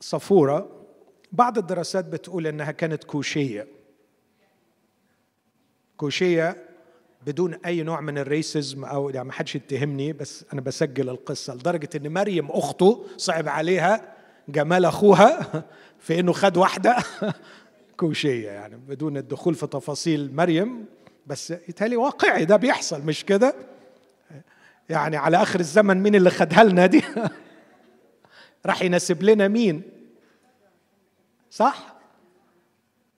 صفورة. 0.00 0.86
بعض 1.32 1.58
الدراسات 1.58 2.04
بتقول 2.04 2.46
إنها 2.46 2.72
كانت 2.72 3.04
كوشية. 3.04 3.68
كوشية 5.96 6.68
بدون 7.26 7.54
أي 7.54 7.82
نوع 7.82 8.00
من 8.00 8.18
الريسزم 8.18 8.84
أو 8.84 9.10
يعني 9.10 9.26
ما 9.26 9.32
حدش 9.32 9.54
يتهمني 9.54 10.12
بس 10.12 10.44
أنا 10.52 10.60
بسجل 10.60 11.08
القصة 11.08 11.54
لدرجة 11.54 11.88
إن 11.96 12.12
مريم 12.12 12.50
أخته 12.50 13.06
صعب 13.16 13.48
عليها 13.48 14.14
جمال 14.48 14.84
أخوها 14.84 15.64
في 16.04 16.20
إنه 16.20 16.32
خد 16.32 16.56
واحدة 16.56 16.96
كوشية 17.96 18.50
يعني 18.50 18.76
بدون 18.76 19.16
الدخول 19.16 19.54
في 19.54 19.66
تفاصيل 19.66 20.34
مريم 20.34 20.86
بس 21.26 21.50
يتهيألي 21.50 21.96
واقعي 21.96 22.44
ده 22.44 22.56
بيحصل 22.56 23.02
مش 23.02 23.24
كده؟ 23.24 23.54
يعني 24.88 25.16
على 25.16 25.42
آخر 25.42 25.60
الزمن 25.60 26.02
مين 26.02 26.14
اللي 26.14 26.30
خدها 26.30 26.64
لنا 26.64 26.86
دي؟ 26.86 27.04
راح 28.66 28.82
يناسب 28.82 29.22
لنا 29.22 29.48
مين؟ 29.48 29.82
صح؟ 31.50 31.94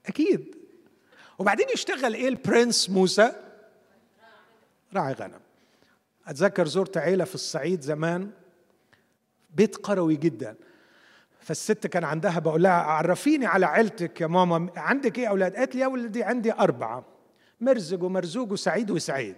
أكيد. 0.06 0.54
وبعدين 1.38 1.66
يشتغل 1.74 2.14
إيه 2.14 2.28
البرنس 2.28 2.90
موسى؟ 2.90 3.45
راعي 4.96 5.12
غنم. 5.12 5.40
أتذكر 6.26 6.66
زرت 6.66 6.96
عيلة 6.96 7.24
في 7.24 7.34
الصعيد 7.34 7.80
زمان 7.80 8.30
بيت 9.50 9.76
قروي 9.76 10.16
جدا. 10.16 10.56
فالست 11.40 11.86
كان 11.86 12.04
عندها 12.04 12.38
بقول 12.38 12.62
لها 12.62 12.72
عرفيني 12.72 13.46
على 13.46 13.66
عيلتك 13.66 14.20
يا 14.20 14.26
ماما 14.26 14.70
عندك 14.76 15.18
إيه 15.18 15.26
أولاد؟ 15.26 15.56
قالت 15.56 15.74
لي 15.74 15.80
يا 15.80 15.86
ولدي 15.86 16.22
عندي 16.24 16.52
أربعة 16.52 17.04
مرزق 17.60 18.02
ومرزوق 18.02 18.52
وسعيد 18.52 18.90
وسعيد. 18.90 19.36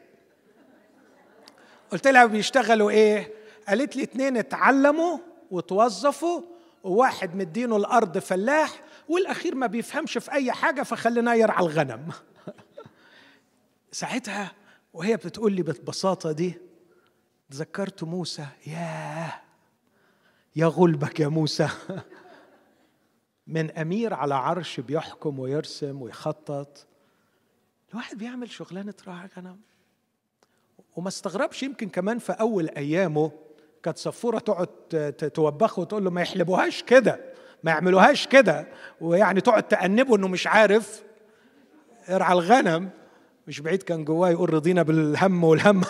قلت 1.91 2.07
لها 2.09 2.27
بيشتغلوا 2.27 2.91
إيه؟ 2.91 3.33
قالت 3.69 3.97
لي 3.97 4.03
اتنين 4.03 4.37
اتعلموا 4.37 5.19
وتوظفوا 5.51 6.43
وواحد 6.85 7.37
مدينه 7.37 7.77
الأرض 7.77 8.19
فلاح 8.19 8.81
والأخير 9.09 9.55
ما 9.55 9.67
بيفهمش 9.67 10.19
في 10.19 10.33
أي 10.33 10.53
حاجة 10.53 10.83
فخليناه 10.83 11.35
يرعى 11.35 11.63
الغنم. 11.65 12.09
ساعتها 13.93 14.53
وهي 14.99 15.17
بتقول 15.17 15.53
لي 15.53 15.63
بالبساطة 15.63 16.33
دي 16.33 16.55
تذكرت 17.51 18.05
موسى. 18.05 18.47
ياه! 18.67 19.33
يا 20.57 20.67
غلبك 20.67 21.21
يا 21.21 21.29
موسى! 21.29 21.69
من 23.47 23.71
أمير 23.71 24.15
على 24.15 24.35
عرش 24.35 24.81
بيحكم 24.81 25.39
ويرسم 25.39 26.03
ويخطط. 26.03 26.87
الواحد 27.91 28.19
بيعمل 28.19 28.51
شغلانة 28.51 28.95
راعي 29.09 29.29
غنم 29.37 29.61
وما 30.97 31.09
استغربش 31.09 31.63
يمكن 31.63 31.89
كمان 31.89 32.19
في 32.19 32.33
أول 32.33 32.69
أيامه 32.69 33.33
كانت 33.83 33.99
صفورة 33.99 34.39
تقعد 34.39 35.13
توبخه 35.35 35.81
وتقول 35.81 36.05
له 36.05 36.11
ما 36.11 36.21
يحلبوهاش 36.21 36.83
كده 36.83 37.21
ما 37.63 37.71
يعملوهاش 37.71 38.27
كده 38.27 38.69
ويعني 39.01 39.41
تقعد 39.41 39.63
تأنبه 39.63 40.17
إنه 40.17 40.29
مش 40.29 40.47
عارف. 40.47 41.03
ارعى 42.09 42.33
الغنم. 42.33 42.91
مش 43.49 43.61
بعيد 43.61 43.83
كان 43.83 44.05
جواه 44.05 44.31
يقول 44.31 44.55
رضينا 44.55 44.83
بالهم 44.83 45.45
والهم. 45.45 45.83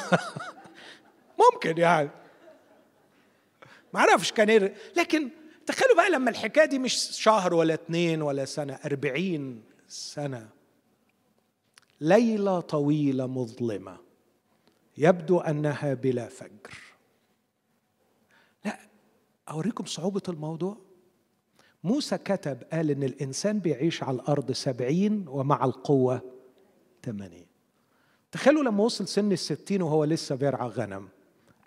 ممكن 1.52 1.78
يعني. 1.78 2.10
ما 3.94 4.00
أعرفش 4.00 4.32
كان 4.32 4.50
إيه. 4.50 4.74
لكن 4.96 5.28
تخيلوا 5.66 5.96
بقى 5.96 6.10
لما 6.10 6.30
الحكاية 6.30 6.64
دي 6.64 6.78
مش 6.78 6.94
شهر 6.94 7.54
ولا 7.54 7.74
اتنين 7.74 8.22
ولا 8.22 8.44
سنة 8.44 8.78
أربعين 8.84 9.62
سنة. 9.88 10.48
ليلة 12.00 12.60
طويلة 12.60 13.26
مظلمة 13.26 13.98
يبدو 14.98 15.40
أنها 15.40 15.94
بلا 15.94 16.28
فجر. 16.28 16.78
لا 18.64 18.78
أوريكم 19.50 19.84
صعوبة 19.84 20.22
الموضوع. 20.28 20.76
موسى 21.84 22.18
كتب 22.18 22.62
قال 22.72 22.90
إن 22.90 23.02
الإنسان 23.02 23.58
بيعيش 23.58 24.02
على 24.02 24.16
الأرض 24.16 24.52
سبعين 24.52 25.28
ومع 25.28 25.64
القوة 25.64 26.22
ثمانين 27.02 27.47
تخيلوا 28.32 28.62
لما 28.62 28.84
وصل 28.84 29.08
سن 29.08 29.32
الستين 29.32 29.82
وهو 29.82 30.04
لسه 30.04 30.34
بيرعى 30.34 30.68
غنم. 30.68 31.08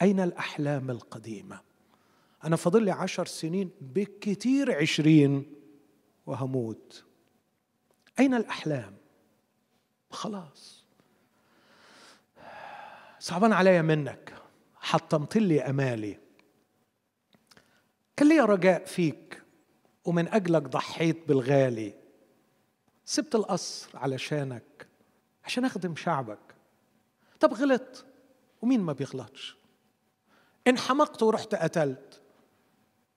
أين 0.02 0.20
الأحلام 0.20 0.92
القديمة؟ 0.92 1.62
أنا 2.44 2.56
فاضل 2.56 2.84
لي 2.84 2.92
عشر 2.92 3.26
سنين 3.26 3.72
بالكثير 3.82 4.78
عشرين 4.78 5.54
وهموت. 6.26 7.04
أين 8.20 8.34
الأحلام؟ 8.34 8.96
خلاص. 10.10 10.86
صعبان 13.20 13.54
عليا 13.54 13.82
منك. 13.82 14.34
حطمت 14.76 15.38
لي 15.38 15.62
أمالي. 15.62 16.20
كان 18.18 18.30
لي 18.30 18.40
رجاء 18.40 18.86
فيك 18.86 19.42
ومن 20.06 20.28
أجلك 20.28 20.62
ضحيت 20.62 21.28
بالغالي. 21.28 21.94
سبت 23.06 23.36
القصر 23.36 23.98
علشانك 23.98 24.88
عشان 25.46 25.66
أخدم 25.66 25.96
شعبك. 25.96 26.51
طب 27.42 27.54
غلط 27.54 28.06
ومين 28.62 28.82
ما 28.82 28.94
بيغلطش؟ 28.94 29.58
إن 30.68 30.78
حمقت 30.78 31.24
ورحت 31.24 31.56
قتلت. 31.56 32.22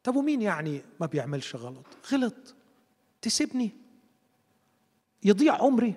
طب 0.04 0.16
ومين 0.16 0.42
يعني 0.42 0.82
ما 1.00 1.06
بيعملش 1.06 1.56
غلط؟ 1.56 1.86
غلط. 2.12 2.54
تسيبني. 3.22 3.70
يضيع 5.22 5.54
عمري. 5.62 5.94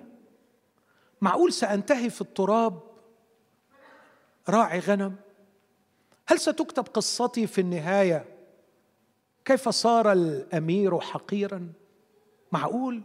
معقول 1.20 1.52
سأنتهي 1.52 2.10
في 2.10 2.20
التراب؟ 2.20 2.82
راعي 4.48 4.78
غنم. 4.78 5.16
هل 6.26 6.40
ستكتب 6.40 6.84
قصتي 6.86 7.46
في 7.46 7.60
النهاية؟ 7.60 8.24
كيف 9.44 9.68
صار 9.68 10.12
الأمير 10.12 11.00
حقيرا؟ 11.00 11.72
معقول؟ 12.52 13.02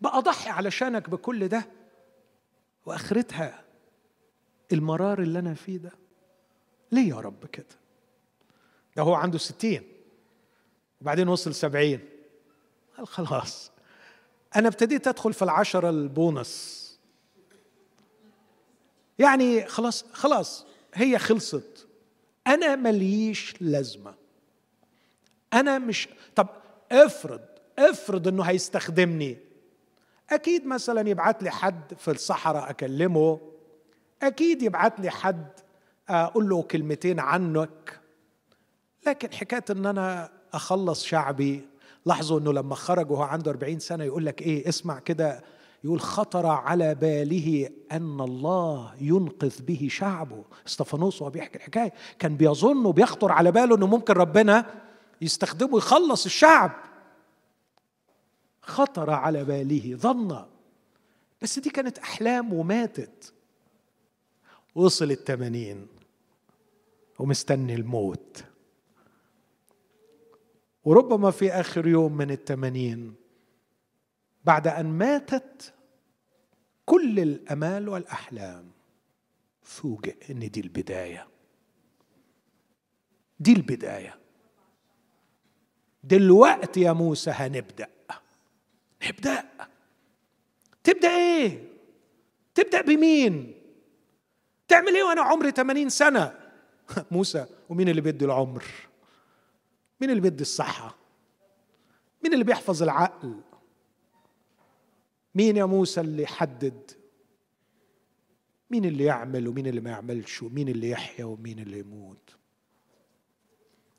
بقى 0.00 0.18
اضحي 0.18 0.50
علشانك 0.50 1.10
بكل 1.10 1.48
ده 1.48 1.66
وأخرتها 2.86 3.64
المرار 4.72 5.22
اللي 5.22 5.38
أنا 5.38 5.54
فيه 5.54 5.76
ده. 5.76 5.92
ليه 6.92 7.08
يا 7.08 7.20
رب 7.20 7.46
كده؟ 7.46 7.80
ده 8.96 9.02
هو 9.02 9.14
عنده 9.14 9.38
ستين 9.38 9.82
وبعدين 11.00 11.28
وصل 11.28 11.54
سبعين. 11.54 12.00
قال 12.96 13.06
خلاص. 13.06 13.70
أنا 14.56 14.68
ابتديت 14.68 15.08
أدخل 15.08 15.32
في 15.32 15.42
العشرة 15.42 15.90
البونص. 15.90 16.80
يعني 19.18 19.66
خلاص 19.66 20.04
خلاص 20.12 20.66
هي 20.94 21.18
خلصت. 21.18 21.86
أنا 22.46 22.76
مليش 22.76 23.54
لازمة. 23.62 24.14
أنا 25.52 25.78
مش 25.78 26.08
طب 26.36 26.48
افرض 26.92 27.40
افرض 27.78 28.28
إنه 28.28 28.42
هيستخدمني. 28.42 29.38
أكيد 30.30 30.66
مثلا 30.66 31.08
يبعت 31.08 31.42
لي 31.42 31.50
حد 31.50 31.94
في 31.98 32.10
الصحراء 32.10 32.70
أكلمه. 32.70 33.49
أكيد 34.22 34.62
يبعت 34.62 35.00
لي 35.00 35.10
حد 35.10 35.46
أقول 36.08 36.48
له 36.48 36.62
كلمتين 36.62 37.20
عنك. 37.20 38.00
لكن 39.06 39.32
حكاية 39.32 39.64
إن 39.70 39.86
أنا 39.86 40.30
أخلص 40.52 41.04
شعبي 41.04 41.68
لاحظوا 42.06 42.40
إنه 42.40 42.52
لما 42.52 42.74
خرج 42.74 43.10
وهو 43.10 43.22
عنده 43.22 43.50
40 43.50 43.78
سنة 43.78 44.04
يقول 44.04 44.26
لك 44.26 44.42
إيه 44.42 44.68
اسمع 44.68 44.98
كده. 44.98 45.44
يقول 45.84 46.00
خطر 46.00 46.46
على 46.46 46.94
باله 46.94 47.70
أن 47.92 48.20
الله 48.20 48.94
ينقذ 49.00 49.62
به 49.62 49.88
شعبه. 49.90 50.44
إستفانوس 50.66 51.22
وهو 51.22 51.30
بيحكي 51.30 51.58
الحكاية. 51.58 51.92
كان 52.18 52.36
بيظن 52.36 52.86
وبيخطر 52.86 53.32
على 53.32 53.52
باله 53.52 53.76
إنه 53.76 53.86
ممكن 53.86 54.14
ربنا 54.14 54.66
يستخدمه 55.20 55.78
يخلص 55.78 56.24
الشعب. 56.24 56.72
خطر 58.62 59.10
على 59.10 59.44
باله 59.44 59.96
ظن. 59.96 60.44
بس 61.42 61.58
دي 61.58 61.70
كانت 61.70 61.98
احلام 61.98 62.52
وماتت. 62.52 63.32
وصل 64.74 65.10
التمانين 65.10 65.86
ومستني 67.18 67.74
الموت. 67.74 68.44
وربما 70.84 71.30
في 71.30 71.52
آخر 71.52 71.86
يوم 71.86 72.16
من 72.16 72.30
التمانين 72.30 73.14
بعد 74.44 74.66
أن 74.68 74.86
ماتت 74.86 75.74
كل 76.86 77.20
الأمال 77.20 77.88
والأحلام. 77.88 78.70
فوجئ 79.62 80.30
إن 80.30 80.50
دي 80.50 80.60
البداية. 80.60 81.28
دي 83.40 83.52
البداية. 83.52 84.18
دلوقتي 86.04 86.80
يا 86.80 86.92
موسى 86.92 87.30
هنبدأ. 87.30 87.88
نبدأ. 89.08 89.44
تبدأ 90.84 91.08
إيه؟ 91.08 91.68
تبدأ 92.54 92.80
بمين؟ 92.80 93.59
تعمل 94.70 94.94
إيه 94.96 95.02
وأنا 95.02 95.22
عمري 95.22 95.50
80 95.50 95.88
سنة؟ 95.88 96.38
موسى 97.10 97.46
ومين 97.68 97.88
اللي 97.88 98.00
بيدي 98.00 98.24
العمر؟ 98.24 98.64
مين 100.00 100.10
اللي 100.10 100.20
بيدي 100.20 100.42
الصحة؟ 100.42 100.96
مين 102.24 102.32
اللي 102.32 102.44
بيحفظ 102.44 102.82
العقل؟ 102.82 103.40
مين 105.34 105.56
يا 105.56 105.64
موسى 105.64 106.00
اللي 106.00 106.22
يحدد؟ 106.22 106.90
مين 108.70 108.84
اللي 108.84 109.04
يعمل 109.04 109.48
ومين 109.48 109.66
اللي 109.66 109.80
ما 109.80 109.90
يعملش؟ 109.90 110.42
ومين 110.42 110.68
اللي 110.68 110.90
يحيا 110.90 111.24
ومين 111.24 111.58
اللي 111.58 111.78
يموت؟ 111.78 112.36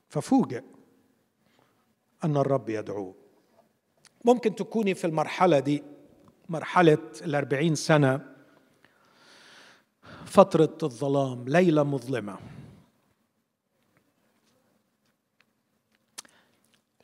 ففوجئ 0.09 0.63
أن 2.23 2.37
الرب 2.37 2.69
يدعوه 2.69 3.15
ممكن 4.25 4.55
تكوني 4.55 4.95
في 4.95 5.07
المرحلة 5.07 5.59
دي 5.59 5.83
مرحلة 6.49 7.11
الأربعين 7.21 7.75
سنة 7.75 8.30
فترة 10.25 10.77
الظلام 10.83 11.45
ليلة 11.47 11.83
مظلمة. 11.83 12.37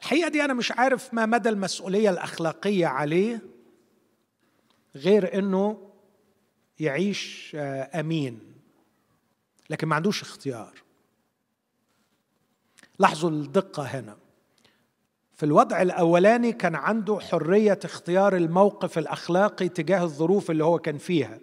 الحقيقة 0.02 0.30
دي 0.30 0.46
أنا 0.46 0.54
مش 0.54 0.72
عارف 0.72 1.14
ما 1.14 1.26
مدى 1.26 1.50
المسؤولية 1.50 2.10
الأخلاقية 2.10 2.88
عليه 2.88 3.42
غير 4.96 5.40
إنه 5.40 5.92
يعيش 6.80 7.52
آه، 7.56 8.00
أمين 8.00 8.40
لكن 9.70 9.88
ما 9.88 9.96
عندوش 9.96 10.22
اختيار. 10.22 10.74
لاحظوا 13.00 13.30
الدقة 13.30 13.84
هنا. 13.84 14.18
في 15.34 15.44
الوضع 15.44 15.82
الأولاني 15.82 16.54
كان 16.54 16.76
عنده 16.76 17.20
حرية 17.20 17.80
اختيار 17.84 18.36
الموقف 18.36 18.98
الأخلاقي 18.98 19.70
تجاه 19.70 20.04
الظروف 20.04 20.52
اللي 20.52 20.64
هو 20.64 20.80
كان 20.80 20.98
فيها. 20.98 21.40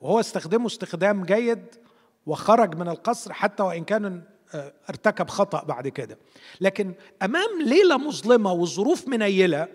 وهو 0.00 0.20
استخدمه 0.20 0.66
استخدام 0.66 1.24
جيد 1.24 1.64
وخرج 2.26 2.74
من 2.74 2.88
القصر 2.88 3.32
حتى 3.32 3.62
وإن 3.62 3.84
كان 3.84 4.22
ارتكب 4.88 5.28
خطأ 5.28 5.64
بعد 5.64 5.88
كده. 5.88 6.18
لكن 6.60 6.94
أمام 7.22 7.62
ليلة 7.62 7.96
مظلمة 7.96 8.52
وظروف 8.52 9.08
منيلة 9.08 9.68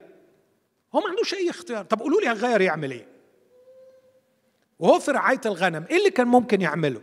هو 0.95 0.99
ما 0.99 1.09
عندوش 1.09 1.34
أي 1.34 1.49
اختيار. 1.49 1.86
طب 1.86 1.99
قولوا 1.99 2.21
لي 2.21 2.28
هغير 2.28 2.61
يعمل 2.61 2.91
إيه؟ 2.91 3.07
وهو 4.80 4.99
في 4.99 5.11
رعاية 5.11 5.41
الغنم 5.45 5.86
إيه 5.89 5.97
اللي 5.97 6.09
كان 6.09 6.28
ممكن 6.28 6.61
يعمله؟ 6.61 7.01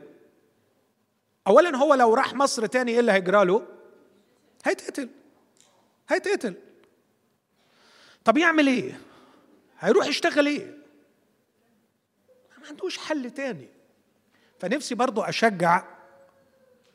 أولا 1.47 1.77
هو 1.77 1.95
لو 1.95 2.15
راح 2.15 2.35
مصر 2.35 2.67
تاني 2.67 2.93
إيه 2.93 3.01
اللي 3.01 3.13
هيجرى 3.13 3.45
له؟ 3.45 3.67
هيتقتل. 4.65 5.09
هيتقتل. 6.09 6.55
طب 8.25 8.39
يعمل 8.39 8.67
إيه؟ 8.67 9.01
هيروح 9.79 10.07
يشتغل 10.07 10.47
ما 10.47 10.80
عندوش 12.71 12.99
حل 12.99 13.31
تاني. 13.31 13.69
فنفسي 14.59 14.95
برضو 14.95 15.23
أشجع 15.23 15.85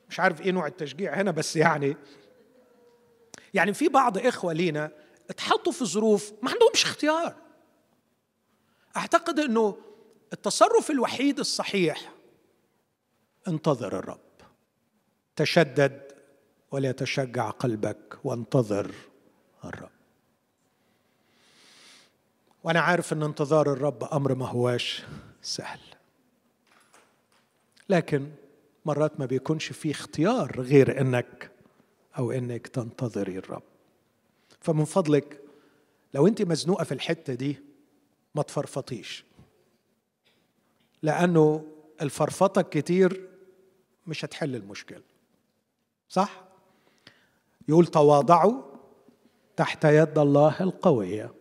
مش 0.09 0.19
عارف 0.19 0.41
إيه 0.41 0.51
نوع 0.51 0.67
التشجيع 0.67 1.13
هنا 1.13 1.31
بس 1.31 1.55
يعني 1.55 1.97
يعني 3.53 3.73
في 3.73 3.87
بعض 3.87 4.17
إخوة 4.17 4.53
لينا 4.53 4.91
اتحطوا 5.29 5.71
في 5.71 5.85
ظروف 5.85 6.33
ما 6.41 6.51
عندهمش 6.51 6.83
اختيار. 6.83 7.35
أعتقد 8.97 9.39
إنه 9.39 9.77
التصرف 10.33 10.91
الوحيد 10.91 11.39
الصحيح 11.39 12.11
انتظر 13.47 13.99
الرب. 13.99 14.19
تشدد 15.35 16.01
وليتشجع 16.71 17.49
قلبك 17.49 18.19
وانتظر 18.23 18.91
الرب. 19.65 19.89
وأنا 22.63 22.79
عارف 22.79 23.13
إن 23.13 23.23
انتظار 23.23 23.73
الرب 23.73 24.03
أمر 24.03 24.35
ما 24.35 24.47
هواش. 24.47 25.03
سهل. 25.45 25.79
لكن 27.89 28.31
مرات 28.85 29.19
ما 29.19 29.25
بيكونش 29.25 29.71
في 29.71 29.91
اختيار 29.91 30.61
غير 30.61 31.01
إنك 31.01 31.51
أو 32.17 32.31
إنك 32.31 32.67
تنتظري 32.67 33.37
الرب. 33.37 33.63
فمن 34.61 34.85
فضلك 34.85 35.41
لو 36.13 36.27
أنت 36.27 36.41
مزنوقة 36.41 36.83
في 36.83 36.91
الحتة 36.91 37.33
دي 37.33 37.59
ما 38.35 38.41
تفرفطيش. 38.41 39.25
لأنه 41.01 41.65
الفرفطة 42.01 42.61
كتير 42.61 43.29
مش 44.07 44.25
هتحل 44.25 44.55
المشكلة. 44.55 45.03
صح؟ 46.09 46.43
يقول 47.67 47.87
تواضعوا 47.87 48.61
تحت 49.55 49.85
يد 49.85 50.19
الله 50.19 50.61
القوية 50.61 51.33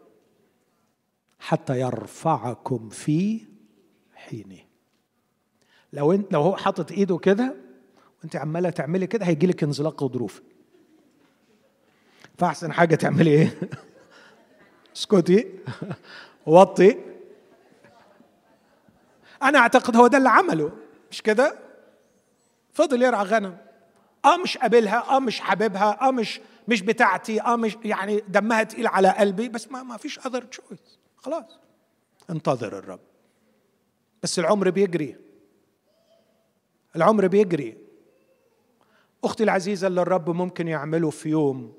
حتى 1.38 1.80
يرفعكم 1.80 2.88
في 2.88 3.53
حينه 4.24 4.58
لو 5.92 6.12
انت 6.12 6.32
لو 6.32 6.40
هو 6.42 6.56
حاطط 6.56 6.92
ايده 6.92 7.18
كده 7.18 7.54
وانت 8.20 8.36
عماله 8.36 8.70
تعملي 8.70 9.06
كده 9.06 9.26
هيجي 9.26 9.46
لك 9.46 9.62
انزلاق 9.62 10.02
غضروفي. 10.04 10.42
فاحسن 12.38 12.72
حاجة 12.72 12.94
تعملي 12.94 13.30
إيه؟ 13.30 13.60
اسكتي. 14.96 15.48
وطي. 16.46 16.96
أنا 19.42 19.58
اعتقد 19.58 19.96
هو 19.96 20.06
ده 20.06 20.18
اللي 20.18 20.28
عمله. 20.28 20.72
مش 21.10 21.22
كده؟ 21.22 21.58
فضل 22.72 23.02
يرعى 23.02 23.24
غنم. 23.24 23.56
آه 24.24 24.36
مش 24.36 24.58
قابلها 24.58 25.16
آه 25.16 25.18
مش 25.20 25.40
حاببها 25.40 26.08
آه 26.08 26.10
مش 26.10 26.40
مش 26.68 26.82
بتاعتي 26.82 27.40
آه 27.42 27.56
مش 27.56 27.76
يعني 27.84 28.22
دمها 28.28 28.62
تقيل 28.62 28.86
على 28.86 29.08
قلبي 29.08 29.48
بس 29.48 29.70
ما 29.70 29.82
ما 29.82 29.96
فيش 29.96 30.18
اذر 30.18 30.42
تشويس 30.42 30.98
خلاص. 31.16 31.58
انتظر 32.30 32.78
الرب. 32.78 33.00
بس 34.24 34.38
العمر 34.38 34.70
بيجري. 34.70 35.16
العمر 36.96 37.26
بيجري. 37.26 37.76
أختي 39.24 39.44
العزيزة 39.44 39.86
اللي 39.86 40.02
الرب 40.02 40.30
ممكن 40.30 40.68
يعمله 40.68 41.10
في 41.10 41.28
يوم 41.28 41.74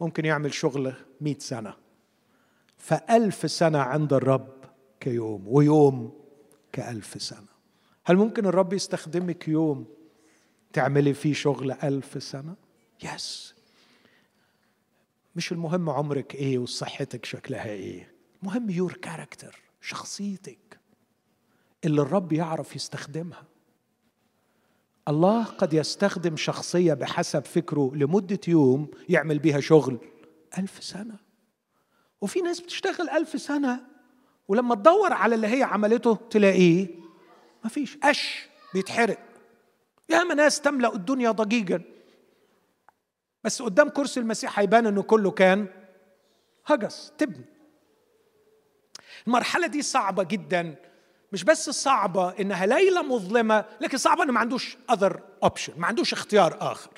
ممكن 0.00 0.24
يعمل 0.24 0.54
شغل 0.54 0.94
مئة 1.20 1.38
سنة. 1.38 1.74
فألف 2.78 3.50
سنة 3.50 3.78
عند 3.78 4.12
الرب 4.12 4.64
كيوم 5.00 5.44
ويوم 5.46 6.24
كألف 6.72 7.22
سنة. 7.22 7.48
هل 8.04 8.16
ممكن 8.16 8.46
الرب 8.46 8.72
يستخدمك 8.72 9.48
يوم 9.48 9.86
تعملي 10.72 11.14
فيه 11.14 11.34
شغل 11.34 11.72
ألف 11.72 12.22
سنة؟ 12.22 12.54
yes 13.04 13.54
مش 15.36 15.52
المهم 15.52 15.90
عمرك 15.90 16.34
إيه 16.34 16.58
وصحتك 16.58 17.24
شكلها 17.24 17.70
إيه. 17.70 18.12
المهم 18.42 18.70
your 18.70 18.92
character 18.92 19.60
شخصيتك. 19.80 20.81
اللي 21.84 22.02
الرب 22.02 22.32
يعرف 22.32 22.76
يستخدمها. 22.76 23.44
الله 25.08 25.44
قد 25.44 25.74
يستخدم 25.74 26.36
شخصية 26.36 26.94
بحسب 26.94 27.44
فكره 27.44 27.92
لمدة 27.94 28.40
يوم 28.48 28.90
يعمل 29.08 29.38
بها 29.38 29.60
شغل 29.60 29.98
ألف 30.58 30.84
سنة. 30.84 31.16
وفي 32.20 32.40
ناس 32.40 32.60
بتشتغل 32.60 33.08
ألف 33.10 33.40
سنة 33.40 33.80
ولما 34.48 34.74
تدور 34.74 35.12
على 35.12 35.34
اللي 35.34 35.46
هي 35.46 35.62
عملته 35.62 36.18
تلاقيه 36.30 36.88
ما 37.64 37.70
فيش. 37.70 37.96
قش 37.96 38.48
بيتحرق. 38.74 39.18
ياما 40.08 40.34
ناس 40.34 40.60
تملأ 40.60 40.94
الدنيا 40.94 41.30
ضجيجا. 41.30 41.82
بس 43.44 43.62
قدام 43.62 43.88
كرسي 43.88 44.20
المسيح 44.20 44.58
هيبان 44.58 44.86
إنه 44.86 45.02
كله 45.02 45.30
كان 45.30 45.66
هجس 46.66 47.12
تبني. 47.18 47.44
المرحلة 49.26 49.66
دي 49.66 49.82
صعبة 49.82 50.22
جدا. 50.22 50.76
مش 51.32 51.44
بس 51.44 51.70
صعبة 51.70 52.30
إنها 52.40 52.66
ليلة 52.66 53.02
مظلمة 53.02 53.64
لكن 53.80 53.98
صعبة 53.98 54.22
إنه 54.22 54.32
ما 54.32 54.40
عندوش 54.40 54.76
اذر 54.90 55.20
اوبشن 55.42 55.72
ما 55.80 55.86
عندوش 55.86 56.12
اختيار 56.12 56.72
آخر. 56.72 56.90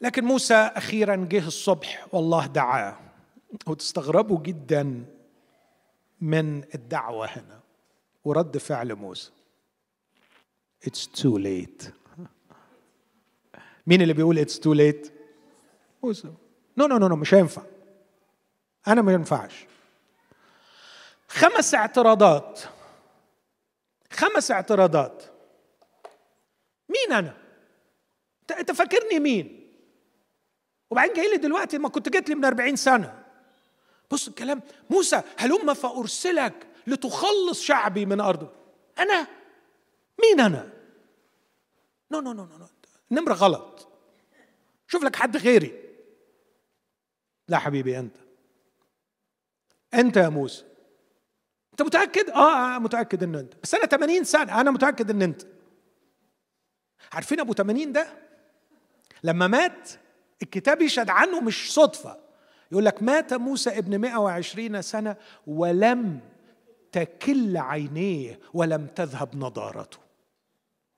لكن 0.00 0.24
موسى 0.24 0.54
أخيرا 0.54 1.26
جه 1.30 1.46
الصبح 1.46 2.06
والله 2.12 2.46
دعاه 2.46 2.98
وتستغربوا 3.66 4.40
جدا 4.42 5.04
من 6.20 6.64
الدعوة 6.74 7.26
هنا. 7.26 7.60
ورد 8.24 8.58
فعل 8.58 8.94
موسى. 8.94 9.30
It's 10.86 11.20
too 11.20 11.38
late. 11.38 11.84
مين 13.86 14.02
اللي 14.02 14.12
بيقول 14.14 14.46
It's 14.46 14.58
too 14.58 14.74
late 14.74 15.10
موسى. 16.02 16.28
no 16.78 16.86
no 16.86 16.98
no 16.98 17.16
مش 17.16 17.34
هينفع. 17.34 17.62
أنا 18.88 19.02
ما 19.02 19.12
ينفعش. 19.12 19.66
خمس 21.30 21.74
اعتراضات. 21.74 22.60
خمس 24.12 24.50
اعتراضات. 24.50 25.22
مين 26.88 27.12
أنا؟ 27.12 27.36
انت 28.58 28.72
فاكرني 28.72 29.18
مين؟ 29.18 29.72
وبعدين 30.90 31.14
جاي 31.14 31.30
لي 31.30 31.36
دلوقتي 31.36 31.78
ما 31.78 31.88
كنت 31.88 32.08
جيت 32.08 32.28
لي 32.28 32.34
من 32.34 32.44
40 32.44 32.76
سنة. 32.76 33.24
بص 34.10 34.28
الكلام 34.28 34.62
موسى 34.90 35.22
هلم 35.36 35.74
فأرسلك 35.74 36.66
لتخلص 36.86 37.62
شعبي 37.62 38.06
من 38.06 38.20
أرضه؟ 38.20 38.50
أنا؟ 38.98 39.26
مين 40.22 40.40
أنا؟ 40.40 40.72
no 42.10 42.20
no 42.20 42.32
no 42.32 42.44
no 42.44 42.66
نمرة 43.10 43.34
غلط. 43.34 43.88
شوف 44.86 45.04
لك 45.04 45.16
حد 45.16 45.36
غيري. 45.36 45.94
لا 47.48 47.58
حبيبي 47.58 47.98
أنت. 47.98 48.16
أنت 49.94 50.16
يا 50.16 50.28
موسى. 50.28 50.69
انت 51.80 51.86
متأكد؟ 51.86 52.30
آه 52.30 52.78
متأكد 52.78 53.22
ان 53.22 53.34
أنت. 53.34 53.54
بس 53.62 53.74
أنا 53.74 53.86
80 53.86 54.24
سنة. 54.24 54.60
أنا 54.60 54.70
متأكد 54.70 55.10
إن 55.10 55.22
أنت. 55.22 55.42
عارفين 57.12 57.40
أبو 57.40 57.52
80 57.52 57.92
ده؟ 57.92 58.06
لما 59.24 59.46
مات 59.46 59.90
الكتاب 60.42 60.82
يشهد 60.82 61.10
عنه 61.10 61.40
مش 61.40 61.74
صدفة. 61.74 62.16
يقول 62.72 62.84
لك 62.84 63.02
مات 63.02 63.34
موسى 63.34 63.78
ابن 63.78 63.98
120 63.98 64.82
سنة 64.82 65.16
ولم 65.46 66.20
تكل 66.92 67.56
عينيه 67.56 68.40
ولم 68.54 68.86
تذهب 68.86 69.36
نضارته. 69.36 69.98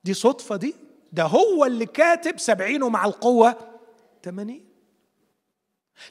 دي 0.05 0.14
صدفة 0.14 0.57
دي؟ 0.57 0.74
ده 1.12 1.22
هو 1.22 1.64
اللي 1.64 1.87
كاتب 1.87 2.39
سبعين 2.39 2.83
ومع 2.83 3.05
القوة 3.05 3.57
80 4.24 4.64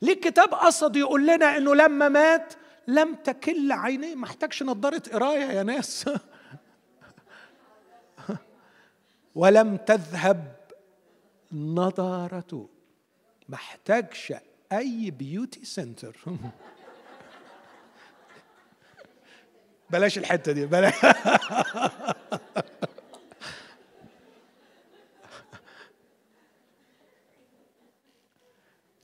ليه 0.01 0.13
الكتاب 0.13 0.53
قصد 0.53 0.95
يقول 0.95 1.28
لنا 1.28 1.57
إنه 1.57 1.76
لما 1.76 2.09
مات 2.09 2.53
لم 2.88 3.15
تكل 3.15 3.71
عينيه 3.71 4.15
ما 4.15 4.25
احتاجش 4.25 4.63
نظارة 4.63 5.01
قراية 5.13 5.39
يا 5.45 5.63
ناس. 5.63 6.09
ولم 9.36 9.77
تذهب 9.77 10.55
نضارته 11.51 12.69
ما 13.49 13.55
احتاجش 13.55 14.34
أي 14.71 15.11
beauty 15.11 15.65
center 15.65 16.17
بلاش 19.89 20.17
الحتة 20.17 20.51
دي 20.51 20.65
بلاش. 20.65 20.93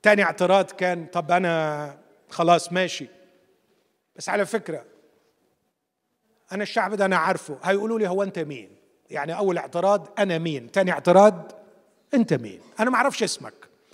تاني 0.04 0.24
اعتراض 0.24 0.72
كان 0.72 1.06
طب 1.06 1.32
أنا 1.32 1.98
خلاص 2.30 2.74
ماشي. 2.74 3.17
بس 4.18 4.30
على 4.30 4.46
فكرة 4.46 4.86
أنا 6.52 6.64
الشعب 6.64 6.94
ده 6.94 7.06
أنا 7.06 7.18
عارفه. 7.18 7.60
هيقولوا 7.64 8.00
لي 8.00 8.08
هو 8.08 8.24
أنت 8.24 8.40
مين؟ 8.40 8.78
يعني 9.10 9.38
أول 9.38 9.58
اعتراض 9.58 10.20
أنا 10.20 10.38
مين؟ 10.38 10.72
تاني 10.72 10.92
اعتراض 10.92 11.52
أنت 12.14 12.34
مين؟ 12.34 12.62
أنا 12.80 12.90
ما 12.90 12.96
أعرفش 12.96 13.24
اسمك 13.24 13.54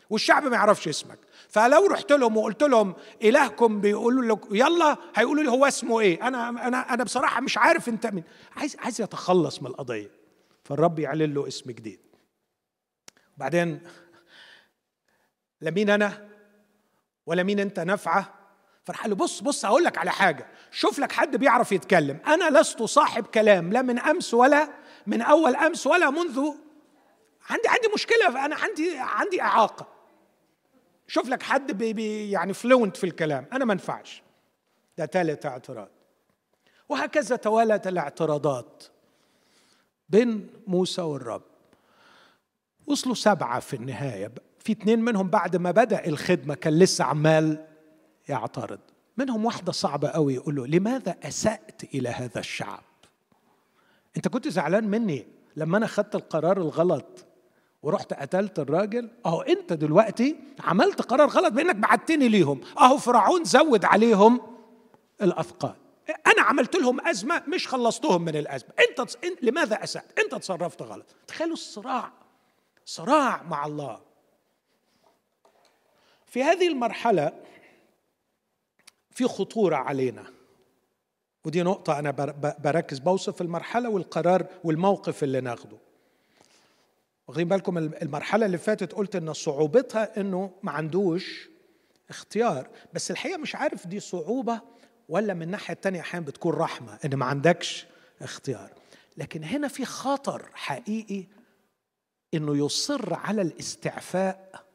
والشعب 0.10 0.44
ما 0.44 0.56
يعرفش 0.56 0.88
اسمك. 0.88 1.20
فلو 1.50 1.88
رحت 1.88 2.12
لهم 2.12 2.38
وقلت 2.38 2.64
لهم 2.64 2.96
إلهكم 3.24 3.82
بيقولوا 3.82 4.36
لك 4.36 4.40
يلا 4.52 4.98
هيقولوا 5.16 5.44
لي 5.44 5.50
هو 5.52 5.66
اسمه 5.66 6.00
إيه؟ 6.00 6.28
أنا 6.28 6.50
أنا 6.50 6.94
أنا 6.94 7.04
بصراحة 7.04 7.42
مش 7.42 7.58
عارف 7.58 7.90
أنت 7.90 8.08
مين. 8.08 8.24
عايز 8.56 8.76
عايز 8.80 9.02
يتخلص 9.02 9.62
من 9.62 9.68
القضية. 9.68 10.10
فالرب 10.64 11.00
يعلن 11.00 11.34
له 11.34 11.48
اسم 11.48 11.72
جديد. 11.72 12.00
بعدين 13.38 13.82
لا 15.62 15.72
مين 15.72 15.90
أنا 15.90 16.28
ولا 17.26 17.44
مين 17.44 17.60
أنت 17.60 17.80
نافعة؟ 17.80 18.43
فراح 18.84 19.06
له 19.06 19.16
بص 19.16 19.42
بص 19.42 19.66
هقول 19.66 19.84
لك 19.84 19.98
على 19.98 20.12
حاجة. 20.12 20.48
شوف 20.72 21.00
لك 21.00 21.12
حد 21.12 21.36
بيعرف 21.36 21.72
يتكلم. 21.72 22.20
أنا 22.28 22.60
لست 22.60 22.84
صاحب 22.84 23.26
كلام 23.26 23.74
لا 23.74 23.82
من 23.82 24.00
أمس 24.00 24.34
ولا 24.34 24.70
من 25.08 25.22
أول 25.22 25.56
أمس 25.56 25.88
ولا 25.88 26.10
منذ. 26.10 26.40
عندي 27.50 27.68
عندي 27.68 27.88
مشكلة 27.94 28.46
أنا 28.46 28.56
عندي 28.56 28.98
عندي 28.98 29.42
إعاقة. 29.42 29.88
شوف 31.08 31.30
لك 31.30 31.44
حد 31.44 31.72
بي 31.72 31.94
بي 31.94 32.32
يعني 32.32 32.54
fluent 32.54 32.98
في 32.98 33.04
الكلام. 33.04 33.48
أنا 33.54 33.66
ما 33.66 33.74
انفعش 33.74 34.24
ده 34.98 35.06
ثالث 35.06 35.46
اعتراض. 35.46 35.90
وهكذا 36.90 37.36
توالت 37.36 37.88
الاعتراضات 37.88 38.84
بين 40.10 40.50
موسى 40.68 41.02
والرب. 41.02 41.44
وصلوا 42.88 43.16
سبعة 43.16 43.60
في 43.60 43.76
النهاية. 43.76 44.32
في 44.60 44.72
اتنين 44.72 45.02
منهم 45.02 45.30
بعد 45.30 45.56
ما 45.56 45.72
بدأ 45.72 46.08
الخدمة 46.08 46.56
كان 46.56 46.80
لسه 46.80 47.06
عمال 47.06 47.66
يعترض. 48.30 48.80
منهم 49.18 49.46
واحدة 49.46 49.72
صعبة 49.72 50.10
قوي 50.10 50.34
يقول 50.34 50.56
له 50.56 50.68
لماذا 50.68 51.16
أسأت 51.24 51.84
إلى 51.84 52.10
هذا 52.10 52.40
الشعب؟ 52.40 52.84
أنت 54.18 54.28
كنت 54.28 54.48
زعلان 54.48 54.88
مني 54.88 55.28
لما 55.56 55.78
أنا 55.78 55.88
خدت 55.88 56.16
القرار 56.16 56.58
الغلط 56.58 57.26
ورحت 57.84 58.14
قتلت 58.14 58.60
الراجل؟ 58.60 59.10
أهو 59.26 59.42
أنت 59.42 59.74
دلوقتي 59.74 60.36
عملت 60.60 61.02
قرار 61.02 61.30
غلط 61.30 61.54
بإنك 61.54 61.76
بعتني 61.76 62.28
ليهم. 62.28 62.62
أهو 62.80 62.98
فرعون 62.98 63.44
زود 63.44 63.86
عليهم 63.86 64.42
الاثقال 65.22 65.76
أنا 66.28 66.42
عملت 66.42 66.76
لهم 66.76 67.08
أزمة 67.08 67.44
مش 67.48 67.68
خلصتهم 67.68 68.22
من 68.22 68.36
الأزمة. 68.36 68.70
أنت 68.90 69.18
لماذا 69.42 69.84
أسأت؟ 69.84 70.20
أنت 70.20 70.36
تصرفت 70.36 70.82
غلط. 70.82 71.06
تخيلوا 71.28 71.54
الصراع 71.54 72.12
صراع 72.86 73.44
مع 73.44 73.66
الله. 73.66 74.00
في 76.26 76.44
هذه 76.44 76.68
المرحلة 76.68 77.32
في 79.16 79.28
خطورة 79.28 79.76
علينا. 79.76 80.24
ودي 81.46 81.64
نقطة 81.64 82.00
أنا 82.00 82.12
بركز 82.60 83.00
بوصف 83.00 83.42
المرحلة 83.42 83.90
والقرار 83.90 84.46
والموقف 84.64 85.24
اللي 85.24 85.42
ناخده. 85.42 85.78
واخدين 87.28 87.48
بالكم 87.48 87.78
المرحلة 87.78 88.46
اللي 88.46 88.58
فاتت 88.58 88.94
قلت 88.94 89.16
إن 89.16 89.34
صعوبتها 89.34 90.22
إنه 90.22 90.52
ما 90.64 90.72
عندوش 90.72 91.50
اختيار. 92.10 92.70
بس 92.94 93.12
الحقيقة 93.12 93.38
مش 93.38 93.56
عارف 93.56 93.88
دي 93.88 94.00
صعوبة 94.00 94.62
ولا 95.10 95.34
من 95.34 95.42
الناحية 95.42 95.74
التانية 95.74 96.00
أحيانا 96.00 96.26
بتكون 96.26 96.54
رحمة 96.54 97.00
إن 97.06 97.16
ما 97.16 97.26
عندكش 97.26 97.86
اختيار. 98.22 98.70
لكن 99.18 99.44
هنا 99.44 99.68
في 99.68 99.86
خطر 99.86 100.50
حقيقي 100.54 101.24
إنه 102.34 102.66
يصر 102.66 103.14
على 103.14 103.42
الاستعفاء 103.42 104.66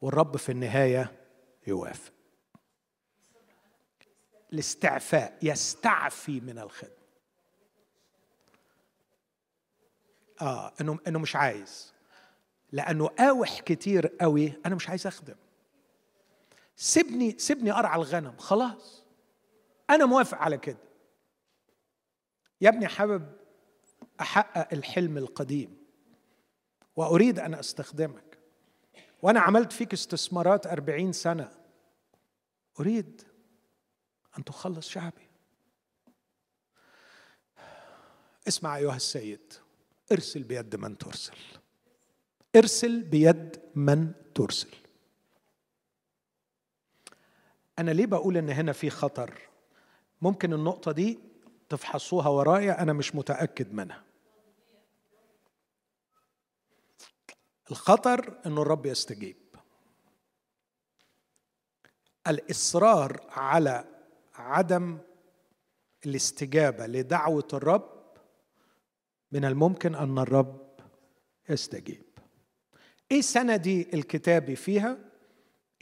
والرب 0.00 0.36
في 0.36 0.52
النهاية 0.52 1.12
يوافق. 1.66 2.15
الاستعفاء 4.56 5.38
يستعفي 5.42 6.40
من 6.40 6.58
الخدمة. 6.58 6.96
آه 10.40 10.72
إنه 10.80 10.98
إنه 11.06 11.18
مش 11.18 11.36
عايز. 11.36 11.92
لأنه 12.72 13.06
قاوح 13.06 13.60
كتير 13.60 14.06
قوي 14.06 14.52
أنا 14.66 14.74
مش 14.74 14.88
عايز 14.88 15.06
أخدم. 15.06 15.34
سيبني 16.76 17.38
سيبني 17.38 17.72
ارعى 17.72 17.96
الغنم 17.96 18.36
خلاص. 18.38 19.04
أنا 19.90 20.06
موافق 20.06 20.38
على 20.38 20.58
كده. 20.58 20.78
يا 22.60 22.68
ابني 22.68 22.88
حابب 22.88 23.32
أحقق 24.20 24.68
الحلم 24.72 25.18
القديم 25.18 25.76
وأريد 26.96 27.38
أن 27.38 27.54
أستخدمك. 27.54 28.38
وأنا 29.22 29.40
عملت 29.40 29.72
فيك 29.72 29.92
استثمارات 29.92 30.66
أربعين 30.66 31.12
سنة. 31.12 31.52
أريد 32.80 33.22
أن 34.38 34.44
تخلص 34.44 34.88
شعبي. 34.88 35.28
اسمع 38.48 38.76
أيها 38.76 38.96
السيد 38.96 39.52
ارسل 40.12 40.42
بيد 40.42 40.76
من 40.76 40.98
ترسل. 40.98 41.36
ارسل 42.56 43.02
بيد 43.02 43.60
من 43.74 44.12
ترسل. 44.34 44.74
أنا 47.78 47.90
ليه 47.90 48.06
بقول 48.06 48.36
إن 48.36 48.50
هنا 48.50 48.72
في 48.72 48.90
خطر؟ 48.90 49.40
ممكن 50.22 50.52
النقطة 50.52 50.92
دي 50.92 51.18
تفحصوها 51.68 52.28
ورايا 52.28 52.82
أنا 52.82 52.92
مش 52.92 53.14
متأكد 53.14 53.72
منها. 53.72 54.04
الخطر 57.70 58.40
إنه 58.46 58.62
الرب 58.62 58.86
يستجيب. 58.86 59.36
الإصرار 62.26 63.26
على 63.30 63.95
عدم 64.38 64.98
الاستجابة 66.06 66.86
لدعوة 66.86 67.48
الرب 67.52 67.96
من 69.32 69.44
الممكن 69.44 69.94
أن 69.94 70.18
الرب 70.18 70.66
يستجيب. 71.48 72.02
إيه 73.12 73.20
سندي 73.20 73.88
الكتابي 73.94 74.56
فيها؟ 74.56 74.98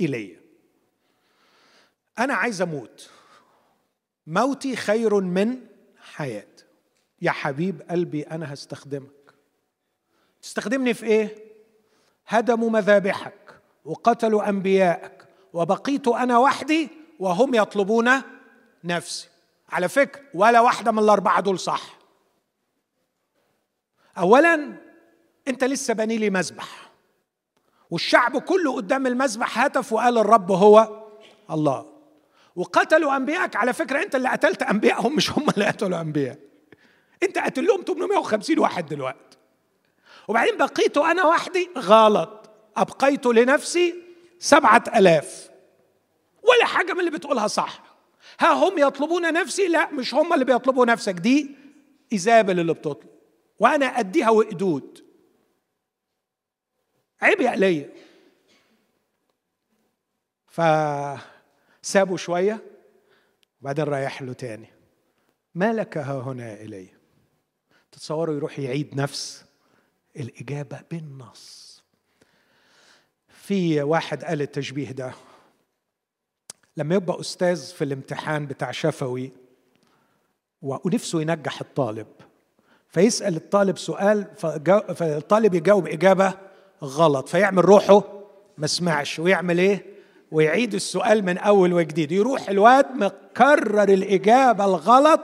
إيليا. 0.00 0.40
أنا 2.18 2.34
عايز 2.34 2.62
أموت. 2.62 3.10
موتي 4.26 4.76
خير 4.76 5.20
من 5.20 5.66
حياة. 5.98 6.46
يا 7.22 7.30
حبيب 7.30 7.82
قلبي 7.82 8.22
أنا 8.22 8.52
هستخدمك. 8.52 9.34
تستخدمني 10.42 10.94
في 10.94 11.06
إيه؟ 11.06 11.44
هدموا 12.26 12.70
مذابحك 12.70 13.60
وقتلوا 13.84 14.48
أنبيائك 14.48 15.26
وبقيت 15.52 16.08
أنا 16.08 16.38
وحدي 16.38 16.88
وهم 17.18 17.54
يطلبون 17.54 18.10
نفسي. 18.84 19.28
على 19.68 19.88
فكرة 19.88 20.22
ولا 20.34 20.60
واحدة 20.60 20.92
من 20.92 20.98
الأربعة 20.98 21.40
دول 21.40 21.58
صح. 21.58 21.82
اولا 24.18 24.72
أنت 25.48 25.64
لسه 25.64 25.94
بني 25.94 26.18
لي 26.18 26.30
مذبح 26.30 26.90
والشعب 27.90 28.38
كله 28.38 28.76
قدام 28.76 29.06
المذبح 29.06 29.58
هتف 29.58 29.92
وقال 29.92 30.18
الرب 30.18 30.50
هو 30.52 31.04
الله. 31.50 31.94
وقتلوا 32.56 33.16
أنبيائك. 33.16 33.56
على 33.56 33.72
فكرة 33.72 34.02
أنت 34.02 34.14
اللي 34.14 34.28
قتلت 34.28 34.62
أنبيائهم 34.62 35.16
مش 35.16 35.30
هم 35.30 35.50
اللي 35.50 35.64
قتلوا 35.64 36.00
أنبياء. 36.00 36.38
أنت 37.22 37.38
قتل 37.38 37.66
لهم 37.66 37.82
850 37.82 38.58
واحد 38.58 38.86
دلوقتي 38.86 39.38
وبعدين 40.28 40.56
بقيت 40.56 40.96
أنا 40.96 41.24
وحدي 41.26 41.70
غلط. 41.78 42.50
أبقيت 42.76 43.26
لنفسي 43.26 43.94
سبعة 44.38 44.84
آلاف. 44.96 45.50
ولا 46.42 46.64
حاجة 46.64 46.92
من 46.92 47.00
اللي 47.00 47.10
بتقولها 47.10 47.46
صح. 47.46 47.83
ها 48.40 48.52
هم 48.52 48.78
يطلبون 48.78 49.32
نفسي؟ 49.32 49.68
لا 49.68 49.90
مش 49.90 50.14
هم 50.14 50.32
اللي 50.32 50.44
بيطلبوا 50.44 50.86
نفسك 50.86 51.14
دي 51.14 51.56
ايزابل 52.12 52.60
اللي 52.60 52.74
بتطلب. 52.74 53.10
وأنا 53.58 53.86
أديها 53.86 54.30
وقدود. 54.30 55.04
عيب 57.20 57.40
يا 57.40 57.50
ايليا 57.52 57.92
فسابوا 60.46 62.16
شوية 62.16 62.62
وبعدين 63.60 63.84
رايح 63.84 64.22
له 64.22 64.32
تاني. 64.32 64.68
ما 65.54 65.72
لك 65.72 65.98
ها 65.98 66.20
هنا 66.20 66.54
الي 66.54 66.88
تتصوروا 67.92 68.34
يروح 68.34 68.58
يعيد 68.58 68.94
نفس 68.96 69.44
الإجابة 70.16 70.80
بالنص. 70.90 71.64
في 73.28 73.82
واحد 73.82 74.24
قال 74.24 74.42
التشبيه 74.42 74.90
ده. 74.90 75.14
لما 76.76 76.94
يبقى 76.94 77.20
أستاذ 77.20 77.66
في 77.72 77.84
الامتحان 77.84 78.46
بتاع 78.46 78.70
شفوي 78.70 79.32
ونفسه 80.62 81.20
ينجح 81.20 81.60
الطالب 81.60 82.06
فيسأل 82.88 83.36
الطالب 83.36 83.78
سؤال 83.78 84.26
فالطالب 84.94 85.54
يجاوب 85.54 85.88
إجابة 85.88 86.34
غلط 86.82 87.28
فيعمل 87.28 87.64
روحه 87.64 88.02
ما 88.58 88.66
سمعش 88.66 89.18
ويعمل 89.18 89.58
إيه؟ 89.58 89.94
ويعيد 90.32 90.74
السؤال 90.74 91.24
من 91.24 91.38
أول 91.38 91.72
وجديد 91.72 92.12
يروح 92.12 92.48
الواد 92.48 92.86
مكرر 92.90 93.82
الإجابة 93.82 94.64
الغلط 94.64 95.20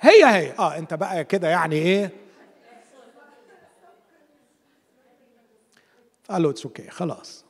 هي 0.00 0.24
هي 0.24 0.52
آه 0.58 0.78
أنت 0.78 0.94
بقى 0.94 1.24
كده 1.24 1.48
يعني 1.48 1.76
إيه؟ 1.76 2.10
قال 6.30 6.42
له 6.42 6.50
it's 6.50 6.64
okay 6.66 6.90
خلاص. 6.90 7.44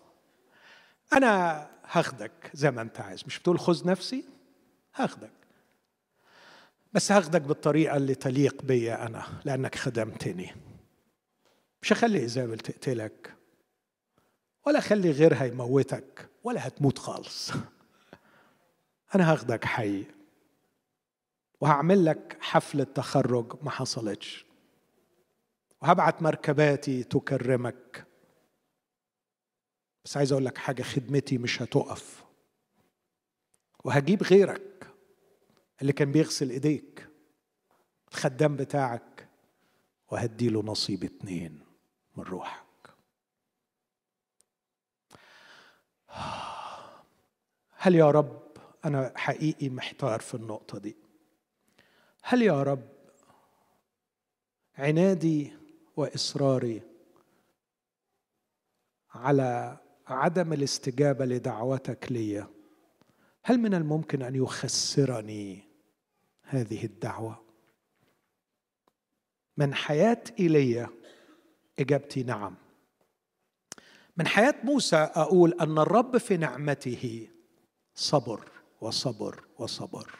أنا 1.13 1.67
هاخدك 1.91 2.51
زي 2.55 2.71
ما 2.71 2.83
انت 2.83 3.01
عايز. 3.01 3.25
مش 3.27 3.39
بتقول 3.39 3.59
خذ 3.59 3.89
نفسي 3.89 4.25
هاخدك. 4.95 5.31
بس 6.93 7.13
هاخدك 7.13 7.41
بالطريقة 7.41 7.97
اللي 7.97 8.15
تليق 8.15 8.63
بيا 8.63 9.07
أنا 9.07 9.25
لأنك 9.45 9.75
خدمتني. 9.75 10.55
مش 11.83 11.93
هخلي 11.93 12.19
ايزابل 12.19 12.59
تقتلك 12.59 13.35
ولا 14.67 14.79
اخلي 14.79 15.11
غيرها 15.11 15.45
يموتك 15.45 16.29
ولا 16.45 16.67
هتموت 16.67 16.99
خالص. 16.99 17.53
أنا 19.15 19.33
هاخدك 19.33 19.65
حي 19.65 20.05
وهعمل 21.61 22.05
لك 22.05 22.37
حفلة 22.41 22.85
تخرج 22.85 23.57
ما 23.63 23.71
حصلتش. 23.71 24.47
وهبعت 25.83 26.23
مركباتي 26.23 27.03
تكرمك. 27.03 28.07
بس 30.05 30.17
عايز 30.17 30.33
أقول 30.33 30.45
لك 30.45 30.59
حاجة 30.59 30.83
خدمتي 30.83 31.39
مش 31.39 31.63
هتقف. 31.63 32.25
وهجيب 33.85 34.23
غيرك 34.23 34.87
اللي 35.83 35.93
كان 35.93 36.13
بيغسل 36.13 36.51
إيديك 36.51 37.09
الخدام 38.13 38.57
بتاعك 38.57 39.29
وهديله 40.11 40.63
نصيب 40.63 41.05
اتنين 41.05 41.61
من 42.17 42.25
روحك. 42.25 42.65
هل 47.71 47.95
يا 47.95 48.11
رب 48.11 48.43
أنا 48.85 49.13
حقيقي 49.17 49.69
محتار 49.69 50.21
في 50.21 50.35
النقطة 50.35 50.79
دي؟ 50.79 50.97
هل 52.23 52.43
يا 52.43 52.63
رب 52.63 52.89
عنادي 54.79 55.53
وإصراري 55.97 56.83
على 59.11 59.79
عدم 60.09 60.53
الاستجابة 60.53 61.25
لدعوتك 61.25 62.13
لي 62.13 62.47
هل 63.43 63.59
من 63.59 63.75
الممكن 63.75 64.23
أن 64.23 64.35
يخسرني 64.35 65.65
هذه 66.43 66.85
الدعوة؟ 66.85 67.41
من 69.57 69.75
حياة 69.75 70.25
ايليا 70.41 70.89
إجابتي 71.79 72.23
نعم. 72.23 72.55
من 74.17 74.27
حياة 74.27 74.55
موسى 74.65 74.97
أقول 74.97 75.53
أن 75.61 75.79
الرب 75.79 76.19
في 76.19 76.37
نعمته 76.37 77.29
صبر 77.95 78.51
وصبر 78.81 79.45
وصبر. 79.59 80.11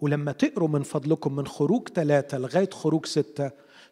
ولما 0.00 0.32
تقروا 0.32 0.68
من 0.68 0.82
فضلكم 0.82 1.36
من 1.36 1.46
خروج 1.46 1.88
ثلاثة 1.88 2.38
لغاية 2.38 2.70
خروج 2.70 3.06
ستة 3.06 3.50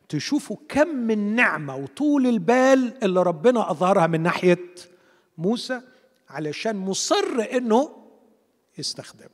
تشوفوا 0.09 0.56
كم 0.68 0.88
من 0.88 1.34
نعمة 1.34 1.76
وطول 1.76 2.26
البال 2.26 3.04
اللي 3.04 3.22
ربنا 3.22 3.70
أظهرها 3.70 4.06
من 4.06 4.22
ناحية 4.22 4.74
موسى 5.38 5.80
علشان 6.28 6.76
مصر 6.76 7.49
إنه 7.53 8.11
يستخدم. 8.78 9.28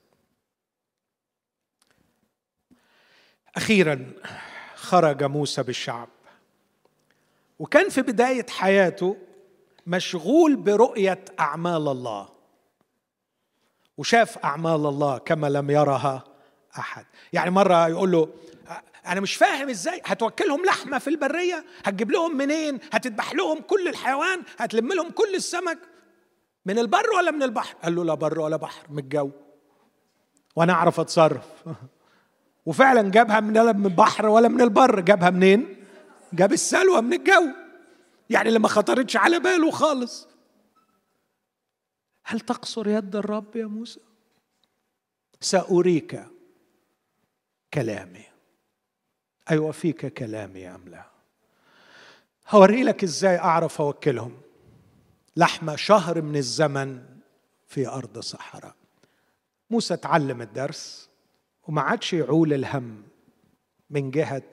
أخيرا 3.57 4.13
خرج 4.75 5.25
موسى 5.25 5.63
بالشعب. 5.63 6.09
وكان 7.59 7.89
في 7.89 8.03
بداية 8.03 8.47
حياته 8.51 9.17
مشغول 9.87 10.57
برؤية 10.57 11.25
أعمال 11.41 11.89
الله. 11.89 12.29
وشاف 13.99 14.39
أعمال 14.39 14.87
الله 14.87 15.19
كما 15.19 15.47
لم 15.47 15.71
يرها 15.71 16.25
أحد. 16.79 17.07
يعني 17.33 17.51
مرة 17.51 17.89
يقول 17.89 18.13
له 18.13 18.29
أنا 19.07 19.21
مش 19.21 19.35
فاهم 19.37 19.69
إزاي. 19.69 20.01
هتوكلهم 20.05 20.65
لحمة 20.65 20.99
في 20.99 21.11
البرية؟ 21.11 21.65
هتجيب 21.85 22.11
لهم 22.11 22.37
منين؟ 22.37 22.79
هتذبح 22.93 23.35
لهم 23.35 23.61
كل 23.61 23.89
الحيوان؟ 23.89 24.43
هتلم 24.59 24.93
لهم 24.93 25.11
كل 25.11 25.35
السمك؟ 25.35 25.79
من 26.67 26.79
البر 26.79 27.11
ولا 27.17 27.31
من 27.31 27.43
البحر؟ 27.43 27.77
قال 27.83 27.95
له 27.95 28.05
لا 28.05 28.15
بر 28.15 28.41
ولا 28.41 28.57
بحر 28.57 28.87
من 28.91 28.99
الجو. 28.99 29.31
وأنا 30.57 30.73
أعرف 30.73 31.01
أتصرف. 31.01 31.45
وفعلا 32.67 33.11
جابها 33.11 33.41
من 33.41 33.53
من 33.53 33.87
البحر 33.87 34.27
ولا 34.27 34.49
من 34.49 34.61
البر. 34.61 35.01
جابها 35.01 35.31
منين؟ 35.31 35.77
جاب 36.33 36.53
السلوى 36.53 37.01
من 37.01 37.13
الجو. 37.13 37.47
يعني 38.31 38.49
اللي 38.49 38.59
ما 38.59 38.69
خطرتش 38.69 39.17
على 39.17 39.39
باله 39.39 39.71
خالص. 39.71 40.29
هل 42.25 42.41
تقصر 42.41 42.89
يد 42.89 43.17
الرب 43.17 43.57
يا 43.57 43.67
موسى؟ 43.67 44.01
سأريك 45.41 46.25
كلامي. 47.75 48.34
أيوة 49.51 49.73
فيك 49.73 50.07
كلامي 50.07 50.69
أم 50.69 50.89
لا؟ 50.89 51.07
هوري 52.51 52.83
لك 52.83 53.05
إزاي 53.05 53.39
أعرف 53.39 53.81
أوكلهم؟ 53.81 54.37
لحمة 55.37 55.77
شهر 55.77 56.23
من 56.23 56.37
الزمن 56.37 57.03
في 57.67 57.89
أرض 57.89 58.19
صحراء. 58.19 58.75
موسى 59.71 59.97
تعلم 59.97 60.43
الدرس 60.43 61.11
وما 61.69 61.83
عادش 61.83 62.13
يعول 62.13 62.53
الهم 62.53 63.03
من 63.91 64.11
جهة 64.11 64.53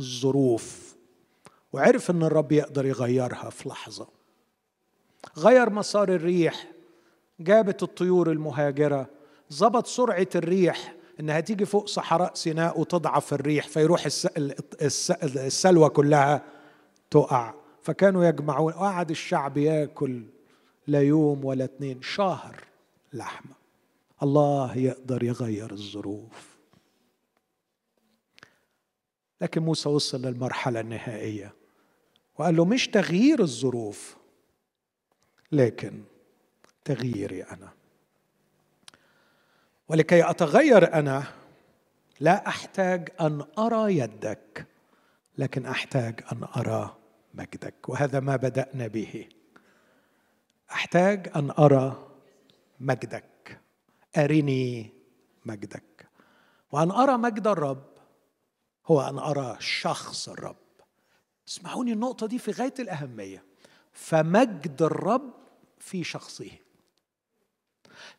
الظروف 0.00 0.96
وعرف 1.72 2.10
إن 2.10 2.22
الرب 2.22 2.52
يقدر 2.52 2.86
يغيرها 2.86 3.50
في 3.50 3.68
لحظة. 3.68 4.08
غير 5.36 5.70
مسار 5.70 6.08
الريح 6.08 6.66
جابت 7.40 7.82
الطيور 7.82 8.30
المهاجرة 8.32 9.10
ظبط 9.52 9.86
سرعة 9.86 10.28
الريح 10.34 10.95
إنها 11.20 11.40
تيجي 11.40 11.64
فوق 11.64 11.86
صحراء 11.86 12.34
سيناء 12.34 12.80
وتضعف 12.80 13.34
الريح 13.34 13.68
فيروح 13.68 14.06
السلوى 15.22 15.88
كلها 15.88 16.44
تقع. 17.10 17.54
فكانوا 17.82 18.24
يجمعون. 18.24 18.72
وقعد 18.72 19.10
الشعب 19.10 19.56
ياكل 19.56 20.22
لا 20.86 21.02
يوم 21.02 21.44
ولا 21.44 21.64
اتنين 21.64 22.02
شهر 22.02 22.64
لحمة. 23.12 23.54
الله 24.22 24.78
يقدر 24.78 25.22
يغير 25.22 25.72
الظروف. 25.72 26.56
لكن 29.40 29.62
موسى 29.62 29.88
وصل 29.88 30.22
للمرحلة 30.22 30.80
النهائية 30.80 31.54
وقال 32.38 32.56
له 32.56 32.64
مش 32.64 32.88
تغيير 32.88 33.40
الظروف 33.40 34.16
لكن 35.52 36.02
تغييري 36.84 37.42
أنا. 37.42 37.75
ولكي 39.88 40.30
أتغير 40.30 40.94
أنا 40.94 41.24
لا 42.20 42.48
أحتاج 42.48 43.08
أن 43.20 43.44
أرى 43.58 43.96
يدك 43.96 44.66
لكن 45.38 45.66
أحتاج 45.66 46.24
أن 46.32 46.44
أرى 46.56 46.96
مجدك 47.34 47.88
وهذا 47.88 48.20
ما 48.20 48.36
بدأنا 48.36 48.86
به. 48.86 49.28
أحتاج 50.72 51.30
أن 51.36 51.50
أرى 51.58 52.08
مجدك. 52.80 53.60
أرني 54.16 54.92
مجدك. 55.44 56.08
وأن 56.72 56.90
أرى 56.90 57.16
مجد 57.16 57.46
الرب 57.46 57.84
هو 58.86 59.00
أن 59.00 59.18
أرى 59.18 59.56
شخص 59.60 60.28
الرب. 60.28 60.56
اسمعوني 61.48 61.92
النقطة 61.92 62.26
دي 62.26 62.38
في 62.38 62.50
غاية 62.50 62.74
الأهمية. 62.78 63.44
فمجد 63.92 64.82
الرب 64.82 65.34
في 65.78 66.04
شخصه. 66.04 66.50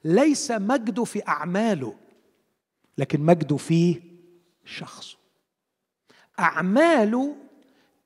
ليس 0.03 0.51
مجده 0.51 1.03
في 1.03 1.27
أعماله 1.27 1.95
لكن 2.97 3.21
مجده 3.21 3.57
في 3.57 4.01
شخصه. 4.65 5.17
أعماله 6.39 7.35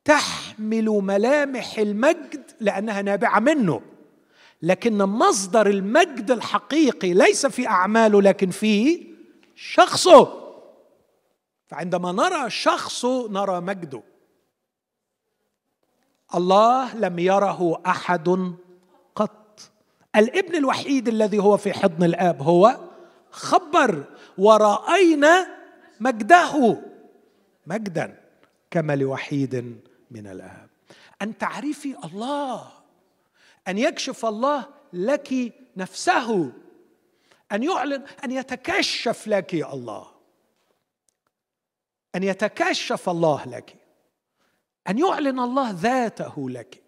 تحمل 0.06 0.86
ملامح 0.86 1.78
المجد 1.78 2.52
لأنها 2.60 3.02
نابعة 3.02 3.40
منه 3.40 3.82
لكن 4.62 4.98
مصدر 4.98 5.68
المجد 5.68 6.32
الحقيقي 6.32 7.14
ليس 7.14 7.46
في 7.46 7.68
أعماله 7.68 8.22
لكن 8.22 8.50
في 8.50 9.08
شخصه. 9.56 10.42
فعندما 11.68 12.12
نرى 12.12 12.50
شخصه 12.50 13.30
نرى 13.30 13.62
مجده. 13.62 14.04
الله 16.36 16.96
لم 16.96 17.20
يره 17.20 17.82
أحد 17.86 18.56
الابن 20.16 20.56
الوحيد 20.56 21.08
الذي 21.08 21.40
هو 21.40 21.58
في 21.58 21.74
حضن 21.74 22.04
الآب 22.04 22.42
هو 22.42 22.80
خبر 23.32 24.04
ورأينا 24.38 25.48
مجده. 26.00 26.82
مجدا 27.68 28.22
كما 28.72 28.96
لوحيد 28.96 29.82
من 30.12 30.28
الآب. 30.28 30.70
أن 31.22 31.38
تعرفي 31.38 31.96
الله 32.04 32.72
أن 33.68 33.78
يكشف 33.78 34.26
الله 34.26 34.66
لك 34.94 35.54
نفسه 35.78 36.52
أن 37.52 37.64
يعلن 37.64 38.04
أن 38.24 38.32
يتكشف 38.32 39.28
لك 39.28 39.54
الله. 39.54 40.08
أن 42.16 42.24
يتكشف 42.24 43.10
الله 43.10 43.46
لك. 43.46 43.76
أن 44.90 44.98
يعلن 44.98 45.40
الله 45.40 45.72
ذاته 45.72 46.50
لك. 46.50 46.82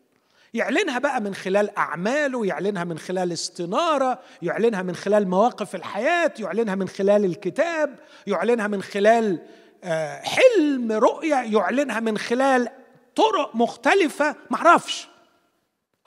يعلنها 0.53 0.99
بقى 0.99 1.21
من 1.21 1.35
خلال 1.35 1.77
أعماله 1.77 2.45
يعلنها 2.45 2.83
من 2.83 2.97
خلال 2.99 3.31
استنارة 3.31 4.19
يعلنها 4.41 4.81
من 4.81 4.95
خلال 4.95 5.27
مواقف 5.27 5.75
الحياة 5.75 6.33
يعلنها 6.39 6.75
من 6.75 6.87
خلال 6.87 7.25
الكتاب 7.25 7.99
يعلنها 8.27 8.67
من 8.67 8.83
خلال 8.83 9.41
آه، 9.83 10.21
حلم 10.21 10.91
رؤية 10.91 11.35
يعلنها 11.35 11.99
من 11.99 12.17
خلال 12.17 12.69
طرق 13.15 13.55
مختلفة 13.55 14.35
معرفش. 14.49 15.07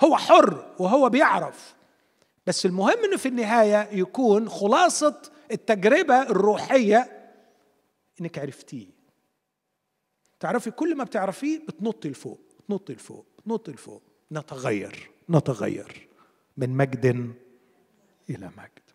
هو 0.05 0.16
حر 0.16 0.74
وهو 0.78 1.09
بيعرف. 1.09 1.74
بس 2.47 2.66
المهم 2.66 3.05
إنه 3.05 3.16
في 3.16 3.28
النهاية 3.28 3.89
يكون 3.93 4.48
خلاصة 4.48 5.23
التجربة 5.52 6.23
الروحية 6.23 7.31
إنك 8.20 8.39
عرفتيه. 8.39 8.86
تعرفي 10.40 10.70
كل 10.70 10.97
ما 10.97 11.05
بتعرفيه 11.05 11.59
بتنطي 11.59 12.09
لفوق 12.09 12.40
بتنطي 12.60 12.93
لفوق 12.93 13.27
بتنطي 13.39 13.73
لفوق. 13.73 14.02
نتغير. 14.32 15.11
نتغير. 15.31 16.09
من 16.57 16.70
مجد 16.70 17.07
إلى 18.31 18.51
مجد. 18.57 18.86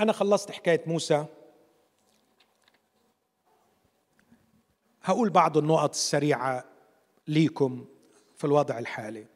أنا 0.00 0.12
خلصت 0.12 0.50
حكاية 0.50 0.82
موسى. 0.86 1.26
هقول 5.02 5.30
بعض 5.30 5.58
النقط 5.58 5.90
السريعة 5.90 6.64
ليكم 7.28 7.84
في 8.36 8.44
الوضع 8.44 8.78
الحالي. 8.78 9.26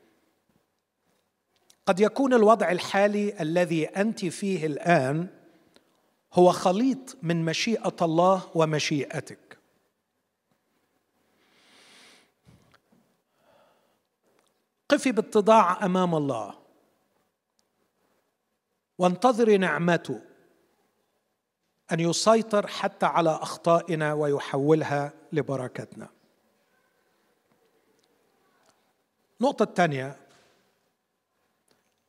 قد 1.87 2.01
يكون 2.01 2.35
الوضع 2.35 2.71
الحالي 2.71 3.41
الذي 3.41 3.87
أنت 3.87 4.25
فيه 4.25 4.67
الآن 4.67 5.29
هو 6.33 6.53
خليط 6.53 7.17
من 7.23 7.45
مشيئة 7.45 7.97
الله 8.03 8.51
ومشيئتك. 8.55 9.54
قفي 14.89 15.13
باتضاع 15.13 15.85
أمام 15.85 16.15
الله. 16.15 16.55
وانتظري 18.99 19.59
نعمته. 19.59 20.21
أن 21.93 22.01
يسيطر 22.01 22.67
حتى 22.67 23.07
على 23.07 23.31
أخطائنا 23.31 24.13
ويحولها 24.13 25.13
لبركتنا. 25.33 26.09
النقطة 29.41 29.63
الثانية. 29.63 30.17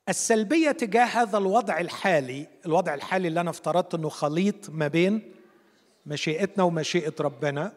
السلبية 0.09 0.71
تجاه 0.71 1.05
هذا 1.05 1.37
الوضع 1.37 1.79
الحالي 1.79 2.47
الوضع 2.65 2.93
الحالي 2.93 3.27
اللي 3.27 3.41
أنا 3.41 3.49
افترضت 3.49 3.93
إنه 3.93 4.09
خليط 4.09 4.69
ما 4.69 4.87
بين 4.87 5.33
مشيئتنا 6.05 6.63
ومشيئة 6.63 7.13
ربنا 7.19 7.73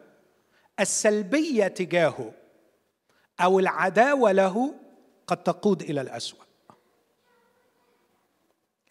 السلبية 0.79 1.67
تجاهه 1.67 2.33
أو 3.41 3.59
العداوة 3.59 4.31
له 4.31 4.73
قد 5.29 5.43
تقود 5.43 5.81
إلى 5.81 6.01
الأسوأ. 6.01 6.39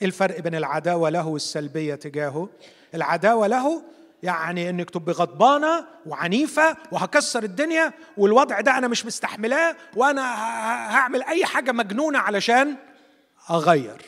إيه 0.02 0.06
الفرق 0.06 0.40
بين 0.40 0.55
العداوة 0.55 1.10
له 1.10 1.27
والسلبية 1.28 1.94
تجاهه؟ 1.94 2.48
العداوة 2.94 3.47
له 3.47 3.82
يعني 4.23 4.70
إنك 4.70 4.90
تبقي 4.90 5.12
غضبانة 5.12 5.86
وعنيفة 6.06 6.77
وهكسر 6.93 7.43
الدنيا 7.43 7.93
والوضع 8.16 8.60
ده 8.60 8.78
أنا 8.78 8.89
مش 8.89 9.06
مستحملاه 9.06 9.77
وأنا 9.97 10.23
هعمل 10.97 11.23
أي 11.23 11.44
حاجة 11.44 11.73
مجنونة 11.73 12.19
علشان 12.19 12.77
أغير. 13.51 14.02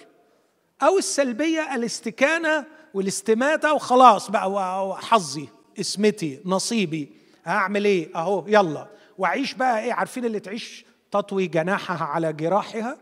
أو 0.83 0.99
السلبية 0.99 1.75
الاستكانة 1.75 2.65
والاستماتة 2.95 3.73
وخلاص 3.75 4.31
بقى 4.31 4.97
حظي 5.03 5.49
اسمتي 5.81 6.41
نصيبي 6.45 7.13
هعمل 7.45 7.85
إيه؟ 7.85 8.17
أهو 8.17 8.45
يلا. 8.49 8.87
واعيش 9.19 9.55
بقى 9.55 9.81
إيه؟ 9.81 9.93
عارفين 9.93 10.25
اللي 10.25 10.41
تعيش 10.41 10.85
تطوي 11.11 11.47
جناحها 11.47 12.07
على 12.07 12.33
جراحها. 12.33 12.99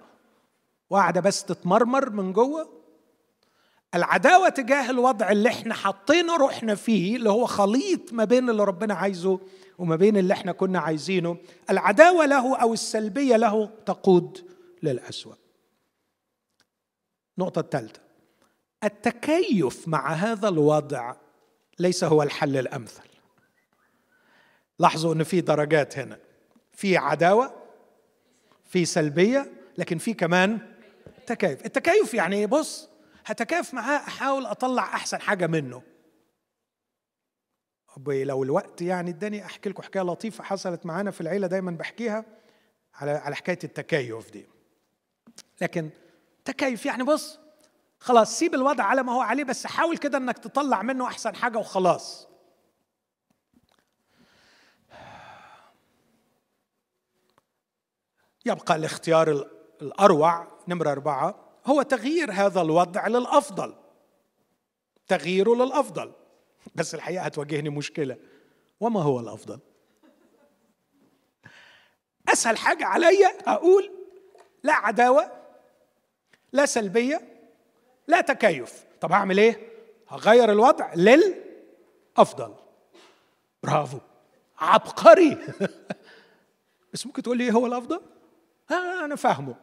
وقاعدة 0.90 1.20
بس 1.20 1.44
تتمرمر 1.44 2.10
من 2.10 2.32
جوه. 2.32 2.68
العداوة 3.94 4.48
تجاه 4.48 4.90
الوضع 4.90 5.30
اللي 5.30 5.48
إحنا 5.48 5.74
حطينا 5.74 6.36
روحنا 6.36 6.74
فيه 6.74 7.16
اللي 7.16 7.30
هو 7.30 7.46
خليط 7.46 8.12
ما 8.12 8.24
بين 8.24 8.50
اللي 8.50 8.64
ربنا 8.64 8.94
عايزه 8.94 9.40
وما 9.78 9.96
بين 9.96 10.16
اللي 10.16 10.34
إحنا 10.34 10.52
كنا 10.52 10.78
عايزينه. 10.78 11.36
العداوة 11.70 12.26
له 12.26 12.56
أو 12.56 12.72
السلبية 12.72 13.36
له 13.36 13.70
تقود 13.86 14.48
للأسوأ. 14.82 15.34
النقطة 17.38 17.60
الثالثة 17.60 18.00
التكيف 18.84 19.88
مع 19.88 20.12
هذا 20.12 20.48
الوضع 20.48 21.14
ليس 21.78 22.04
هو 22.04 22.22
الحل 22.22 22.56
الأمثل. 22.56 23.08
لاحظوا 24.78 25.14
أن 25.14 25.22
في 25.22 25.40
درجات 25.40 25.98
هنا. 25.98 26.18
في 26.72 26.96
عداوة 26.96 27.57
في 28.68 28.84
سلبية 28.84 29.52
لكن 29.78 29.98
في 29.98 30.14
كمان 30.14 30.58
تكيف. 31.26 31.66
التكيف 31.66 32.14
يعني 32.14 32.46
بص 32.46 32.88
هتكيف 33.26 33.74
معاه 33.74 33.96
أحاول 33.96 34.46
أطلع 34.46 34.82
أحسن 34.82 35.20
حاجة 35.20 35.46
منه. 35.46 35.82
لو 38.06 38.42
الوقت 38.42 38.82
يعني 38.82 39.10
اداني 39.10 39.44
أحكي 39.44 39.68
لكم 39.68 39.82
حكاية 39.82 40.02
لطيفة 40.02 40.44
حصلت 40.44 40.86
معانا 40.86 41.10
في 41.10 41.20
العيلة 41.20 41.46
دايما 41.46 41.70
بحكيها 41.70 42.24
على 42.94 43.10
على 43.10 43.36
حكاية 43.36 43.58
التكيف 43.64 44.30
دي. 44.30 44.46
لكن 45.60 45.90
تكيف 46.44 46.86
يعني 46.86 47.02
بص 47.02 47.38
خلاص 48.00 48.38
سيب 48.38 48.54
الوضع 48.54 48.84
على 48.84 49.02
ما 49.02 49.12
هو 49.12 49.20
عليه 49.20 49.44
بس 49.44 49.66
حاول 49.66 49.98
كده 49.98 50.18
إنك 50.18 50.38
تطلع 50.38 50.82
منه 50.82 51.06
أحسن 51.06 51.34
حاجة 51.34 51.58
وخلاص. 51.58 52.27
يبقى 58.48 58.76
الاختيار 58.76 59.46
الأروع 59.82 60.46
نمرة 60.68 60.92
أربعة 60.92 61.34
هو 61.66 61.82
تغيير 61.82 62.32
هذا 62.32 62.60
الوضع 62.60 63.06
للأفضل. 63.06 63.74
تغييره 65.08 65.54
للأفضل. 65.54 66.12
بس 66.74 66.94
الحقيقة 66.94 67.24
هتواجهني 67.24 67.68
مشكلة. 67.68 68.16
وما 68.80 69.02
هو 69.02 69.20
الأفضل؟ 69.20 69.58
أسهل 72.28 72.56
حاجة 72.56 72.84
عليا 72.86 73.38
أقول 73.46 73.92
لا 74.62 74.74
عداوة 74.74 75.32
لا 76.52 76.66
سلبية 76.66 77.20
لا 78.06 78.20
تكيف. 78.20 78.84
طب 79.00 79.12
هعمل 79.12 79.38
إيه؟ 79.38 79.68
هغير 80.08 80.52
الوضع 80.52 80.94
للأفضل. 80.94 82.54
برافو. 83.62 83.98
عبقري. 84.58 85.38
بس 86.92 87.06
ممكن 87.06 87.22
تقول 87.22 87.38
لي 87.38 87.44
إيه 87.44 87.50
هو 87.50 87.66
الأفضل؟ 87.66 88.00
ها 88.70 89.04
أنا 89.04 89.16
فاهمه. 89.16 89.54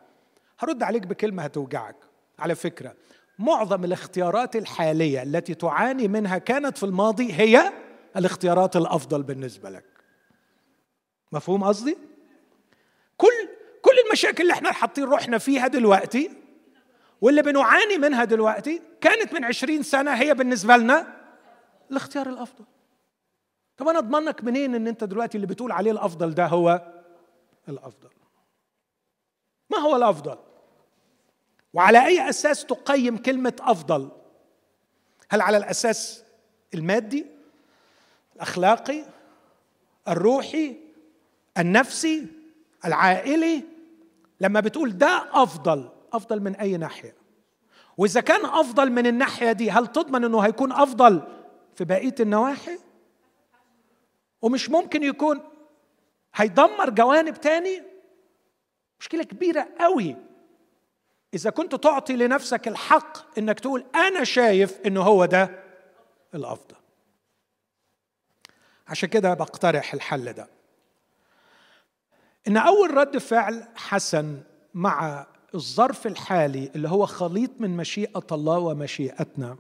هرد 0.59 0.83
عليك 0.83 1.07
بكلمة 1.07 1.43
هتوجعك. 1.43 1.95
على 2.39 2.55
فكرة 2.55 2.95
معظم 3.39 3.83
الاختيارات 3.83 4.55
الحالية 4.55 5.23
التي 5.23 5.53
تعاني 5.53 6.07
منها 6.07 6.37
كانت 6.37 6.77
في 6.77 6.83
الماضي 6.83 7.33
هي 7.33 7.73
الاختيارات 8.17 8.75
الأفضل 8.75 9.23
بالنسبة 9.23 9.69
لك. 9.69 9.85
مفهوم 11.31 11.63
قصدي؟ 11.63 11.97
كل 13.17 13.27
كل 13.81 13.91
المشاكل 14.07 14.43
اللي 14.43 14.53
إحنا 14.53 14.71
حاطين 14.71 15.03
روحنا 15.03 15.37
فيها 15.37 15.67
دلوقتي 15.67 16.31
واللي 17.21 17.41
بنعاني 17.41 17.97
منها 17.97 18.23
دلوقتي 18.23 18.81
كانت 19.01 19.33
من 19.33 19.43
عشرين 19.43 19.83
سنة 19.83 20.11
هي 20.11 20.33
بالنسبة 20.33 20.77
لنا 20.77 21.15
الاختيار 21.91 22.29
الأفضل. 22.29 22.65
طب 23.77 23.87
أنا 23.87 23.99
أضمنك 23.99 24.43
منين 24.43 24.75
إن 24.75 24.87
أنت 24.87 25.03
دلوقتي 25.03 25.35
اللي 25.35 25.47
بتقول 25.47 25.71
عليه 25.71 25.91
الأفضل 25.91 26.33
ده 26.33 26.45
هو 26.47 26.81
الأفضل؟ 27.69 28.09
ما 29.69 29.77
هو 29.77 29.95
الأفضل؟ 29.95 30.37
وعلى 31.73 32.05
أي 32.05 32.29
أساس 32.29 32.65
تقيم 32.65 33.17
كلمة 33.17 33.53
أفضل؟ 33.61 34.11
هل 35.29 35.41
على 35.41 35.57
الأساس 35.57 36.23
المادي 36.73 37.25
الأخلاقي 38.35 39.03
الروحي 40.07 40.75
النفسي 41.57 42.27
العائلي؟ 42.85 43.63
لما 44.41 44.59
بتقول 44.59 44.97
ده 44.97 45.29
أفضل 45.33 45.89
أفضل 46.13 46.39
من 46.41 46.55
أي 46.55 46.77
ناحية. 46.77 47.15
وإذا 47.97 48.21
كان 48.21 48.45
أفضل 48.45 48.91
من 48.91 49.07
الناحية 49.07 49.51
دي 49.51 49.71
هل 49.71 49.87
تضمن 49.87 50.23
إنه 50.23 50.39
هيكون 50.39 50.71
أفضل 50.71 51.21
في 51.75 51.83
بقية 51.85 52.15
النواحي؟ 52.19 52.77
ومش 54.41 54.69
ممكن 54.69 55.03
يكون. 55.03 55.41
هيدمر 56.35 56.89
جوانب 56.89 57.33
تاني؟ 57.41 57.83
مشكلة 58.99 59.23
كبيرة 59.23 59.67
قوي. 59.79 60.15
إذا 61.33 61.49
كنت 61.49 61.75
تعطي 61.75 62.15
لنفسك 62.15 62.67
الحق 62.67 63.37
إنك 63.37 63.59
تقول 63.59 63.85
أنا 63.95 64.23
شايف 64.23 64.79
إنه 64.85 65.01
هو 65.01 65.25
ده 65.25 65.63
الأفضل. 66.35 66.75
عشان 68.87 69.09
كده 69.09 69.33
بقترح 69.33 69.93
الحل 69.93 70.33
ده. 70.33 70.47
إن 72.47 72.57
أول 72.57 72.97
رد 72.97 73.17
فعل 73.17 73.67
حسن 73.75 74.41
مع 74.73 75.27
الظرف 75.55 76.07
الحالي 76.07 76.71
اللي 76.75 76.89
هو 76.89 77.05
خليط 77.05 77.51
من 77.59 77.77
مشيئة 77.77 78.27
الله 78.31 78.57
ومشيئتنا 78.57 79.57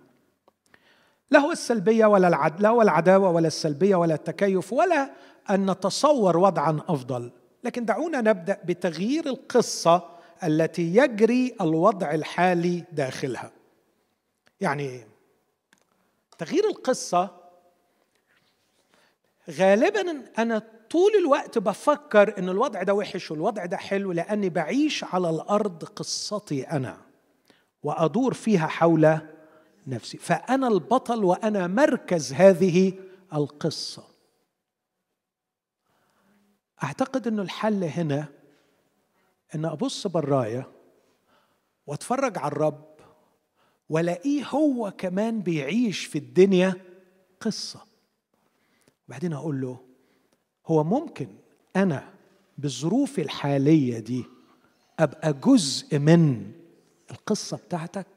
لا 1.31 1.39
هو 1.39 1.51
السلبية 1.51 2.05
ولا 2.05 2.27
العد 2.27 2.61
لا 2.61 2.69
هو 2.69 2.81
العداوة 2.81 3.29
ولا 3.29 3.47
السلبية 3.47 3.95
ولا 3.95 4.13
التكيف 4.13 4.73
ولا 4.73 5.11
أن 5.49 5.71
نتصور 5.71 6.37
وضعا 6.37 6.79
أفضل. 6.87 7.31
لكن 7.65 7.85
دعونا 7.85 8.21
نبدأ 8.21 8.61
بتغيير 8.65 9.25
القصة 9.25 10.09
التي 10.43 10.95
يجري 10.95 11.55
الوضع 11.61 12.13
الحالي 12.13 12.83
داخلها. 12.91 13.51
يعني 14.61 15.07
تغيير 16.37 16.69
القصة 16.69 17.29
غالبا 19.49 20.23
أنا 20.37 20.61
طول 20.89 21.11
الوقت 21.15 21.57
بفكر 21.57 22.37
إن 22.39 22.49
الوضع 22.49 22.83
ده 22.83 22.93
وحش 22.93 23.31
والوضع 23.31 23.65
ده 23.65 23.77
حلو 23.77 24.11
لأني 24.11 24.49
بعيش 24.49 25.03
على 25.03 25.29
الأرض 25.29 25.83
قصتي 25.83 26.63
أنا 26.63 26.97
وأدور 27.83 28.33
فيها 28.33 28.67
حول 28.67 29.17
نفسي. 29.87 30.17
فأنا 30.17 30.67
البطل 30.67 31.23
وأنا 31.23 31.67
مركز 31.67 32.33
هذه 32.33 32.93
القصة. 33.33 34.14
أعتقد 36.83 37.27
إنه 37.27 37.41
الحل 37.41 37.83
هنا 37.83 38.27
إن 39.55 39.65
أبص 39.65 40.07
برايا 40.07 40.65
وأتفرج 41.87 42.37
على 42.37 42.51
الرب 42.51 42.95
وألاقيه 43.89 44.43
هو 44.45 44.91
كمان 44.97 45.39
بيعيش 45.41 46.05
في 46.05 46.17
الدنيا 46.17 46.73
قصة. 47.39 47.79
وبعدين 49.07 49.33
أقول 49.33 49.61
له 49.61 49.79
هو 50.67 50.83
ممكن 50.83 51.27
أنا 51.75 52.13
بالظروف 52.57 53.19
الحالية 53.19 53.99
دي 53.99 54.23
أبقى 54.99 55.33
جزء 55.33 55.99
من 55.99 56.51
القصة 57.11 57.57
بتاعتك؟ 57.57 58.07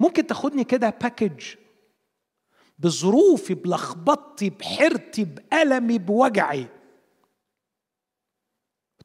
ممكن 0.00 0.26
تاخدني 0.26 0.64
كده 0.64 0.90
باكج 0.90 1.44
بظروفي 2.78 3.54
بلخبطتي 3.54 4.50
بحيرتي 4.50 5.24
بألمي 5.24 5.98
بوجعي. 5.98 6.66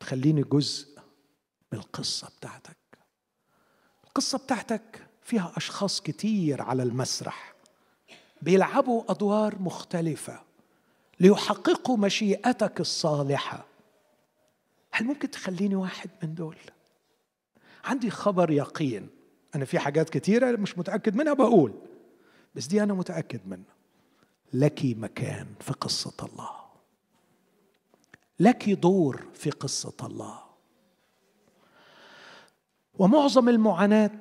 وتخليني 0.02 0.44
جزء 0.44 0.99
من 1.74 1.80
القصة 1.80 2.30
بتاعتك. 2.40 2.78
القصة 4.07 4.38
بتاعتك 4.38 5.07
فيها 5.24 5.53
أشخاص 5.57 6.02
كتير 6.02 6.61
على 6.61 6.84
المسرح. 6.84 7.53
بيلعبوا 8.41 9.11
أدوار 9.11 9.61
مختلفة 9.61 10.41
ليحققوا 11.19 11.98
مشيئتك 11.98 12.80
الصالحة. 12.80 13.65
هل 14.91 15.06
ممكن 15.06 15.32
تخليني 15.32 15.76
واحد 15.76 16.10
من 16.24 16.36
دول؟ 16.36 16.57
عندي 17.84 18.10
خبر 18.10 18.52
يقين. 18.52 19.10
أنا 19.56 19.65
في 19.65 19.80
حاجات 19.80 20.10
كثيره 20.10 20.52
مش 20.52 20.78
متأكد 20.78 21.15
منها 21.15 21.34
بقول 21.34 21.74
بس 22.56 22.65
دي 22.65 22.84
أنا 22.84 22.94
متأكد 22.94 23.48
منها. 23.48 23.76
لك 24.53 24.82
مكان 24.84 25.48
في 25.60 25.74
قصة 25.74 26.14
الله. 26.24 26.66
لك 28.39 28.69
دور 28.69 29.27
في 29.34 29.49
قصة 29.49 29.93
الله. 30.03 30.39
ومعظم 32.93 33.49
المعاناة 33.49 34.19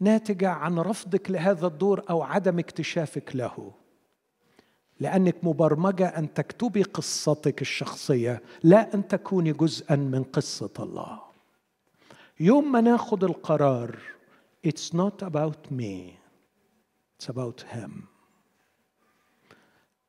ناتجة 0.00 0.50
عن 0.50 0.78
رفضك 0.78 1.30
لهذا 1.30 1.66
الدور 1.66 2.04
أو 2.10 2.22
عدم 2.22 2.58
اكتشافك 2.58 3.36
له. 3.36 3.72
لأنك 5.00 5.36
مبرمجة 5.42 6.06
أن 6.06 6.34
تكتبي 6.34 6.82
قصتك 6.82 7.62
الشخصية 7.62 8.42
لا 8.62 8.94
أن 8.94 9.08
تكوني 9.08 9.52
جزءا 9.52 9.96
من 9.96 10.24
قصة 10.24 10.70
الله. 10.78 11.20
يوم 12.40 12.72
ما 12.72 12.80
ناخد 12.80 13.24
القرار 13.24 13.98
it's 14.66 14.92
not 14.94 15.22
about 15.22 15.70
me 15.70 16.18
it's 17.18 17.28
about 17.28 17.64
him. 17.74 17.90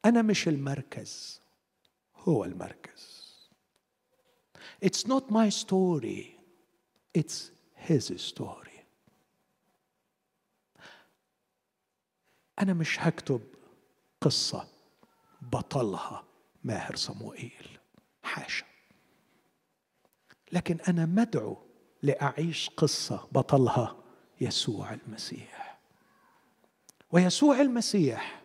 أنا 0.05 0.21
مش 0.21 0.47
المركز. 0.47 1.42
هو 2.23 2.43
المركز. 2.43 3.23
It's 4.85 5.07
not 5.07 5.29
my 5.29 5.49
story 5.49 6.33
it's 7.17 7.51
his 7.75 8.11
story. 8.17 8.83
أنا 12.59 12.73
مش 12.73 12.99
هكتب 12.99 13.41
قصة 14.21 14.67
بطلها 15.41 16.23
ماهر 16.63 16.95
صموئيل. 16.95 17.79
حاشا. 18.23 18.65
لكن 20.51 20.77
أنا 20.87 21.05
مدعو 21.05 21.57
لأعيش 22.01 22.69
قصة 22.69 23.27
بطلها 23.31 23.95
يسوع 24.41 24.93
المسيح. 24.93 25.79
ويسوع 27.11 27.61
المسيح 27.61 28.43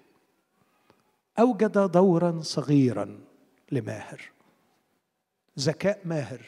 أوجد 1.39 1.91
دورا 1.91 2.41
صغيرا 2.43 3.28
لماهر. 3.73 4.21
ذكاء 5.59 6.01
ماهر 6.05 6.41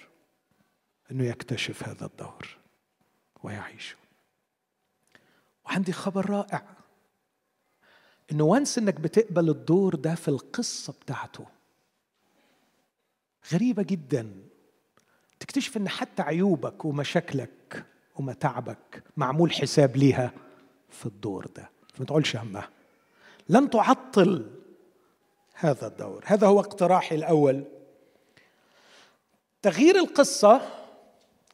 أنه 1.10 1.24
يكتشف 1.24 1.88
هذا 1.88 2.06
الدور 2.06 2.56
ويعيشه. 3.42 3.96
وعندي 5.64 5.92
خبر 5.92 6.30
رائع 6.30 6.62
أنه 8.32 8.44
وانس 8.44 8.78
إنك 8.78 8.94
بتقبل 9.00 9.50
الدور 9.50 9.94
ده 9.94 10.14
في 10.14 10.28
القصة 10.28 10.92
بتاعته 10.92 11.46
غريبة 13.52 13.82
جدا. 13.82 14.32
تكتشف 15.40 15.76
إن 15.76 15.88
حتى 15.88 16.22
عيوبك 16.22 16.84
ومشاكلك 16.84 17.86
ومتاعبك 18.16 19.04
معمول 19.16 19.52
حساب 19.52 19.96
ليها 19.96 20.32
في 20.90 21.06
الدور 21.06 21.46
ده. 21.46 21.70
فما 21.94 22.06
تقولش 22.06 22.36
همها. 22.36 22.70
لن 23.48 23.70
تعطل 23.70 24.59
هذا 25.60 25.86
الدور. 25.86 26.24
هذا 26.26 26.46
هو 26.46 26.60
اقتراحي 26.60 27.14
الأول. 27.14 27.64
تغيير 29.62 29.96
القصة 29.96 30.60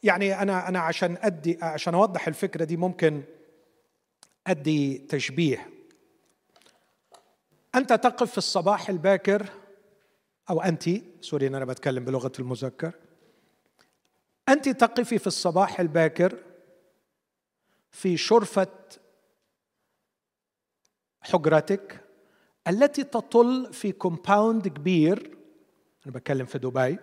يعني 0.03 0.41
أنا 0.41 0.67
أنا 0.67 0.79
عشان 0.79 1.17
أدي 1.21 1.57
عشان 1.61 1.93
أوضح 1.93 2.27
الفكرة 2.27 2.63
دي 2.63 2.77
ممكن 2.77 3.23
أدي 4.47 4.97
تشبيه. 4.97 5.69
أنت 7.75 7.93
تقف 7.93 8.31
في 8.31 8.37
الصباح 8.37 8.89
الباكر 8.89 9.49
أو 10.49 10.61
أنت 10.61 10.89
سوري 11.21 11.47
إن 11.47 11.55
أنا 11.55 11.65
بتكلم 11.65 12.05
بلغة 12.05 12.31
المذكر. 12.39 12.91
أنت 14.49 14.69
تقفي 14.69 15.19
في 15.19 15.27
الصباح 15.27 15.79
الباكر 15.79 16.37
في 17.91 18.17
شرفة 18.17 18.67
حجرتك 21.21 22.06
التي 22.67 23.03
تطل 23.03 23.73
في 23.73 23.91
كومباوند 23.91 24.67
كبير 24.67 25.37
أنا 26.05 26.13
بتكلم 26.13 26.45
في 26.45 26.57
دبي 26.57 26.97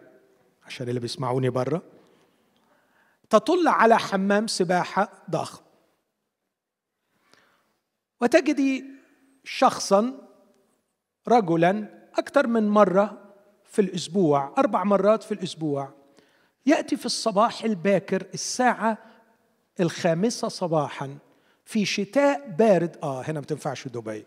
عشان 0.67 0.89
اللي 0.89 1.01
بيسمعوني 1.01 1.51
بره 1.51 1.83
تطل 3.31 3.69
على 3.69 3.99
حمام 3.99 4.47
سباحة 4.47 5.25
ضخم. 5.31 5.63
وتجدي 8.21 8.85
شخصا 9.45 10.29
رجلا 11.29 11.89
أكثر 12.19 12.47
من 12.47 12.69
مرة 12.69 13.35
في 13.65 13.81
الأسبوع 13.81 14.55
أربع 14.59 14.85
مرات 14.85 15.23
في 15.23 15.33
الأسبوع 15.33 15.93
يأتي 16.67 16.97
في 16.97 17.07
الصباح 17.07 17.65
الباكر 17.65 18.27
الساعة 18.35 18.99
الخامسة 19.81 20.49
صباحا 20.49 21.19
في 21.65 21.85
شتاء 21.85 22.51
بارد. 22.51 22.97
آه 23.03 23.23
هنا 23.23 23.41
ما 23.41 23.47
تنفعش 23.47 23.89
دبي. 23.89 24.27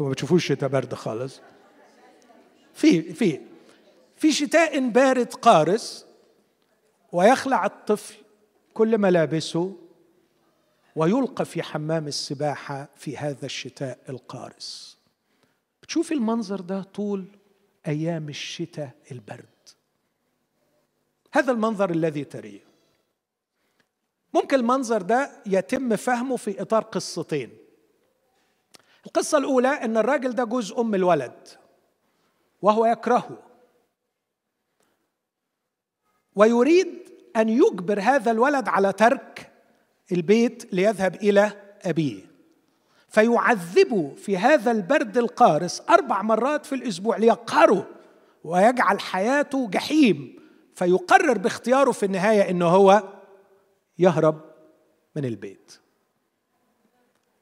أنتوا 0.00 0.08
ما 0.08 0.12
بتشوفوش 0.12 0.46
شتاء 0.46 0.68
بارد 0.68 0.94
خالص. 0.94 1.40
في 2.74 3.12
في 3.12 3.40
في 4.16 4.32
شتاء 4.32 4.88
بارد 4.88 5.34
قارس 5.34 6.06
ويخلع 7.12 7.66
الطفل 7.66 8.14
كل 8.74 8.98
ملابسه 8.98 9.76
ويلقى 10.96 11.44
في 11.44 11.62
حمام 11.62 12.06
السباحة 12.06 12.88
في 12.96 13.16
هذا 13.16 13.46
الشتاء 13.46 13.98
القارس. 14.08 14.98
بتشوف 15.82 16.12
المنظر 16.12 16.60
ده 16.60 16.82
طول 16.82 17.24
أيام 17.86 18.28
الشتاء 18.28 18.90
البرد. 19.12 19.68
هذا 21.32 21.52
المنظر 21.52 21.90
الذي 21.90 22.24
تريه. 22.24 22.64
ممكن 24.34 24.56
المنظر 24.56 25.02
ده 25.02 25.30
يتم 25.46 25.96
فهمه 25.96 26.36
في 26.36 26.62
إطار 26.62 26.82
قصتين. 26.82 27.50
القصة 29.10 29.38
الأولى 29.38 29.68
إن 29.68 29.96
الراجل 29.96 30.34
ده 30.34 30.44
جوز 30.44 30.72
أم 30.72 30.94
الولد 30.94 31.48
وهو 32.62 32.86
يكرهه. 32.86 33.38
ويريد 36.34 36.88
أن 37.36 37.48
يجبر 37.48 38.00
هذا 38.00 38.30
الولد 38.30 38.68
على 38.68 38.92
ترك 38.92 39.52
البيت 40.12 40.74
ليذهب 40.74 41.14
إلى 41.14 41.52
أبيه. 41.82 42.22
فيعذبه 43.08 44.14
في 44.16 44.38
هذا 44.38 44.70
البرد 44.70 45.18
القارس 45.18 45.82
أربع 45.90 46.22
مرات 46.22 46.66
في 46.66 46.74
الأسبوع 46.74 47.16
ليقهره 47.16 47.86
ويجعل 48.44 49.00
حياته 49.00 49.68
جحيم. 49.68 50.40
فيقرر 50.74 51.38
باختياره 51.38 51.90
في 51.92 52.06
النهاية 52.06 52.50
إنه 52.50 52.66
هو 52.66 53.02
يهرب 53.98 54.40
من 55.16 55.24
البيت. 55.24 55.80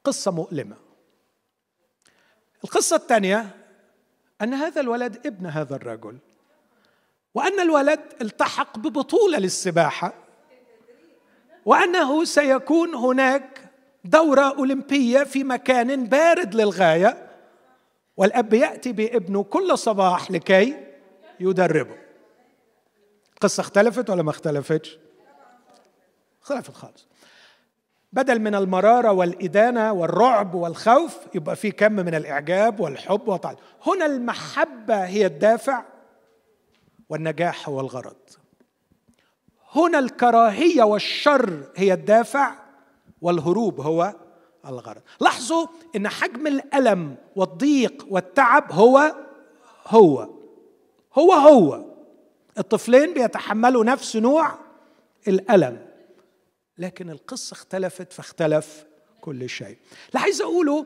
قصة 0.03 0.31
مؤلمة. 0.31 0.88
القصة 2.63 2.95
الثانية 2.95 3.55
أن 4.41 4.53
هذا 4.53 4.81
الولد 4.81 5.27
ابن 5.27 5.45
هذا 5.45 5.75
الرجل 5.75 6.17
وأن 7.33 7.59
الولد 7.59 7.99
التحق 8.21 8.77
ببطولة 8.77 9.37
للسباحة 9.37 10.13
وأنه 11.65 12.25
سيكون 12.25 12.95
هناك 12.95 13.69
دورة 14.03 14.57
أولمبية 14.57 15.23
في 15.23 15.43
مكان 15.43 16.05
بارد 16.05 16.55
للغاية 16.55 17.29
والأب 18.17 18.53
يأتي 18.53 18.91
بابنه 18.91 19.43
كل 19.43 19.77
صباح 19.77 20.31
لكي 20.31 20.77
يدربه. 21.39 21.97
القصة 23.33 23.61
اختلفت 23.61 24.09
ولا 24.09 24.23
ما 24.23 24.29
اختلفتش؟ 24.29 24.97
اختلفت 26.41 26.73
خالص. 26.73 27.08
بدل 28.13 28.39
من 28.39 28.55
المرارة 28.55 29.11
والإدانة 29.11 29.93
والرعب 29.93 30.53
والخوف 30.53 31.17
يبقى 31.35 31.55
في 31.55 31.71
كم 31.71 31.91
من 31.91 32.15
الإعجاب 32.15 32.79
والحب 32.79 33.27
والطعن 33.27 33.55
هنا 33.87 34.05
المحبة 34.05 35.05
هي 35.05 35.25
الدافع 35.25 35.83
والنجاح 37.09 37.69
هو 37.69 37.79
الغرض. 37.79 38.15
هنا 39.71 39.99
الكراهية 39.99 40.83
والشر 40.83 41.63
هي 41.75 41.93
الدافع 41.93 42.51
والهروب 43.21 43.81
هو 43.81 44.13
الغرض. 44.65 45.01
لاحظوا 45.21 45.67
إن 45.95 46.07
حجم 46.07 46.47
الألم 46.47 47.15
والضيق 47.35 48.05
والتعب 48.09 48.71
هو 48.71 49.15
هو. 49.87 50.29
هو 51.13 51.33
هو. 51.33 51.85
الطفلين 52.57 53.13
بيتحملوا 53.13 53.83
نفس 53.83 54.15
نوع 54.15 54.51
الألم. 55.27 55.88
لكن 56.79 57.09
القصة 57.09 57.53
اختلفت 57.53 58.13
فاختلف 58.13 58.85
كل 59.21 59.49
شيء. 59.49 59.77
اللي 60.07 60.19
عايز 60.19 60.41
أقوله 60.41 60.85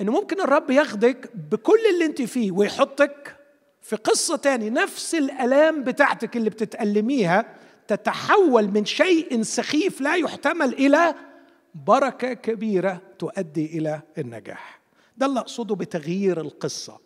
ان 0.00 0.10
ممكن 0.10 0.40
الرب 0.40 0.70
ياخدك 0.70 1.30
بكل 1.50 1.78
اللي 1.94 2.04
أنت 2.04 2.22
فيه 2.22 2.52
ويحطك 2.52 3.36
في 3.82 3.96
قصة 3.96 4.36
تاني 4.36 4.70
نفس 4.70 5.14
الآلام 5.14 5.84
بتاعتك 5.84 6.36
اللي 6.36 6.50
بتتألميها 6.50 7.44
تتحول 7.88 8.68
من 8.68 8.84
شيء 8.84 9.42
سخيف 9.42 10.00
لا 10.00 10.14
يحتمل 10.14 10.72
إلى 10.72 11.14
بركة 11.74 12.32
كبيرة 12.32 13.00
تؤدي 13.18 13.78
إلى 13.78 14.00
النجاح. 14.18 14.80
ده 15.16 15.26
اللي 15.26 15.40
أقصده 15.40 15.74
بتغيير 15.74 16.40
القصة. 16.40 16.98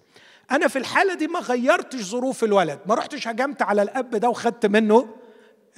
أنا 0.51 0.69
في 0.69 0.79
الحالة 0.79 1.15
دي 1.15 1.27
ما 1.27 1.39
غيرتش 1.41 2.01
ظروف 2.01 2.45
الولد 2.45 2.79
ما 2.87 2.95
رحتش 2.95 3.29
هجمت 3.29 3.63
على 3.63 3.83
الأب 3.83 4.11
ده 4.11 4.29
وخدت 4.29 4.67
منه 4.67 5.09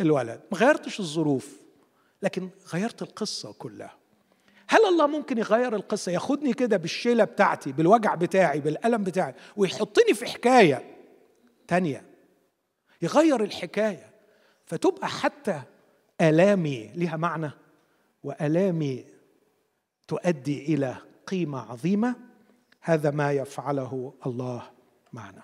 الولد 0.01 0.41
ما 0.53 0.59
غيرتش 0.59 1.01
الظروف. 1.01 1.68
لكن 2.23 2.51
غيرت 2.73 3.03
القصة 3.03 3.53
كلها. 3.53 3.97
هل 4.69 4.85
الله 4.85 5.07
ممكن 5.07 5.39
يغير 5.39 5.77
القصة؟ 5.77 6.13
ياخدني 6.13 6.53
كده 6.53 6.77
بالشيلة 6.77 7.25
بتاعتي 7.25 7.73
بالوجع 7.73 8.15
بتاعي 8.15 8.61
بالألم 8.61 9.05
بتاعي 9.05 9.35
ويحطني 9.57 10.15
في 10.15 10.27
حكاية 10.27 10.97
تانية. 11.69 12.05
يغير 13.03 13.45
الحكاية 13.45 14.11
فتبقى 14.67 15.09
حتى 15.09 15.63
آلامي 16.21 16.91
لها 16.95 17.17
معنى 17.17 17.51
وآلامي 18.23 19.05
تؤدي 20.09 20.75
إلى 20.75 20.97
قيمة 21.27 21.71
عظيمة. 21.71 22.17
هذا 22.81 23.11
ما 23.11 23.33
يفعله 23.33 24.15
الله 24.27 24.63
معنا. 25.13 25.43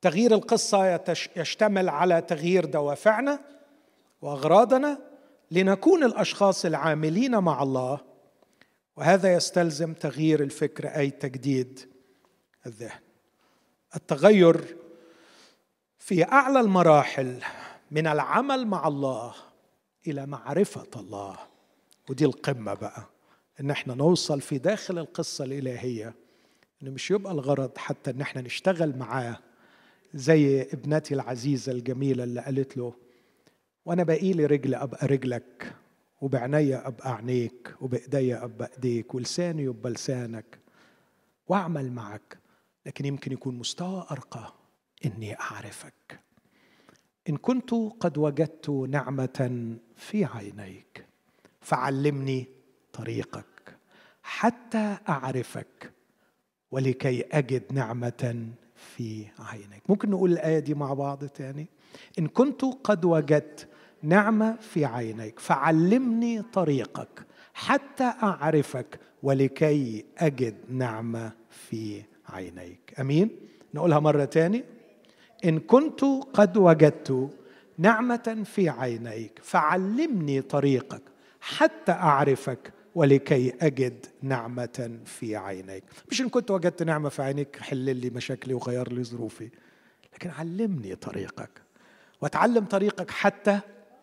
تغيير 0.00 0.34
القصة 0.34 1.00
يشتمل 1.36 1.88
على 1.88 2.20
تغيير 2.20 2.64
دوافعنا. 2.64 3.57
وأغراضنا 4.22 4.98
لنكون 5.50 6.04
الأشخاص 6.04 6.64
العاملين 6.64 7.38
مع 7.38 7.62
الله 7.62 8.00
وهذا 8.96 9.32
يستلزم 9.34 9.94
تغيير 9.94 10.42
الفكر 10.42 10.86
أي 10.88 11.10
تجديد 11.10 11.80
الذهن. 12.66 13.00
التغير 13.96 14.76
في 15.98 16.24
أعلى 16.24 16.60
المراحل 16.60 17.42
من 17.90 18.06
العمل 18.06 18.66
مع 18.66 18.88
الله 18.88 19.34
إلى 20.06 20.26
معرفة 20.26 20.86
الله. 20.96 21.36
ودي 22.10 22.24
القمة 22.24 22.74
بقى 22.74 23.02
إن 23.60 23.70
إحنا 23.70 23.94
نوصل 23.94 24.40
في 24.40 24.58
داخل 24.58 24.98
القصة 24.98 25.44
الإلهية 25.44 26.14
ان 26.82 26.90
مش 26.90 27.10
يبقى 27.10 27.32
الغرض 27.32 27.78
حتى 27.78 28.10
إن 28.10 28.20
إحنا 28.20 28.42
نشتغل 28.42 28.96
معاه 28.96 29.38
زي 30.14 30.62
ابنتي 30.62 31.14
العزيزة 31.14 31.72
الجميلة 31.72 32.24
اللي 32.24 32.40
قالت 32.40 32.76
له 32.76 32.92
وأنا 33.88 34.02
بقيلي 34.02 34.46
رجل 34.46 34.74
أبقى 34.74 35.06
رجلك 35.06 35.74
وبعنيا 36.20 36.88
أبقى 36.88 37.14
عينيك 37.14 37.74
وبإيديا 37.80 38.44
أبقى 38.44 38.70
إيديك 38.74 39.14
ولساني 39.14 39.62
يبقى 39.62 39.90
لسانك 39.90 40.58
وأعمل 41.46 41.92
معك 41.92 42.38
لكن 42.86 43.04
يمكن 43.04 43.32
يكون 43.32 43.58
مستوى 43.58 44.06
أرقى 44.10 44.54
إني 45.06 45.40
أعرفك. 45.40 46.20
إن 47.28 47.36
كنت 47.36 47.70
قد 48.00 48.18
وجدت 48.18 48.70
نعمة 48.70 49.76
في 49.96 50.24
عينيك 50.24 51.06
فعلمني 51.60 52.46
طريقك 52.92 53.76
حتى 54.22 54.96
أعرفك 55.08 55.92
ولكي 56.70 57.22
أجد 57.22 57.72
نعمة 57.72 58.48
في 58.78 59.26
عينيك. 59.38 59.82
ممكن 59.88 60.10
نقول 60.10 60.32
الآية 60.32 60.58
دي 60.58 60.74
مع 60.74 60.94
بعض 60.94 61.24
تاني. 61.24 61.66
إن 62.18 62.26
كنت 62.26 62.64
قد 62.64 63.04
وجدت 63.04 63.68
نعمة 64.02 64.56
في 64.60 64.84
عينيك 64.84 65.38
فعلمني 65.38 66.42
طريقك 66.42 67.26
حتى 67.54 68.12
أعرفك 68.22 69.00
ولكي 69.22 70.04
أجد 70.18 70.54
نعمة 70.68 71.32
في 71.50 72.02
عينيك. 72.28 72.94
أمين؟ 73.00 73.30
نقولها 73.74 73.98
مرة 73.98 74.24
تاني. 74.24 74.64
إن 75.44 75.58
كنت 75.58 76.04
قد 76.32 76.56
وجدت 76.56 77.30
نعمة 77.78 78.42
في 78.44 78.68
عينيك 78.68 79.40
فعلمني 79.42 80.40
طريقك 80.42 81.02
حتى 81.40 81.92
أعرفك 81.92 82.72
ولكي 82.98 83.54
أجد 83.60 84.06
نعمة 84.22 84.98
في 85.04 85.36
عينيك. 85.36 85.84
مش 86.10 86.20
إن 86.20 86.28
كنت 86.28 86.50
وجدت 86.50 86.82
نعمة 86.82 87.08
في 87.08 87.22
عينيك 87.22 87.56
حل 87.56 87.96
لي 87.96 88.10
مشاكلي 88.10 88.54
وغير 88.54 88.92
لي 88.92 89.04
ظروفي. 89.04 89.50
لكن 90.14 90.30
علمني 90.30 90.94
طريقك 90.94 91.50
واتعلم 92.20 92.64
طريقك 92.64 93.10
حتى 93.10 93.60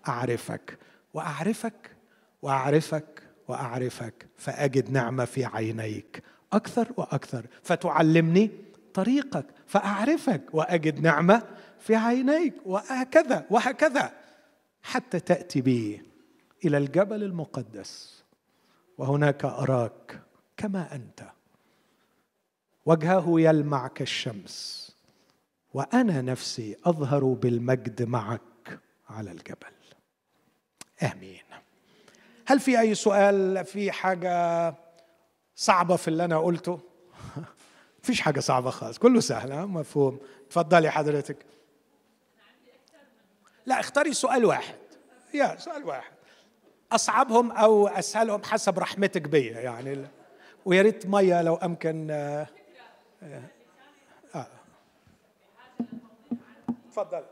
أعرفك. 0.08 0.78
وأعرفك 1.14 1.92
وأعرفك 2.42 3.22
وأعرفك 3.48 4.28
فأجد 4.38 4.92
نعمة 4.92 5.26
في 5.26 5.46
عينيك. 5.46 6.24
أكثر 6.54 6.88
وأكثر 6.98 7.46
فتعلمني 7.64 8.52
طريقك 8.94 9.46
فأعرفك 9.68 10.42
وأجد 10.54 11.00
نعمة 11.00 11.44
في 11.80 11.96
عينيك. 11.96 12.54
وهكذا 12.66 13.46
وهكذا 13.50 14.14
حتى 14.84 15.20
تأتي 15.20 15.62
بي 15.62 16.02
إلى 16.66 16.78
الجبل 16.78 17.24
المقدس. 17.24 18.25
وهناك 18.98 19.46
أراك 19.46 20.22
كما 20.58 20.96
أنت. 20.96 21.24
وجهه 22.86 23.26
يلمع 23.40 23.88
كالشمس 23.88 24.86
وأنا 25.74 26.22
نفسي 26.22 26.78
أظهر 26.86 27.24
بالمجد 27.24 28.04
معك 28.04 28.80
على 29.10 29.32
الجبل. 29.32 29.76
آمين. 31.04 31.42
هل 32.46 32.60
في 32.60 32.80
أي 32.80 32.96
سؤال؟ 32.96 33.66
في 33.66 33.92
حاجة 33.92 34.76
صعبة 35.56 35.96
في 35.96 36.08
اللي 36.08 36.26
أنا 36.26 36.40
قلته؟ 36.40 36.80
مفيش 38.04 38.22
حاجة 38.22 38.40
صعبة 38.40 38.70
خالص. 38.70 38.98
كله 38.98 39.20
سهل 39.20 39.68
مفهوم. 39.68 40.20
تفضلي 40.50 40.90
حضرتك. 40.92 41.46
لا 43.66 43.80
اختاري 43.80 44.14
سؤال 44.14 44.46
واحد. 44.46 44.76
يا 45.34 45.56
سؤال 45.60 45.84
واحد. 45.84 46.15
أصعبهم 46.96 47.52
أو 47.52 47.88
أسهلهم 47.88 48.44
حسب 48.44 48.80
رحمتك 48.80 49.22
بيا 49.22 49.60
يعني 49.60 50.08
ويا 50.66 50.82
ريت 50.82 51.06
مية 51.06 51.42
لو 51.42 51.56
أمكن 51.56 52.08
آه. 52.12 52.48
آه. 54.36 54.48
تفضل 56.92 57.24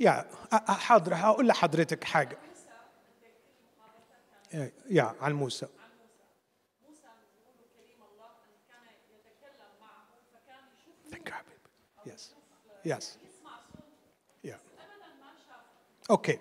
يا 0.00 0.24
حاضر 0.60 1.14
هقول 1.14 1.48
لحضرتك 1.48 2.04
حاجة 2.04 2.38
يا 4.90 5.14
عن 5.20 5.32
موسى. 5.32 5.66
yes 12.06 12.34
yes 12.84 13.18
yeah 14.44 14.58
okay 16.10 16.38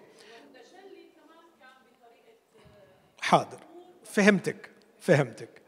حاضر. 3.22 3.60
فهمتك. 4.04 4.70
فهمتك. 5.00 5.62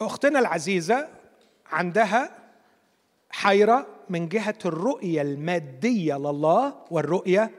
أختنا 0.00 0.38
العزيزة 0.38 1.08
عندها 1.66 2.38
حيرة 3.30 3.86
من 4.08 4.28
جهة 4.28 4.58
الرؤية 4.64 5.22
المادية 5.22 6.14
لله 6.14 6.84
والرؤية 6.90 7.50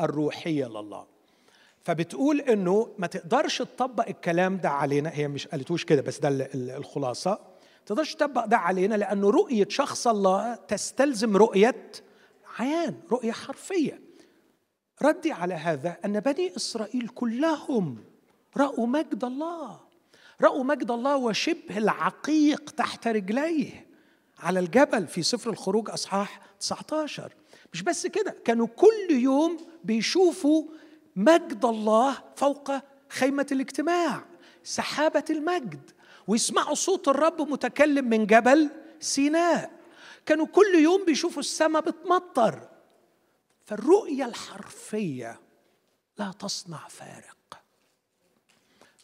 الروحية 0.00 0.66
لله. 0.66 1.06
فبتقول 1.90 2.40
إنه 2.40 2.88
ما 2.98 3.06
تقدرش 3.06 3.58
تطبق 3.58 4.08
الكلام 4.08 4.56
ده 4.56 4.68
علينا 4.68 5.10
هي 5.14 5.28
مش 5.28 5.46
قالتوش 5.46 5.84
كده 5.84 6.02
بس 6.02 6.18
ده 6.18 6.48
الخلاصة 6.54 7.30
ما 7.30 7.86
تقدرش 7.86 8.14
تطبق 8.14 8.44
ده 8.44 8.56
علينا 8.56 8.94
لأنه 8.94 9.30
رؤية 9.30 9.66
شخص 9.70 10.06
الله 10.06 10.54
تستلزم 10.54 11.36
رؤية 11.36 11.92
عيان 12.58 12.94
رؤية 13.12 13.32
حرفية. 13.32 14.00
ردي 15.02 15.32
على 15.32 15.54
هذا 15.54 15.96
أن 16.04 16.20
بني 16.20 16.56
إسرائيل 16.56 17.08
كلهم 17.08 17.98
رأوا 18.56 18.86
مجد 18.86 19.24
الله 19.24 19.80
رأوا 20.40 20.64
مجد 20.64 20.90
الله 20.90 21.16
وشبه 21.16 21.78
العقيق 21.78 22.70
تحت 22.70 23.08
رجليه 23.08 23.86
على 24.38 24.60
الجبل 24.60 25.06
في 25.06 25.22
سفر 25.22 25.50
الخروج 25.50 25.90
أصحاح 25.90 26.40
19 26.60 27.32
مش 27.72 27.82
بس 27.82 28.06
كده 28.06 28.36
كانوا 28.44 28.66
كل 28.66 29.10
يوم 29.10 29.56
بيشوفوا 29.84 30.64
مجد 31.16 31.64
الله 31.64 32.22
فوق 32.36 32.72
خيمة 33.08 33.46
الاجتماع 33.52 34.24
سحابة 34.64 35.24
المجد. 35.30 35.90
ويسمعوا 36.26 36.74
صوت 36.74 37.08
الرب 37.08 37.40
متكلم 37.40 38.08
من 38.08 38.26
جبل 38.26 38.70
سيناء. 39.00 39.70
كانوا 40.26 40.46
كل 40.46 40.74
يوم 40.74 41.04
بيشوفوا 41.04 41.40
السماء 41.40 41.82
بتمطر. 41.82 42.68
فالرؤية 43.66 44.24
الحرفية 44.24 45.40
لا 46.18 46.32
تصنع 46.32 46.88
فارق. 46.88 47.62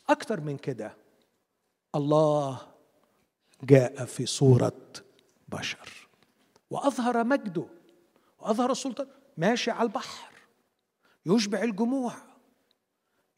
أكثر 0.08 0.40
من 0.40 0.56
كده 0.56 0.96
الله 1.94 2.60
جاء 3.62 4.04
في 4.04 4.26
صورة 4.26 4.82
بشر. 5.48 6.08
وأظهر 6.70 7.24
مجده 7.24 7.66
وأظهر 8.38 8.74
سلطان 8.74 9.08
ماشي 9.36 9.70
على 9.70 9.86
البحر. 9.86 10.35
يشبع 11.26 11.62
الجموع 11.62 12.14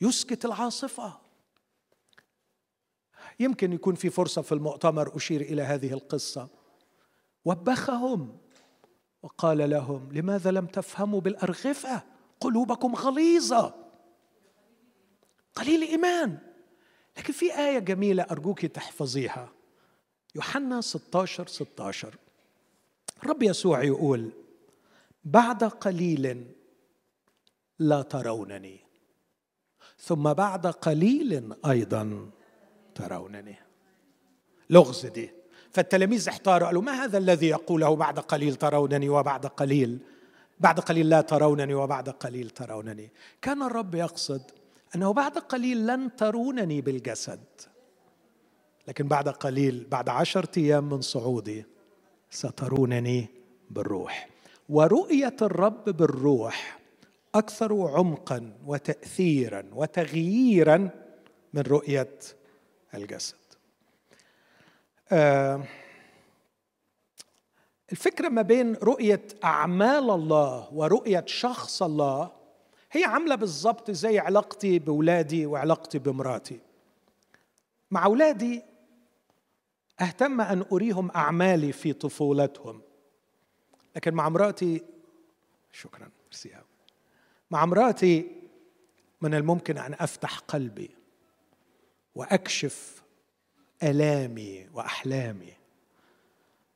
يسكت 0.01 0.45
العاصفة. 0.45 1.21
يمكن 3.41 3.73
يكون 3.73 3.95
في 3.95 4.11
فرصة 4.11 4.43
في 4.43 4.53
المؤتمر 4.53 5.17
أشير 5.17 5.41
إلى 5.41 5.63
هذه 5.63 5.93
القصة. 5.93 6.49
وبخهم 7.45 8.39
وقال 9.23 9.71
لهم 9.71 10.13
لماذا 10.13 10.51
لم 10.51 10.67
تفهموا 10.67 11.21
بالأرغفة؟ 11.21 12.03
قلوبكم 12.41 12.95
غليظة. 12.95 13.75
قليل 15.55 15.83
إيمان. 15.83 16.39
لكن 17.19 17.33
في 17.33 17.59
آية 17.59 17.79
جميلة 17.79 18.23
أرجوك 18.23 18.67
تحفظيها. 18.67 19.53
يوحنا 20.35 20.81
16 20.81 21.47
16 21.47 22.17
الرب 23.23 23.43
يسوع 23.43 23.83
يقول 23.83 24.31
بعد 25.25 25.65
قليل 25.65 26.53
لا 27.79 28.03
ترونني. 28.03 28.81
ثم 29.99 30.33
بعد 30.33 30.67
قليل 30.67 31.55
أيضا 31.67 32.31
ترونني. 32.95 33.57
لغز 34.71 35.07
دي. 35.07 35.31
فالتلاميذ 35.71 36.29
احتاروا 36.29 36.67
قالوا 36.67 36.83
ما 36.83 36.93
هذا 36.93 37.19
الذي 37.19 37.49
يقوله 37.49 37.97
بعد 37.97 38.19
قليل 38.19 38.55
ترونني 38.55 39.09
وبعد 39.09 39.47
قليل؟ 39.47 39.99
بعد 40.61 40.81
قليل 40.81 41.09
لا 41.09 41.21
ترونني 41.21 41.75
وبعد 41.75 42.09
قليل 42.09 42.51
ترونني. 42.51 43.13
كان 43.43 43.63
الرب 43.63 43.95
يقصد 43.95 44.43
أنه 44.95 45.13
بعد 45.13 45.39
قليل 45.39 45.87
لن 45.87 46.17
ترونني 46.17 46.81
بالجسد. 46.81 47.45
لكن 48.89 49.09
بعد 49.09 49.29
قليل 49.29 49.87
بعد 49.91 50.09
عشرة 50.09 50.59
أيام 50.59 50.89
من 50.89 51.01
صعودي 51.01 51.65
سترونني 52.31 53.27
بالروح. 53.71 54.29
ورؤية 54.69 55.37
الرب 55.43 55.85
بالروح 55.85 56.78
أكثر 57.35 57.89
عمقا 57.89 58.53
وتأثيرا 58.67 59.65
وتغييرا 59.73 60.91
من 61.55 61.63
رؤية 61.63 62.19
الجسد. 62.95 63.37
آه 65.13 65.65
الفكرة 67.93 68.29
ما 68.29 68.43
بين 68.43 68.75
رؤية 68.75 69.23
أعمال 69.45 70.11
الله 70.11 70.69
ورؤية 70.73 71.25
شخص 71.27 71.83
الله 71.83 72.31
هي 72.93 73.05
عاملة 73.05 73.35
بالضبط 73.35 73.91
زي 73.91 74.19
علاقتي 74.19 74.79
بولادي 74.79 75.47
وعلاقتي 75.47 75.99
بمراتي. 75.99 76.61
مع 77.91 78.05
أولادي 78.05 78.63
أهتم 80.01 80.41
أن 80.41 80.65
أريهم 80.73 81.11
أعمالي 81.11 81.73
في 81.73 81.93
طفولتهم 81.93 82.83
لكن 83.97 84.15
مع 84.15 84.29
مراتي 84.29 84.83
شكرا 85.73 86.11
مع 87.51 87.65
مراتي 87.65 88.31
من 89.21 89.35
الممكن 89.35 89.79
أن 89.79 89.95
أفتح 90.01 90.39
قلبي 90.39 90.91
وأكشف 92.15 93.03
آلامي 93.83 94.69
وأحلامي. 94.75 95.53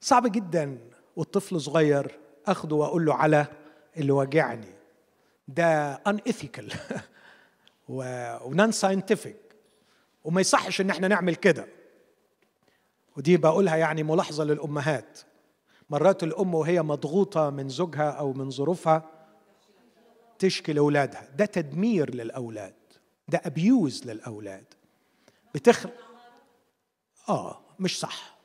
صعب 0.00 0.32
جدا 0.32 0.78
والطفل 1.16 1.60
صغير 1.60 2.18
أخده 2.46 2.76
وأقول 2.76 3.04
له 3.04 3.14
على 3.14 3.46
اللي 3.96 4.12
واجعني. 4.12 4.74
ده 5.48 5.92
unethical 5.92 6.20
و 6.26 6.72
non 7.88 8.72
scientific 8.72 9.36
وما 10.24 10.40
يصحش 10.40 10.80
إن 10.80 10.90
إحنا 10.90 11.08
نعمل 11.08 11.34
كده. 11.34 11.66
ودي 13.16 13.36
بقولها 13.36 13.76
يعني 13.76 14.02
ملاحظة 14.02 14.44
للأمهات. 14.44 15.18
مرات 15.90 16.22
الأم 16.22 16.54
وهي 16.54 16.82
مضغوطة 16.82 17.50
من 17.50 17.68
زوجها 17.68 18.10
أو 18.10 18.32
من 18.32 18.50
ظروفها 18.50 19.10
تشكي 20.42 20.72
لأولادها. 20.72 21.28
ده 21.36 21.44
تدمير 21.44 22.14
للأولاد. 22.14 22.74
ده 23.28 23.40
abuse 23.44 24.06
للأولاد. 24.06 24.64
بتخلق 25.54 25.92
آه 27.28 27.60
مش 27.78 27.98
صح. 28.00 28.38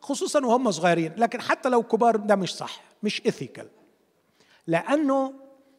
خصوصا 0.00 0.46
وهم 0.46 0.70
صغيرين. 0.70 1.14
لكن 1.16 1.40
حتى 1.40 1.68
لو 1.68 1.82
كبار 1.82 2.16
ده 2.16 2.36
مش 2.36 2.54
صح 2.54 2.80
مش 3.02 3.26
ethical 3.26 3.68
لأنه 4.66 5.34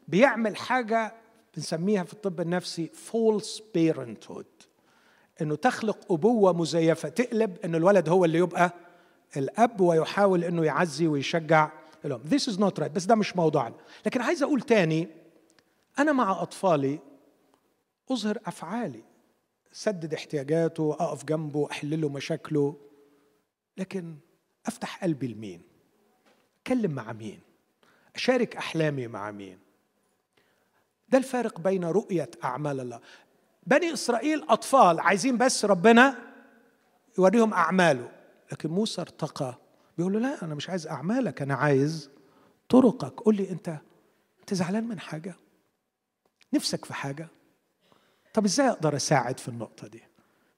بيعمل 0.07 0.56
حاجة 0.57 1.14
بنسميها 1.56 2.03
في 2.03 2.14
الطب 2.14 2.41
النفسي 2.41 2.88
false 2.88 3.61
parenthood 3.74 4.45
إنه 5.41 5.56
تخلق 5.56 6.11
أبوة 6.11 6.53
مزيفة. 6.53 7.10
تقلب 7.10 7.57
ان 7.65 7.76
الولد 7.76 8.10
هو 8.10 8.26
اللي 8.26 8.38
يبقى 8.38 8.72
الأب 9.38 9.82
ويحاول 9.82 10.44
إنه 10.44 10.65
يعزي 10.65 11.07
ويشجع 11.07 11.72
الام 12.06 12.22
This 12.24 12.54
is 12.54 12.58
not 12.58 12.80
right. 12.84 12.92
بس 12.92 13.06
ده 13.06 13.16
مش 13.16 13.36
موضوعنا. 13.36 13.76
لكن 14.06 14.22
عايز 14.22 14.44
أقول 14.44 14.62
تاني 14.62 15.08
أنا 16.00 16.12
مع 16.12 16.42
أطفالي 16.42 17.00
أظهر 18.12 18.40
أفعالي. 18.46 19.04
سدد 19.72 20.14
احتياجاته 20.14 20.94
أقف 21.00 21.26
جنبه 21.26 21.68
أحل 21.72 22.02
له 22.02 22.10
مشاكله. 22.10 22.76
لكن 23.78 24.16
أفتح 24.66 25.04
قلبي 25.04 25.28
لمين؟ 25.28 25.62
اتكلم 26.62 26.92
مع 26.92 27.14
مين؟ 27.14 27.40
أشارك 28.16 28.56
أحلامي 28.56 29.08
مع 29.08 29.32
مين؟ 29.32 29.60
ده 31.10 31.18
الفارق 31.18 31.60
بين 31.60 31.86
رؤية 31.86 32.30
أعمال 32.44 32.80
الله. 32.80 33.00
بني 33.68 33.94
إسرائيل 33.94 34.44
أطفال 34.50 35.00
عايزين 35.00 35.38
بس 35.38 35.66
ربنا 35.66 36.34
يوريهم 37.18 37.54
أعماله. 37.54 38.12
لكن 38.52 38.70
موسى 38.70 39.02
ارتقى 39.02 39.58
بيقول 39.98 40.14
له 40.14 40.20
لا 40.20 40.44
أنا 40.44 40.56
مش 40.56 40.70
عايز 40.70 40.88
أعمالك 40.88 41.41
أنا 41.41 41.53
عايز 41.53 42.10
طرقك. 42.70 43.20
قول 43.22 43.36
لي 43.36 43.49
أنت 43.49 43.78
أنت 44.40 44.53
زعلان 44.53 44.84
من 44.88 44.99
حاجة؟ 44.99 45.36
نفسك 46.53 46.86
في 46.86 46.94
حاجة؟ 46.94 47.28
طب 48.34 48.45
إزاي 48.45 48.70
أقدر 48.70 48.95
أساعد 48.95 49.40
في 49.40 49.48
النقطة 49.48 49.88
دي؟ 49.88 50.03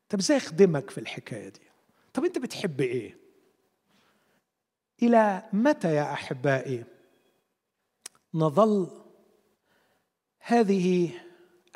طب 0.09 0.19
إزاي 0.19 0.37
أخدمك 0.37 0.89
في 0.89 0.97
الحكاية 0.97 1.49
دي؟ 1.49 1.61
طب 2.13 2.25
أنت 2.25 2.37
بتحب 2.37 2.81
إيه؟ 2.81 3.17
إلى 5.03 5.43
متى 5.53 5.95
يا 5.95 6.13
أحبائي 6.13 6.85
نظل 8.33 9.01
هذه 10.39 11.11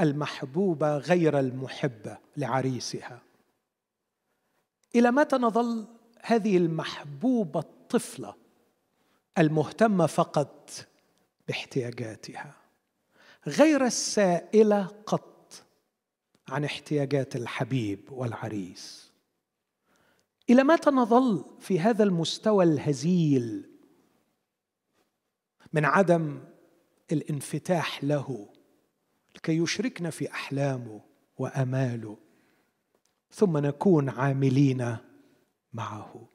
المحبوبة 0.01 0.97
غير 0.97 1.39
المحبة 1.39 2.17
لعريسها؟ 2.37 3.21
إلى 4.95 5.11
متى 5.11 5.35
نظل 5.35 5.87
هذه 6.23 6.57
المحبوبة 6.57 7.59
الطفلة 7.59 8.35
المهتمة 9.37 10.05
فقط 10.05 10.87
باحتياجاتها. 11.47 12.55
غير 13.47 13.85
السائلة 13.85 14.85
قط 15.05 15.63
عن 16.49 16.63
احتياجات 16.65 17.35
الحبيب 17.35 18.11
والعريس. 18.11 19.11
إلى 20.49 20.63
متى 20.63 20.89
نظل 20.89 21.45
في 21.59 21.79
هذا 21.79 22.03
المستوى 22.03 22.63
الهزيل 22.63 23.69
من 25.73 25.85
عدم 25.85 26.39
الانفتاح 27.11 28.03
له 28.03 28.49
لكي 29.35 29.57
يشركنا 29.57 30.09
في 30.09 30.31
أحلامه 30.31 31.01
وأماله 31.37 32.17
ثم 33.31 33.57
نكون 33.57 34.09
عاملين 34.09 34.97
معه. 35.73 36.27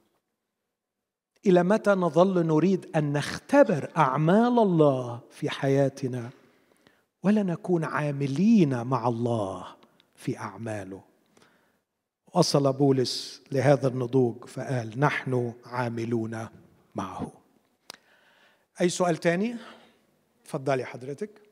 إلى 1.47 1.63
متى 1.63 1.91
نظل 1.91 2.47
نريد 2.47 2.97
أن 2.97 3.13
نختبر 3.13 3.91
أعمال 3.97 4.59
الله 4.59 5.21
في 5.31 5.51
حياتنا 5.51 6.31
ولا 7.23 7.43
نكون 7.43 7.85
عاملين 7.85 8.83
مع 8.83 9.09
الله 9.09 9.67
في 10.15 10.39
أعماله؟ 10.39 11.03
وصل 12.35 12.73
بولس 12.73 13.43
لهذا 13.53 13.89
النضوج 13.89 14.45
فقال 14.45 15.01
نحن 15.01 15.55
عاملون 15.65 16.49
معه. 16.95 17.33
أي 18.81 18.89
سؤال 18.89 19.17
تاني؟ 19.17 19.57
تفضلي 20.45 20.85
حضرتك. 20.85 21.44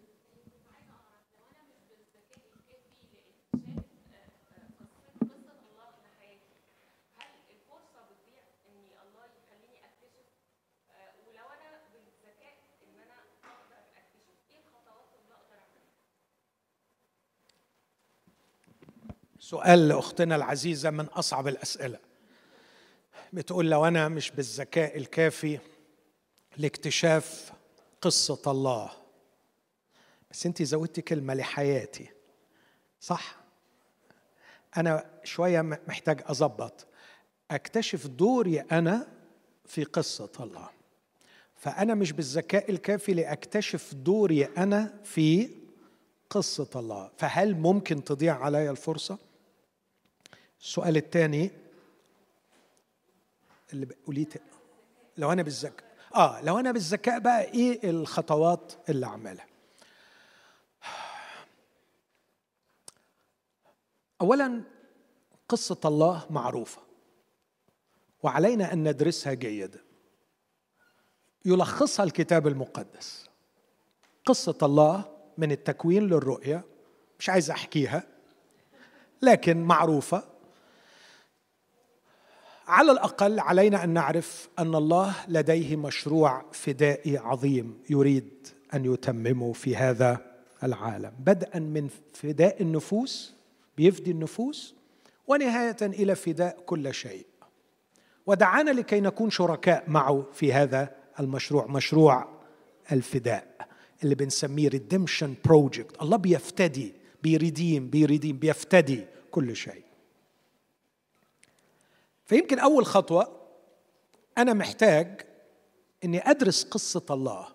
سؤال 19.52 19.88
لأختنا 19.88 20.36
العزيزة 20.36 20.90
من 20.90 21.04
أصعب 21.04 21.48
الأسئلة. 21.48 21.98
بتقول 23.32 23.70
لو 23.70 23.84
أنا 23.84 24.08
مش 24.08 24.30
بالذكاء 24.30 24.96
الكافي 24.96 25.58
لاكتشاف 26.56 27.52
قصة 28.00 28.42
الله. 28.46 28.90
بس 30.30 30.46
أنت 30.46 30.62
زودتي 30.62 31.02
كلمة 31.02 31.34
لحياتي. 31.34 32.10
صح؟ 33.00 33.36
أنا 34.76 35.10
شوية 35.24 35.60
محتاج 35.60 36.22
أظبط. 36.26 36.86
أكتشف 37.50 38.06
دوري 38.06 38.60
أنا 38.60 39.06
في 39.66 39.84
قصة 39.84 40.32
الله. 40.40 40.68
فأنا 41.54 41.94
مش 41.94 42.12
بالذكاء 42.12 42.70
الكافي 42.70 43.14
لأكتشف 43.14 43.94
دوري 43.94 44.44
أنا 44.44 45.00
في 45.04 45.50
قصة 46.30 46.70
الله. 46.76 47.10
فهل 47.16 47.54
ممكن 47.54 48.04
تضيع 48.04 48.44
علي 48.44 48.70
الفرصة؟ 48.70 49.31
السؤال 50.62 50.96
الثاني 50.96 51.50
اللي 53.72 53.86
قوليه 54.06 54.28
لو 55.18 55.32
أنا 55.32 55.42
بالذكاء 55.42 55.92
آه 56.14 56.40
لو 56.42 56.58
أنا 56.58 56.72
بالذكاء 56.72 57.18
بقى 57.18 57.42
إيه 57.44 57.90
الخطوات 57.90 58.72
اللي 58.88 59.06
أعملها؟ 59.06 59.46
اولا 64.20 64.62
قصة 65.48 65.80
الله 65.84 66.26
معروفة 66.30 66.82
وعلينا 68.22 68.72
أن 68.72 68.88
ندرسها 68.88 69.32
جيدا. 69.34 69.80
يلخصها 71.44 72.04
الكتاب 72.04 72.46
المقدس. 72.46 73.28
قصة 74.24 74.58
الله 74.62 75.04
من 75.38 75.52
التكوين 75.52 76.02
للرؤية 76.06 76.64
مش 77.18 77.28
عايز 77.28 77.50
أحكيها 77.50 78.02
لكن 79.22 79.62
معروفة. 79.62 80.31
على 82.66 82.92
الأقل 82.92 83.40
علينا 83.40 83.84
أن 83.84 83.90
نعرف 83.90 84.48
أن 84.58 84.74
الله 84.74 85.14
لديه 85.28 85.76
مشروع 85.76 86.44
فدائي 86.52 87.18
عظيم 87.18 87.78
يريد 87.90 88.48
أن 88.74 88.84
يتممه 88.84 89.52
في 89.52 89.76
هذا 89.76 90.32
العالم. 90.62 91.12
بدءا 91.18 91.58
من 91.58 91.88
فداء 92.12 92.62
النفوس 92.62 93.34
بيفدي 93.76 94.10
النفوس 94.10 94.74
ونهاية 95.26 95.76
إلى 95.82 96.14
فداء 96.14 96.60
كل 96.66 96.94
شيء. 96.94 97.26
ودعانا 98.26 98.70
لكي 98.70 99.00
نكون 99.00 99.30
شركاء 99.30 99.84
معه 99.88 100.26
في 100.32 100.52
هذا 100.52 100.94
المشروع 101.20 101.66
مشروع 101.66 102.28
الفداء 102.92 103.68
اللي 104.04 104.14
بنسميه 104.14 104.68
redemption 104.68 105.34
project 105.44 106.02
الله 106.02 106.16
بيفتدي 106.16 106.94
بي 107.22 107.39
redeem 107.39 107.90
بي 107.90 108.02
redeem 108.02 108.38
بيفتدي 108.38 109.06
كل 109.30 109.56
شيء. 109.56 109.91
فيمكن 112.32 112.58
أول 112.58 112.86
خطوة 112.86 113.40
أنا 114.38 114.52
محتاج 114.52 115.20
إني 116.04 116.30
أدرس 116.30 116.64
قصة 116.64 117.04
الله 117.10 117.48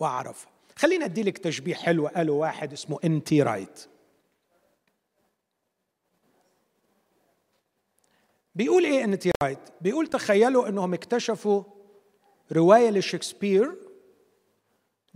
واعرفها 0.00 0.52
خليني 0.76 1.04
ادي 1.04 1.22
لك 1.22 1.38
تشبيه 1.38 1.74
حلو. 1.74 2.06
قاله 2.06 2.32
واحد 2.32 2.72
اسمه 2.72 2.98
N. 3.04 3.24
T. 3.24 3.42
Wright. 3.42 3.86
بيقول 8.54 8.84
إيه 8.84 9.04
N. 9.04 9.18
T. 9.18 9.30
Wright؟ 9.42 9.58
بيقول 9.80 10.06
تخيلوا 10.06 10.68
إنهم 10.68 10.94
اكتشفوا 10.94 11.62
رواية 12.52 12.90
لشكسبير 12.90 13.76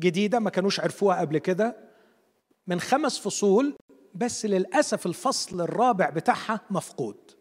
جديدة 0.00 0.38
ما 0.38 0.50
كانوش 0.50 0.80
عرفوها 0.80 1.20
قبل 1.20 1.38
كده 1.38 1.76
من 2.66 2.80
خمس 2.80 3.18
فصول 3.18 3.76
بس 4.14 4.46
للأسف 4.46 5.06
الفصل 5.06 5.60
الرابع 5.60 6.10
بتاعها 6.10 6.60
مفقود. 6.70 7.37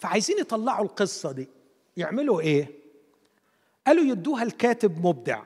فعايزين 0.00 0.38
يطلعوا 0.38 0.84
القصة 0.84 1.32
دي. 1.32 1.48
يعملوا 1.96 2.40
إيه؟ 2.40 2.70
قالوا 3.86 4.04
يدوها 4.04 4.42
الكاتب 4.42 5.06
مبدع. 5.06 5.42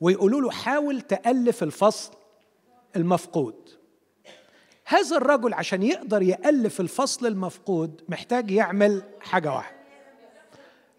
ويقولوا 0.00 0.40
له 0.40 0.50
حاول 0.50 1.00
تألف 1.00 1.62
الفصل 1.62 2.12
المفقود. 2.96 3.54
هذا 4.84 5.16
الرجل 5.16 5.54
عشان 5.54 5.82
يقدر 5.82 6.22
يألف 6.22 6.80
الفصل 6.80 7.26
المفقود 7.26 8.02
محتاج 8.08 8.50
يعمل 8.50 9.02
حاجة 9.20 9.54
واحدة. 9.54 9.76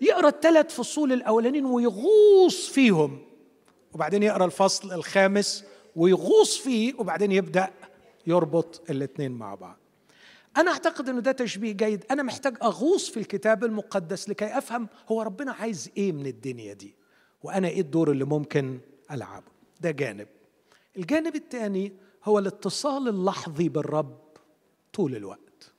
يقرأ 0.01 0.27
الثلاث 0.27 0.75
فصول 0.75 1.13
الأولانيين 1.13 1.65
ويغوص 1.65 2.69
فيهم. 2.69 3.21
وبعدين 3.93 4.23
يقرأ 4.23 4.45
الفصل 4.45 4.93
الخامس 4.93 5.65
ويغوص 5.95 6.57
فيه 6.57 6.93
وبعدين 6.99 7.31
يبدأ 7.31 7.71
يربط 8.27 8.81
الاثنين 8.89 9.31
مع 9.31 9.55
بعض. 9.55 9.82
أنا 10.57 10.71
أعتقد 10.71 11.09
إنه 11.09 11.19
ده 11.19 11.31
تشبيه 11.31 11.71
جيد. 11.71 12.05
أنا 12.11 12.23
محتاج 12.23 12.57
أغوص 12.63 13.09
في 13.09 13.17
الكتاب 13.17 13.63
المقدس 13.63 14.29
لكي 14.29 14.57
أفهم 14.57 14.87
هو 15.11 15.21
ربنا 15.21 15.51
عايز 15.51 15.89
إيه 15.97 16.11
من 16.11 16.25
الدنيا 16.25 16.73
دي 16.73 16.95
وأنا 17.43 17.67
إيه 17.67 17.81
الدور 17.81 18.11
اللي 18.11 18.25
ممكن 18.25 18.79
ألعبه. 19.11 19.51
ده 19.81 19.91
جانب. 19.91 20.27
الجانب 20.97 21.35
الثاني 21.35 21.93
هو 22.23 22.39
الاتصال 22.39 23.07
اللحظي 23.07 23.69
بالرب 23.69 24.17
طول 24.93 25.15
الوقت. 25.15 25.73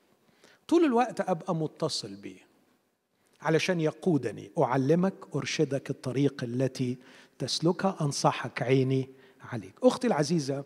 طول 0.69 0.85
الوقت 0.85 1.21
أبقى 1.21 1.55
متصل 1.55 2.15
بيه. 2.15 2.45
علشان 3.41 3.81
يقودني 3.81 4.51
أعلمك 4.59 5.15
أرشدك 5.35 5.91
الطريق 5.91 6.45
التي 6.45 6.99
تسلكها 7.39 7.97
أنصحك 8.01 8.63
عيني 8.63 9.09
عليك. 9.53 9.75
أختي 9.83 10.07
العزيزة 10.07 10.65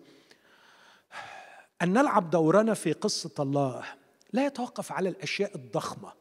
أن 1.82 1.92
نلعب 1.92 2.30
دورنا 2.30 2.74
في 2.74 2.92
قصة 2.92 3.30
الله. 3.40 3.84
لا 4.32 4.46
يتوقف 4.46 4.92
على 4.92 5.08
الأشياء 5.08 5.56
الضخمة. 5.56 6.12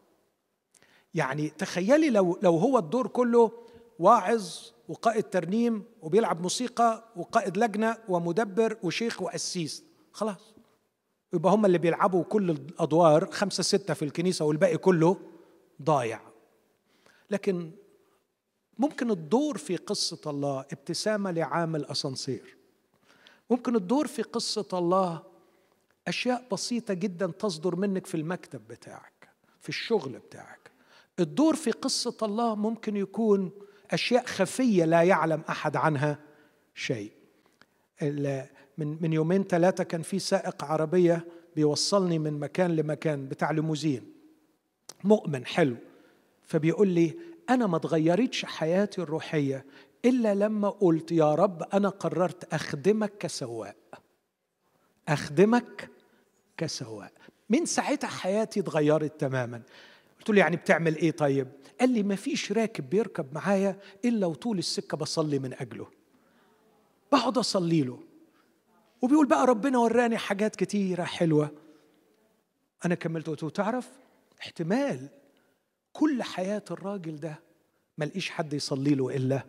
يعني 1.14 1.50
تخيلي 1.50 2.10
لو 2.10 2.40
لو 2.44 2.58
هو 2.58 2.78
الدور 2.78 3.08
كله 3.08 3.52
واعظ 4.00 4.56
وقائد 4.90 5.24
ترنيم 5.24 5.84
وبيلعب 6.02 6.42
موسيقى 6.42 7.04
وقائد 7.16 7.58
لجنة 7.58 7.98
ومدبر 8.10 8.78
وشيخ 8.84 9.22
وقسيس 9.22 9.84
خلاص. 10.12 10.54
يبقى 11.34 11.54
هم 11.54 11.66
اللي 11.66 11.78
بيلعبوا 11.78 12.24
كل 12.24 12.50
الأدوار 12.52 13.32
خمسة 13.32 13.64
ستة 13.64 13.94
في 13.94 14.06
الكنيسة 14.06 14.46
والباقي 14.46 14.78
كله 14.78 15.18
ضايع. 15.82 16.22
لكن 17.32 17.72
ممكن 18.78 19.12
الدور 19.12 19.58
في 19.58 19.76
قصة 19.76 20.30
الله 20.30 20.60
ابتسامة 20.60 21.32
لعامل 21.32 21.86
اسانسير 21.86 22.58
ممكن 23.50 23.76
الدور 23.76 24.08
في 24.08 24.22
قصة 24.22 24.68
الله 24.74 25.24
أشياء 26.08 26.48
بسيطة 26.52 26.94
جدا 26.94 27.28
تصدر 27.28 27.76
منك 27.76 28.06
في 28.06 28.16
المكتب 28.16 28.68
بتاعك 28.68 29.30
في 29.60 29.70
الشغل 29.70 30.20
بتاعك. 30.20 30.72
الدور 31.20 31.56
في 31.56 31.72
قصة 31.72 32.18
الله 32.24 32.56
ممكن 32.56 32.96
يكون 32.96 33.52
أشياء 33.92 34.26
خفية 34.26 34.86
لا 34.86 35.02
يعلم 35.04 35.44
أحد 35.50 35.76
عنها 35.76 36.20
شيء. 36.76 37.12
من 38.78 38.98
من 39.02 39.14
يومين 39.14 39.44
ثلاثة 39.44 39.84
كان 39.84 40.02
في 40.02 40.20
سائق 40.20 40.64
عربية 40.64 41.28
بيوصلني 41.56 42.20
من 42.20 42.40
مكان 42.40 42.76
لمكان 42.76 43.28
بتاع 43.28 43.52
ليموزين. 43.52 44.14
مؤمن 45.04 45.46
حلو. 45.46 45.76
فبيقول 46.44 46.88
لي 46.88 47.18
أنا 47.50 47.68
ما 47.68 47.78
اتغيرتش 47.78 48.46
حياتي 48.46 49.02
الروحية 49.02 49.66
إلا 50.06 50.36
لما 50.36 50.70
قلت 50.70 51.12
يا 51.12 51.36
رب 51.36 51.64
أنا 51.74 51.90
قررت 51.90 52.54
أخدمك 52.54 53.18
كسواق. 53.18 54.02
أخدمك 55.08 55.90
كسواق 56.58 57.12
من 57.50 57.66
ساعتها 57.66 58.08
حياتي 58.08 58.60
اتغيرت 58.60 59.20
تماما. 59.20 59.62
قلت 60.20 60.30
له 60.30 60.38
يعني 60.40 60.56
بتعمل 60.56 60.96
إيه 60.96 61.12
طيب؟ 61.12 61.48
قال 61.80 61.90
لي 61.90 62.04
ما 62.04 62.16
فيش 62.16 62.52
راكب 62.52 62.90
بيركب 62.90 63.34
معايا 63.34 63.80
إلا 64.06 64.28
وطول 64.28 64.58
السكة 64.58 64.98
بصلي 64.98 65.40
من 65.40 65.54
أجله. 65.54 65.88
بقعد 67.12 67.38
أصلي 67.38 67.82
له. 67.82 68.00
وبيقول 69.02 69.28
بقى 69.28 69.46
ربنا 69.48 69.78
وراني 69.78 70.18
حاجات 70.18 70.56
كتيرة 70.56 71.04
حلوة. 71.04 71.52
أنا 72.86 72.96
كملت 72.96 73.28
قلت 73.28 73.44
له 73.44 73.50
تعرف 73.50 73.90
احتمال 74.40 75.10
كل 75.94 76.24
حياة 76.24 76.64
الراجل 76.72 77.16
ده 77.16 77.40
ما 77.98 78.06
لقيش 78.06 78.30
حد 78.30 78.54
يصلي 78.54 78.96
له 78.96 79.16
إلا 79.16 79.42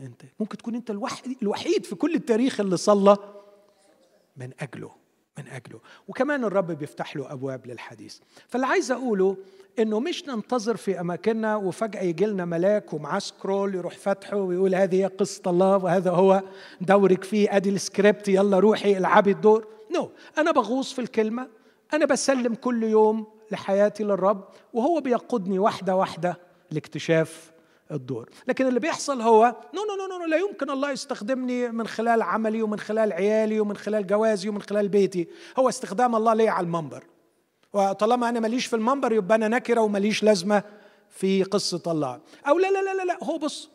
أنت. 0.00 0.22
ممكن 0.40 0.56
تكون 0.56 0.74
أنت 0.74 0.90
الوحيد 0.90 1.36
الوحيد 1.42 1.84
في 1.84 1.94
كل 1.94 2.14
التاريخ 2.14 2.60
اللي 2.60 2.76
صلى 2.76 3.16
من 4.36 4.50
أجله. 4.60 4.99
من 5.42 5.48
أجله 5.48 5.80
وكمان 6.08 6.44
الرب 6.44 6.72
بيفتح 6.72 7.16
له 7.16 7.32
أبواب 7.32 7.66
للحديث 7.66 8.18
فاللي 8.48 8.66
عايز 8.66 8.92
أقوله 8.92 9.36
إنه 9.78 10.00
مش 10.00 10.28
ننتظر 10.28 10.76
في 10.76 11.00
أماكننا 11.00 11.56
وفجأة 11.56 12.02
يجي 12.02 12.26
لنا 12.26 12.44
ملاك 12.44 12.92
ومعاه 12.92 13.18
scroll 13.18 13.74
يروح 13.74 13.96
فاتحه 13.96 14.36
ويقول 14.36 14.74
هذه 14.74 15.02
هي 15.02 15.06
قصة 15.06 15.42
الله 15.46 15.76
وهذا 15.76 16.10
هو 16.10 16.42
دورك 16.80 17.24
فيه 17.24 17.56
أدي 17.56 17.70
السكريبت 17.70 18.28
يلا 18.28 18.58
روحي 18.58 18.96
العبي 18.96 19.30
الدور 19.30 19.66
no 19.94 20.02
no. 20.02 20.38
أنا 20.38 20.50
بغوص 20.50 20.92
في 20.92 21.00
الكلمة 21.00 21.48
أنا 21.94 22.06
بسلم 22.06 22.54
كل 22.54 22.82
يوم 22.82 23.26
لحياتي 23.50 24.04
للرب 24.04 24.44
وهو 24.72 25.00
بيقودني 25.00 25.58
واحدة 25.58 25.96
واحدة 25.96 26.38
لاكتشاف 26.70 27.50
الدور. 27.92 28.28
لكن 28.48 28.66
اللي 28.66 28.80
بيحصل 28.80 29.20
هو 29.20 29.56
no 29.74 29.80
no 29.84 30.06
no 30.08 30.18
no 30.18 30.26
لا 30.26 30.36
يمكن 30.36 30.70
الله 30.70 30.90
يستخدمني 30.90 31.68
من 31.68 31.86
خلال 31.86 32.22
عملي 32.22 32.62
ومن 32.62 32.78
خلال 32.78 33.12
عيالي 33.12 33.60
ومن 33.60 33.76
خلال 33.76 34.06
جوازي 34.06 34.48
ومن 34.48 34.62
خلال 34.62 34.88
بيتي. 34.88 35.28
هو 35.58 35.68
استخدام 35.68 36.16
الله 36.16 36.34
لي 36.34 36.48
على 36.48 36.64
المنبر؟ 36.64 37.04
وطالما 37.72 38.28
أنا 38.28 38.40
ماليش 38.40 38.66
في 38.66 38.76
المنبر 38.76 39.12
يبقى 39.12 39.34
أنا 39.36 39.48
نكرة 39.48 39.80
وماليش 39.80 40.22
لازمة 40.22 40.62
في 41.10 41.42
قصة 41.42 41.82
الله. 41.86 42.20
أو 42.48 42.58
لا 42.58 42.70
لا 42.70 42.82
لا 42.82 42.94
لا, 42.94 43.04
لا 43.04 43.24
هو 43.24 43.38
بص 43.38 43.70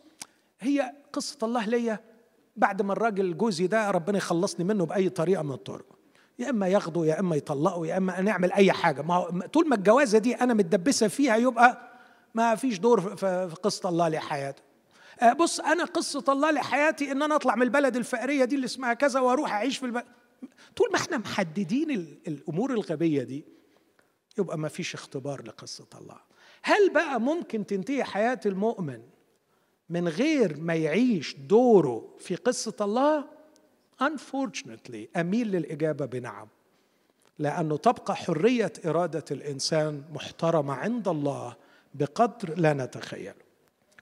هي 0.60 0.92
قصة 1.12 1.38
الله 1.42 1.66
ليا 1.66 2.00
بعد 2.56 2.82
ما 2.82 2.92
الراجل 2.92 3.36
جوزي 3.36 3.66
ده 3.66 3.90
ربنا 3.90 4.18
يخلصني 4.18 4.64
منه 4.64 4.86
بأي 4.86 5.08
طريقة 5.08 5.42
من 5.42 5.52
الطرق. 5.52 5.84
يا 6.38 6.50
إما 6.50 6.68
ياخده 6.68 7.04
يا 7.04 7.20
إما 7.20 7.36
يطلقه 7.36 7.86
يا 7.86 7.96
إما 7.96 8.20
نعمل 8.20 8.52
أي 8.52 8.72
حاجة. 8.72 9.02
ما 9.02 9.46
طول 9.52 9.68
ما 9.68 9.74
الجوازة 9.74 10.18
دي 10.18 10.34
أنا 10.34 10.54
متدبسة 10.54 11.08
فيها 11.08 11.36
يبقى 11.36 11.95
ما 12.36 12.54
فيش 12.54 12.78
دور 12.78 13.16
في 13.16 13.54
قصة 13.62 13.88
الله 13.88 14.08
لحياته. 14.08 14.62
آه، 15.22 15.32
بص 15.32 15.60
أنا 15.60 15.84
قصة 15.84 16.24
الله 16.28 16.50
لحياتي 16.50 17.12
إن 17.12 17.22
أنا 17.22 17.36
أطلع 17.36 17.54
من 17.56 17.62
البلد 17.62 17.96
الفقرية 17.96 18.44
دي 18.44 18.54
اللي 18.54 18.64
اسمها 18.64 18.94
كذا 18.94 19.20
وأروح 19.20 19.52
أعيش 19.52 19.78
في 19.78 19.86
البلد 19.86 20.04
طول 20.76 20.88
ما 20.92 20.96
إحنا 20.98 21.18
محددين 21.18 21.90
الأمور 22.28 22.72
الغبية 22.72 23.22
دي 23.22 23.44
يبقى 24.38 24.58
ما 24.58 24.68
فيش 24.68 24.94
اختبار 24.94 25.42
لقصة 25.42 25.86
الله. 26.00 26.16
هل 26.62 26.90
بقى 26.90 27.20
ممكن 27.20 27.66
تنتهي 27.66 28.04
حياة 28.04 28.40
المؤمن 28.46 29.02
من 29.90 30.08
غير 30.08 30.56
ما 30.60 30.74
يعيش 30.74 31.36
دوره 31.36 32.14
في 32.18 32.34
قصة 32.34 32.76
الله؟ 32.80 33.24
Unfortunately 34.02 35.16
أميل 35.16 35.48
للإجابة 35.52 36.06
بنعم. 36.06 36.48
لأنه 37.38 37.76
تبقى 37.76 38.16
حرية 38.16 38.72
إرادة 38.86 39.24
الإنسان 39.30 40.02
محترمة 40.14 40.74
عند 40.74 41.08
الله 41.08 41.56
بقدر 41.96 42.58
لا 42.58 42.72
نتخيله. 42.72 43.34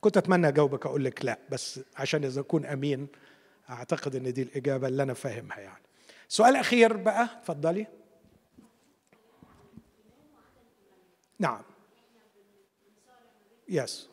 كنت 0.01 0.17
أتمنى 0.17 0.49
أجاوبك 0.49 0.87
أقول 0.87 1.05
لك 1.05 1.25
لا 1.25 1.39
بس 1.51 1.81
عشان 1.97 2.25
إذا 2.25 2.41
أكون 2.41 2.67
أمين 2.67 3.09
أعتقد 3.71 4.17
إن 4.17 4.33
دي 4.33 4.43
الإجابة 4.43 4.89
اللي 4.89 5.03
أنا 5.03 5.15
فاهمها 5.15 5.59
يعني. 5.61 5.83
سؤال 6.29 6.57
أخير 6.57 6.97
بقى 6.97 7.25
اتفضلي. 7.25 7.87
نعم. 11.39 11.63
يس 13.69 14.09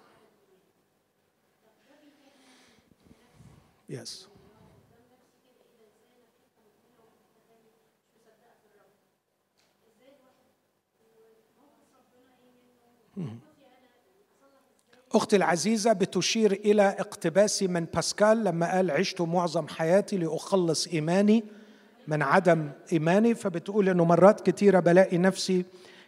يس 3.90 4.28
Mm-hmm. 13.18 13.51
أختي 15.14 15.36
العزيزة 15.36 15.94
بتشير 15.94 16.52
إلى 16.52 16.84
اقتباس 17.00 17.64
من 17.64 17.86
باسكال 17.86 18.44
لما 18.44 18.72
قال 18.72 18.92
عشت 18.92 19.22
معظم 19.22 19.68
حياتي 19.68 20.18
لأخلص 20.18 20.88
إيماني 20.88 21.44
من 22.08 22.22
عدم 22.22 22.70
إيماني 22.94 23.36
فبتقول 23.36 23.90
إنه 23.90 24.06
مرات 24.06 24.50
كثيرة 24.50 24.80
بلاقي 24.80 25.18
نفسي 25.18 25.66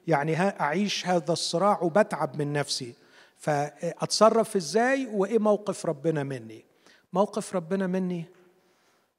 يعني 0.08 0.42
أعيش 0.42 1.08
هذا 1.08 1.34
الصراع 1.34 1.82
وبتعب 1.82 2.38
من 2.38 2.54
نفسي. 2.54 2.94
فأتصرف 3.38 4.56
إزاي 4.56 5.08
وإيه 5.14 5.40
موقف 5.40 5.86
ربنا 5.86 6.24
مني؟ 6.24 6.66
موقف 7.14 7.56
ربنا 7.56 7.88
مني؟ 7.88 8.26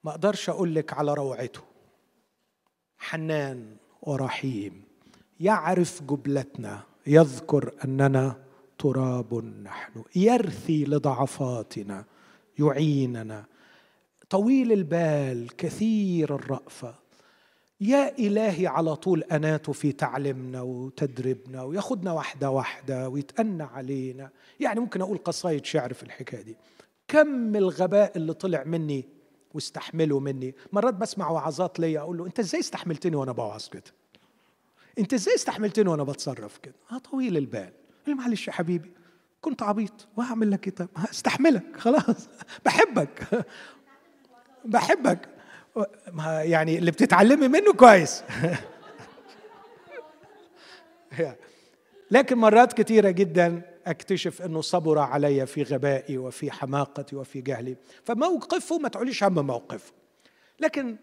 ما 0.04 0.10
أقدرش 0.10 0.48
أقول 0.48 0.74
لك 0.74 0.92
على 0.92 1.14
روعته. 1.14 1.60
حنان 2.98 3.76
ورحيم 4.02 4.82
يعرف 5.40 6.02
جبلتنا 6.02 6.82
يذكر 7.06 7.72
أننا 7.84 8.43
تراب 8.84 9.44
نحن. 9.44 10.02
يرثي 10.16 10.84
لضعفاتنا 10.84 12.04
يعيننا. 12.58 13.44
طويل 14.30 14.72
البال 14.72 15.56
كثير 15.56 16.34
الرأفة 16.34 16.94
يا 17.80 18.18
إلهي 18.18 18.66
على 18.66 18.96
طول 18.96 19.22
أناته 19.22 19.72
في 19.72 19.92
تعليمنا 19.92 20.62
وتدريبنا 20.62 21.62
وياخدنا 21.62 22.12
واحدة 22.12 22.50
واحدة 22.50 23.08
ويتأنى 23.08 23.62
علينا. 23.62 24.30
يعني 24.60 24.80
ممكن 24.80 25.00
أقول 25.00 25.18
قصايد 25.18 25.64
شعر 25.64 25.92
في 25.92 26.02
الحكاية 26.02 26.42
دي. 26.42 26.56
كم 27.08 27.56
الغباء 27.56 28.16
اللي 28.16 28.34
طلع 28.34 28.64
مني 28.64 29.04
واستحمله 29.54 30.20
مني. 30.20 30.54
مرات 30.72 30.94
بسمع 30.94 31.30
وعظات 31.30 31.80
ليا 31.80 32.00
أقول 32.00 32.18
له 32.18 32.26
أنت 32.26 32.38
إزاي 32.38 32.60
استحملتني 32.60 33.16
وأنا 33.16 33.32
بوعظ 33.32 33.68
كده 33.68 33.92
أنت 34.98 35.14
إزاي 35.14 35.34
استحملتني 35.34 35.90
وأنا 35.90 36.02
بتصرف 36.02 36.58
كده؟ 36.58 36.74
ها 36.88 36.98
طويل 36.98 37.36
البال. 37.36 37.72
قال 38.06 38.16
معلش 38.16 38.48
يا 38.48 38.52
حبيبي؟ 38.52 38.92
كنت 39.40 39.62
عبيط. 39.62 40.08
وهعمل 40.16 40.50
لك 40.50 40.66
إيه 40.66 40.74
طيب؟ 40.74 40.88
هستحملك. 40.96 41.76
خلاص. 41.76 42.28
بحبك. 42.64 43.44
بحبك. 44.64 45.28
يعني 46.42 46.78
اللي 46.78 46.90
بتتعلمي 46.90 47.48
منه 47.48 47.72
كويس. 47.72 48.22
لكن 52.10 52.36
مرات 52.38 52.72
كثيره 52.72 53.10
جدا 53.10 53.62
أكتشف 53.86 54.42
إنه 54.42 54.60
صبر 54.60 54.98
علي 54.98 55.46
في 55.46 55.62
غبائي 55.62 56.18
وفي 56.18 56.50
حماقتي 56.50 57.16
وفي 57.16 57.40
جهلي. 57.40 57.76
فموقفه 58.04 58.78
ما 58.78 58.88
تقوليش 58.88 59.24
هم 59.24 59.46
موقفه. 59.46 59.92
لكن 60.60 60.96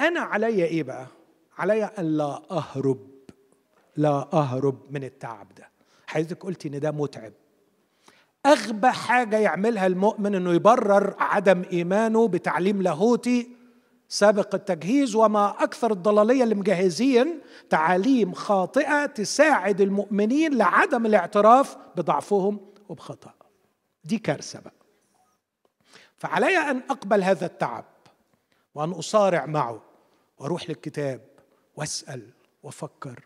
أنا 0.00 0.20
علي 0.20 0.64
إيه 0.64 0.82
بقى؟ 0.82 1.06
علي 1.58 1.84
أن 1.84 2.04
لا 2.04 2.42
أهرب. 2.50 3.10
لا 3.96 4.28
أهرب 4.32 4.86
من 4.90 5.04
التعب 5.04 5.54
ده. 5.54 5.71
حضرتك 6.12 6.42
قلتي 6.42 6.68
إن 6.68 6.80
ده 6.80 6.90
متعب. 6.90 7.32
أغبى 8.46 8.90
حاجة 8.90 9.36
يعملها 9.38 9.86
المؤمن 9.86 10.34
إنه 10.34 10.52
يبرر 10.54 11.14
عدم 11.18 11.62
إيمانه 11.72 12.28
بتعليم 12.28 12.82
لاهوتي 12.82 13.50
سابق 14.08 14.54
التجهيز 14.54 15.14
وما 15.14 15.62
أكثر 15.64 15.92
الضلالية 15.92 16.44
اللي 16.44 16.54
مجهزين 16.54 17.40
تعاليم 17.70 18.32
خاطئة 18.32 19.06
تساعد 19.06 19.80
المؤمنين 19.80 20.54
لعدم 20.54 21.06
الاعتراف 21.06 21.76
بضعفهم 21.96 22.60
وبخطأ. 22.88 23.34
دي 24.04 24.18
كارثة 24.18 24.60
بقى. 24.60 24.74
فعلي 26.16 26.58
أن 26.58 26.82
أقبل 26.90 27.22
هذا 27.22 27.46
التعب 27.46 27.84
وأن 28.74 28.90
أصارع 28.90 29.46
معه 29.46 29.82
وأروح 30.38 30.68
للكتاب 30.68 31.20
وأسأل 31.76 32.30
وأفكر 32.62 33.24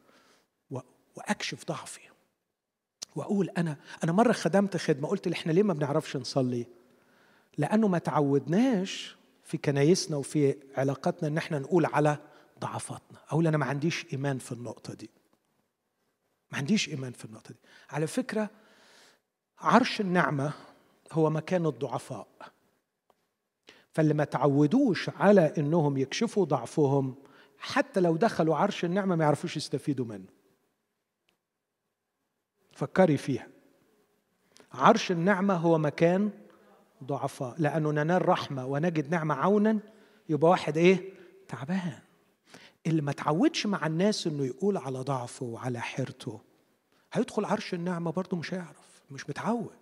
وأكشف 1.17 1.65
ضعفي. 1.67 2.01
وأقول 3.17 3.51
أنا 3.51 3.77
أنا 4.05 4.13
مرة 4.13 4.33
خدمت 4.33 4.77
خدمة 4.77 5.09
قلت 5.09 5.27
إحنا 5.27 5.53
ليه 5.53 5.63
ما 5.63 5.75
بنعرفش 5.75 6.17
نصلي؟ 6.17 6.67
لأنه 7.59 7.89
ما 7.89 7.99
تعودناش 7.99 9.17
في 9.45 9.59
كنايسنا 9.59 10.17
وفي 10.17 10.57
علاقاتنا 10.77 11.29
إن 11.29 11.37
إحنا 11.39 11.59
نقول 11.59 11.87
على 11.87 12.19
ضعفاتنا 12.61 13.19
أقول 13.29 13.47
أنا 13.47 13.57
ما 13.57 13.67
عنديش 13.67 14.07
إيمان 14.13 14.39
في 14.39 14.53
النقطة 14.53 14.95
دي. 14.95 15.11
ما 16.53 16.59
عنديش 16.59 16.89
إيمان 16.89 17.13
في 17.13 17.25
النقطة 17.25 17.51
دي. 17.53 17.61
على 17.91 18.07
فكرة 18.07 18.51
عرش 19.59 20.01
النعمة 20.01 20.53
هو 21.13 21.31
مكان 21.31 21.67
الضعفاء. 21.67 22.29
فاللي 23.93 24.15
ما 24.15 24.25
تعودوش 24.25 25.09
على 25.09 25.53
إنهم 25.59 25.97
يكشفوا 25.97 26.45
ضعفهم 26.45 27.15
حتى 27.59 28.01
لو 28.01 28.17
دخلوا 28.17 28.57
عرش 28.57 28.85
النعمة 28.85 29.17
ما 29.17 29.25
يعرفوش 29.25 29.57
يستفيدوا 29.57 30.07
منه. 30.07 30.36
فكري 32.77 33.17
فيها. 33.17 33.47
عرش 34.73 35.11
النعمة 35.11 35.55
هو 35.55 35.79
مكان 35.79 36.31
ضعفاء 37.05 37.55
لأنه 37.59 37.91
ننال 37.91 38.29
رحمة 38.29 38.67
ونجد 38.67 39.11
نعمة 39.11 39.35
عونا 39.35 39.79
يبقى 40.29 40.51
واحد 40.51 40.77
إيه؟ 40.77 41.13
تعبان. 41.49 41.99
اللي 42.87 43.03
ما 43.03 43.13
تعودش 43.13 43.67
مع 43.67 43.87
الناس 43.87 44.27
إنه 44.27 44.45
يقول 44.45 44.77
على 44.77 44.99
ضعفه 44.99 45.47
وعلى 45.47 45.81
حيرته 45.81 46.41
هيدخل 47.13 47.45
عرش 47.45 47.75
النعمة 47.75 48.11
برضه 48.13 48.37
مش 48.37 48.55
هيعرف 48.55 49.03
مش 49.11 49.29
متعود. 49.31 49.77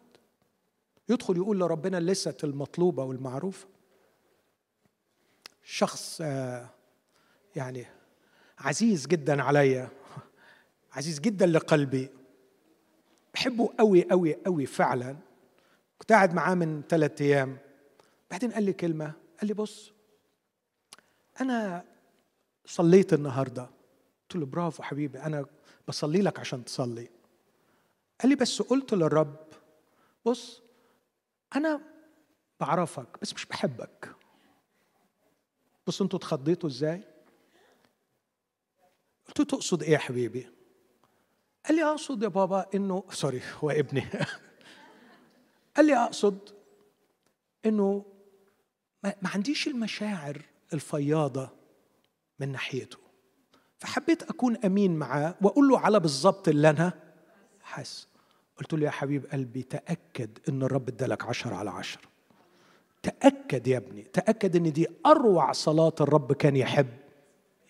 يدخل 1.08 1.36
يقول 1.36 1.60
لربنا 1.60 2.00
لسه 2.00 2.36
المطلوبة 2.44 3.04
والمعروفة. 3.04 3.66
شخص 5.62 6.18
آه، 6.24 6.68
يعني 7.56 7.86
عزيز 8.58 9.06
جدا 9.06 9.42
عليا 9.42 9.88
عزيز 10.92 11.20
جدا 11.20 11.46
لقلبي. 11.46 12.08
بحبه 13.34 13.74
قوي 13.78 14.10
قوي 14.10 14.34
قوي 14.34 14.66
فعلا. 14.66 15.16
كنت 15.98 16.12
قاعد 16.12 16.34
معاه 16.34 16.54
من 16.54 16.82
ثلاثة 16.88 17.24
أيام. 17.24 17.58
بعدين 18.30 18.52
قال 18.52 18.62
لي 18.62 18.72
كلمة 18.72 19.12
قال 19.40 19.48
لي 19.48 19.54
بص 19.54 19.92
أنا 21.40 21.84
صليت 22.66 23.12
النهاردة. 23.12 23.70
قلت 24.22 24.36
له 24.36 24.46
برافو 24.46 24.82
حبيبي 24.82 25.18
أنا 25.18 25.46
بصلي 25.88 26.22
لك 26.22 26.40
عشان 26.40 26.64
تصلي. 26.64 27.08
قال 28.20 28.28
لي 28.28 28.34
بس 28.34 28.62
قلت 28.62 28.94
للرب 28.94 29.36
بص 30.24 30.62
أنا 31.56 31.80
بعرفك 32.60 33.06
بس 33.22 33.34
مش 33.34 33.46
بحبك. 33.46 34.14
بص 35.86 36.02
أنتوا 36.02 36.18
اتخضيتوا 36.18 36.68
إزاي؟ 36.68 37.02
قلت 39.26 39.38
له 39.38 39.44
تقصد 39.44 39.82
إيه 39.82 39.90
يا 39.90 39.98
حبيبي؟ 39.98 40.53
قال 41.66 41.76
لي 41.76 41.84
أقصد 41.84 42.22
يا 42.22 42.28
بابا 42.28 42.66
إنه 42.74 43.04
سوري 43.10 43.42
هو 43.60 43.70
ابني. 43.70 44.06
قال 45.76 45.86
لي 45.86 45.96
أقصد 45.96 46.38
إنه 47.66 48.04
ما 49.04 49.30
عنديش 49.34 49.68
المشاعر 49.68 50.42
الفياضة 50.72 51.48
من 52.40 52.52
ناحيته. 52.52 52.98
فحبيت 53.78 54.22
أكون 54.22 54.56
أمين 54.56 54.96
معاه 54.96 55.34
وأقول 55.42 55.68
له 55.68 55.78
على 55.78 56.00
بالظبط 56.00 56.48
اللي 56.48 56.70
أنا 56.70 56.92
حاسس. 57.62 58.08
قلت 58.58 58.72
له 58.72 58.86
يا 58.86 58.90
حبيب 58.90 59.26
قلبي 59.26 59.62
تأكد 59.62 60.38
إن 60.48 60.62
الرب 60.62 60.88
إدالك 60.88 61.24
عشرة 61.24 61.54
على 61.54 61.70
عشرة 61.70 62.02
تأكد 63.02 63.66
يا 63.66 63.76
ابني 63.76 64.02
تأكد 64.02 64.56
إن 64.56 64.72
دي 64.72 64.86
أروع 65.06 65.52
صلاة 65.52 65.94
الرب 66.00 66.32
كان 66.32 66.56
يحب 66.56 66.88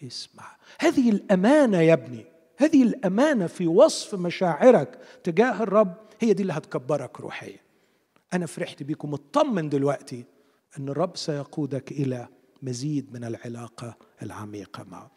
يسمع. 0.02 0.56
هذه 0.78 1.10
الأمانة 1.10 1.80
يا 1.80 1.92
ابني. 1.92 2.33
هذه 2.56 2.82
الأمانة 2.82 3.46
في 3.46 3.66
وصف 3.66 4.14
مشاعرك 4.14 4.98
تجاه 5.24 5.62
الرب 5.62 5.94
هي 6.20 6.32
دي 6.32 6.42
اللي 6.42 6.52
هتكبرك 6.52 7.20
روحيا. 7.20 7.58
أنا 8.32 8.46
فرحت 8.46 8.82
بيكم 8.82 9.10
مطمن 9.10 9.68
دلوقتي 9.68 10.24
أن 10.78 10.88
الرب 10.88 11.16
سيقودك 11.16 11.92
إلى 11.92 12.28
مزيد 12.62 13.12
من 13.12 13.24
العلاقة 13.24 13.96
العميقة 14.22 14.84
معه. 14.84 15.10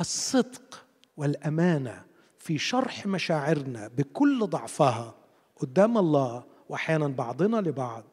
الصدق 0.00 0.84
والأمانة 1.16 2.04
في 2.38 2.58
شرح 2.58 3.06
مشاعرنا 3.06 3.88
بكل 3.88 4.46
ضعفها 4.46 5.14
قدام 5.56 5.98
الله 5.98 6.44
واحيانا 6.68 7.08
بعضنا 7.08 7.56
لبعض 7.56 8.04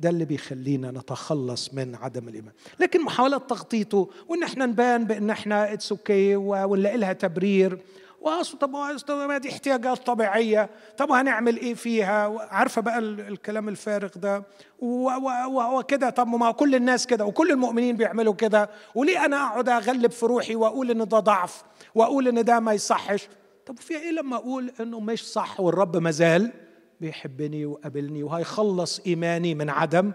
ده 0.00 0.08
اللي 0.08 0.24
بيخلينا 0.24 0.90
نتخلص 0.90 1.74
من 1.74 1.94
عدم 1.94 2.28
الإيمان. 2.28 2.52
لكن 2.80 3.04
محاولة 3.04 3.38
تغطيته 3.38 4.10
وإن 4.28 4.42
إحنا 4.42 4.66
نبان 4.66 5.04
بإن 5.04 5.30
إحنا 5.30 5.72
it's 5.72 5.92
okay 5.92 6.36
ونلاقي 6.36 6.96
لها 6.96 7.12
تبرير. 7.12 7.78
وأصل 8.20 8.58
طب 8.58 9.32
دي 9.40 9.48
احتياجات 9.50 10.06
طبيعية. 10.06 10.70
طب 10.96 11.12
هنعمل 11.12 11.56
إيه 11.56 11.74
فيها؟ 11.74 12.46
عارفة 12.50 12.82
بقى 12.82 12.98
الكلام 12.98 13.68
الفارغ 13.68 14.08
ده. 14.16 14.42
وكده 14.78 16.10
طب 16.10 16.26
ما 16.28 16.50
كل 16.50 16.74
الناس 16.74 17.06
كده 17.06 17.24
وكل 17.24 17.50
المؤمنين 17.50 17.96
بيعملوا 17.96 18.34
كده. 18.34 18.70
وليه 18.94 19.24
أنا 19.24 19.36
أقعد 19.36 19.68
أغلب 19.68 20.10
في 20.10 20.26
روحي 20.26 20.54
وأقول 20.54 20.90
إن 20.90 21.08
ده 21.08 21.18
ضعف؟ 21.18 21.62
وأقول 21.94 22.28
إن 22.28 22.44
ده 22.44 22.60
ما 22.60 22.72
يصحش؟ 22.72 23.28
طب 23.66 23.78
في 23.78 23.94
إيه 23.96 24.10
لما 24.10 24.36
أقول 24.36 24.72
إنه 24.80 25.00
مش 25.00 25.32
صح 25.32 25.60
والرب 25.60 25.96
مازال 25.96 26.52
بيحبني 27.00 27.66
وقابلني 27.66 28.22
وهيخلص 28.22 29.00
إيماني 29.06 29.54
من 29.54 29.70
عدم 29.70 30.12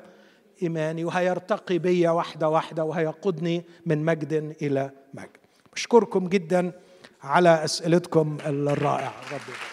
إيماني 0.64 1.06
وهيرتقي 1.06 1.78
بيا 1.78 2.10
واحدة 2.10 2.50
واحدة 2.50 2.84
وهيقودني 2.84 3.64
من 3.86 4.06
مجد 4.06 4.56
إلى 4.62 4.92
مجد. 5.14 5.30
بشكركم 5.74 6.28
جدا 6.28 6.72
على 7.24 7.64
أسئلتكم 7.64 8.38
الرائعة. 8.46 9.14
ربي 9.32 9.73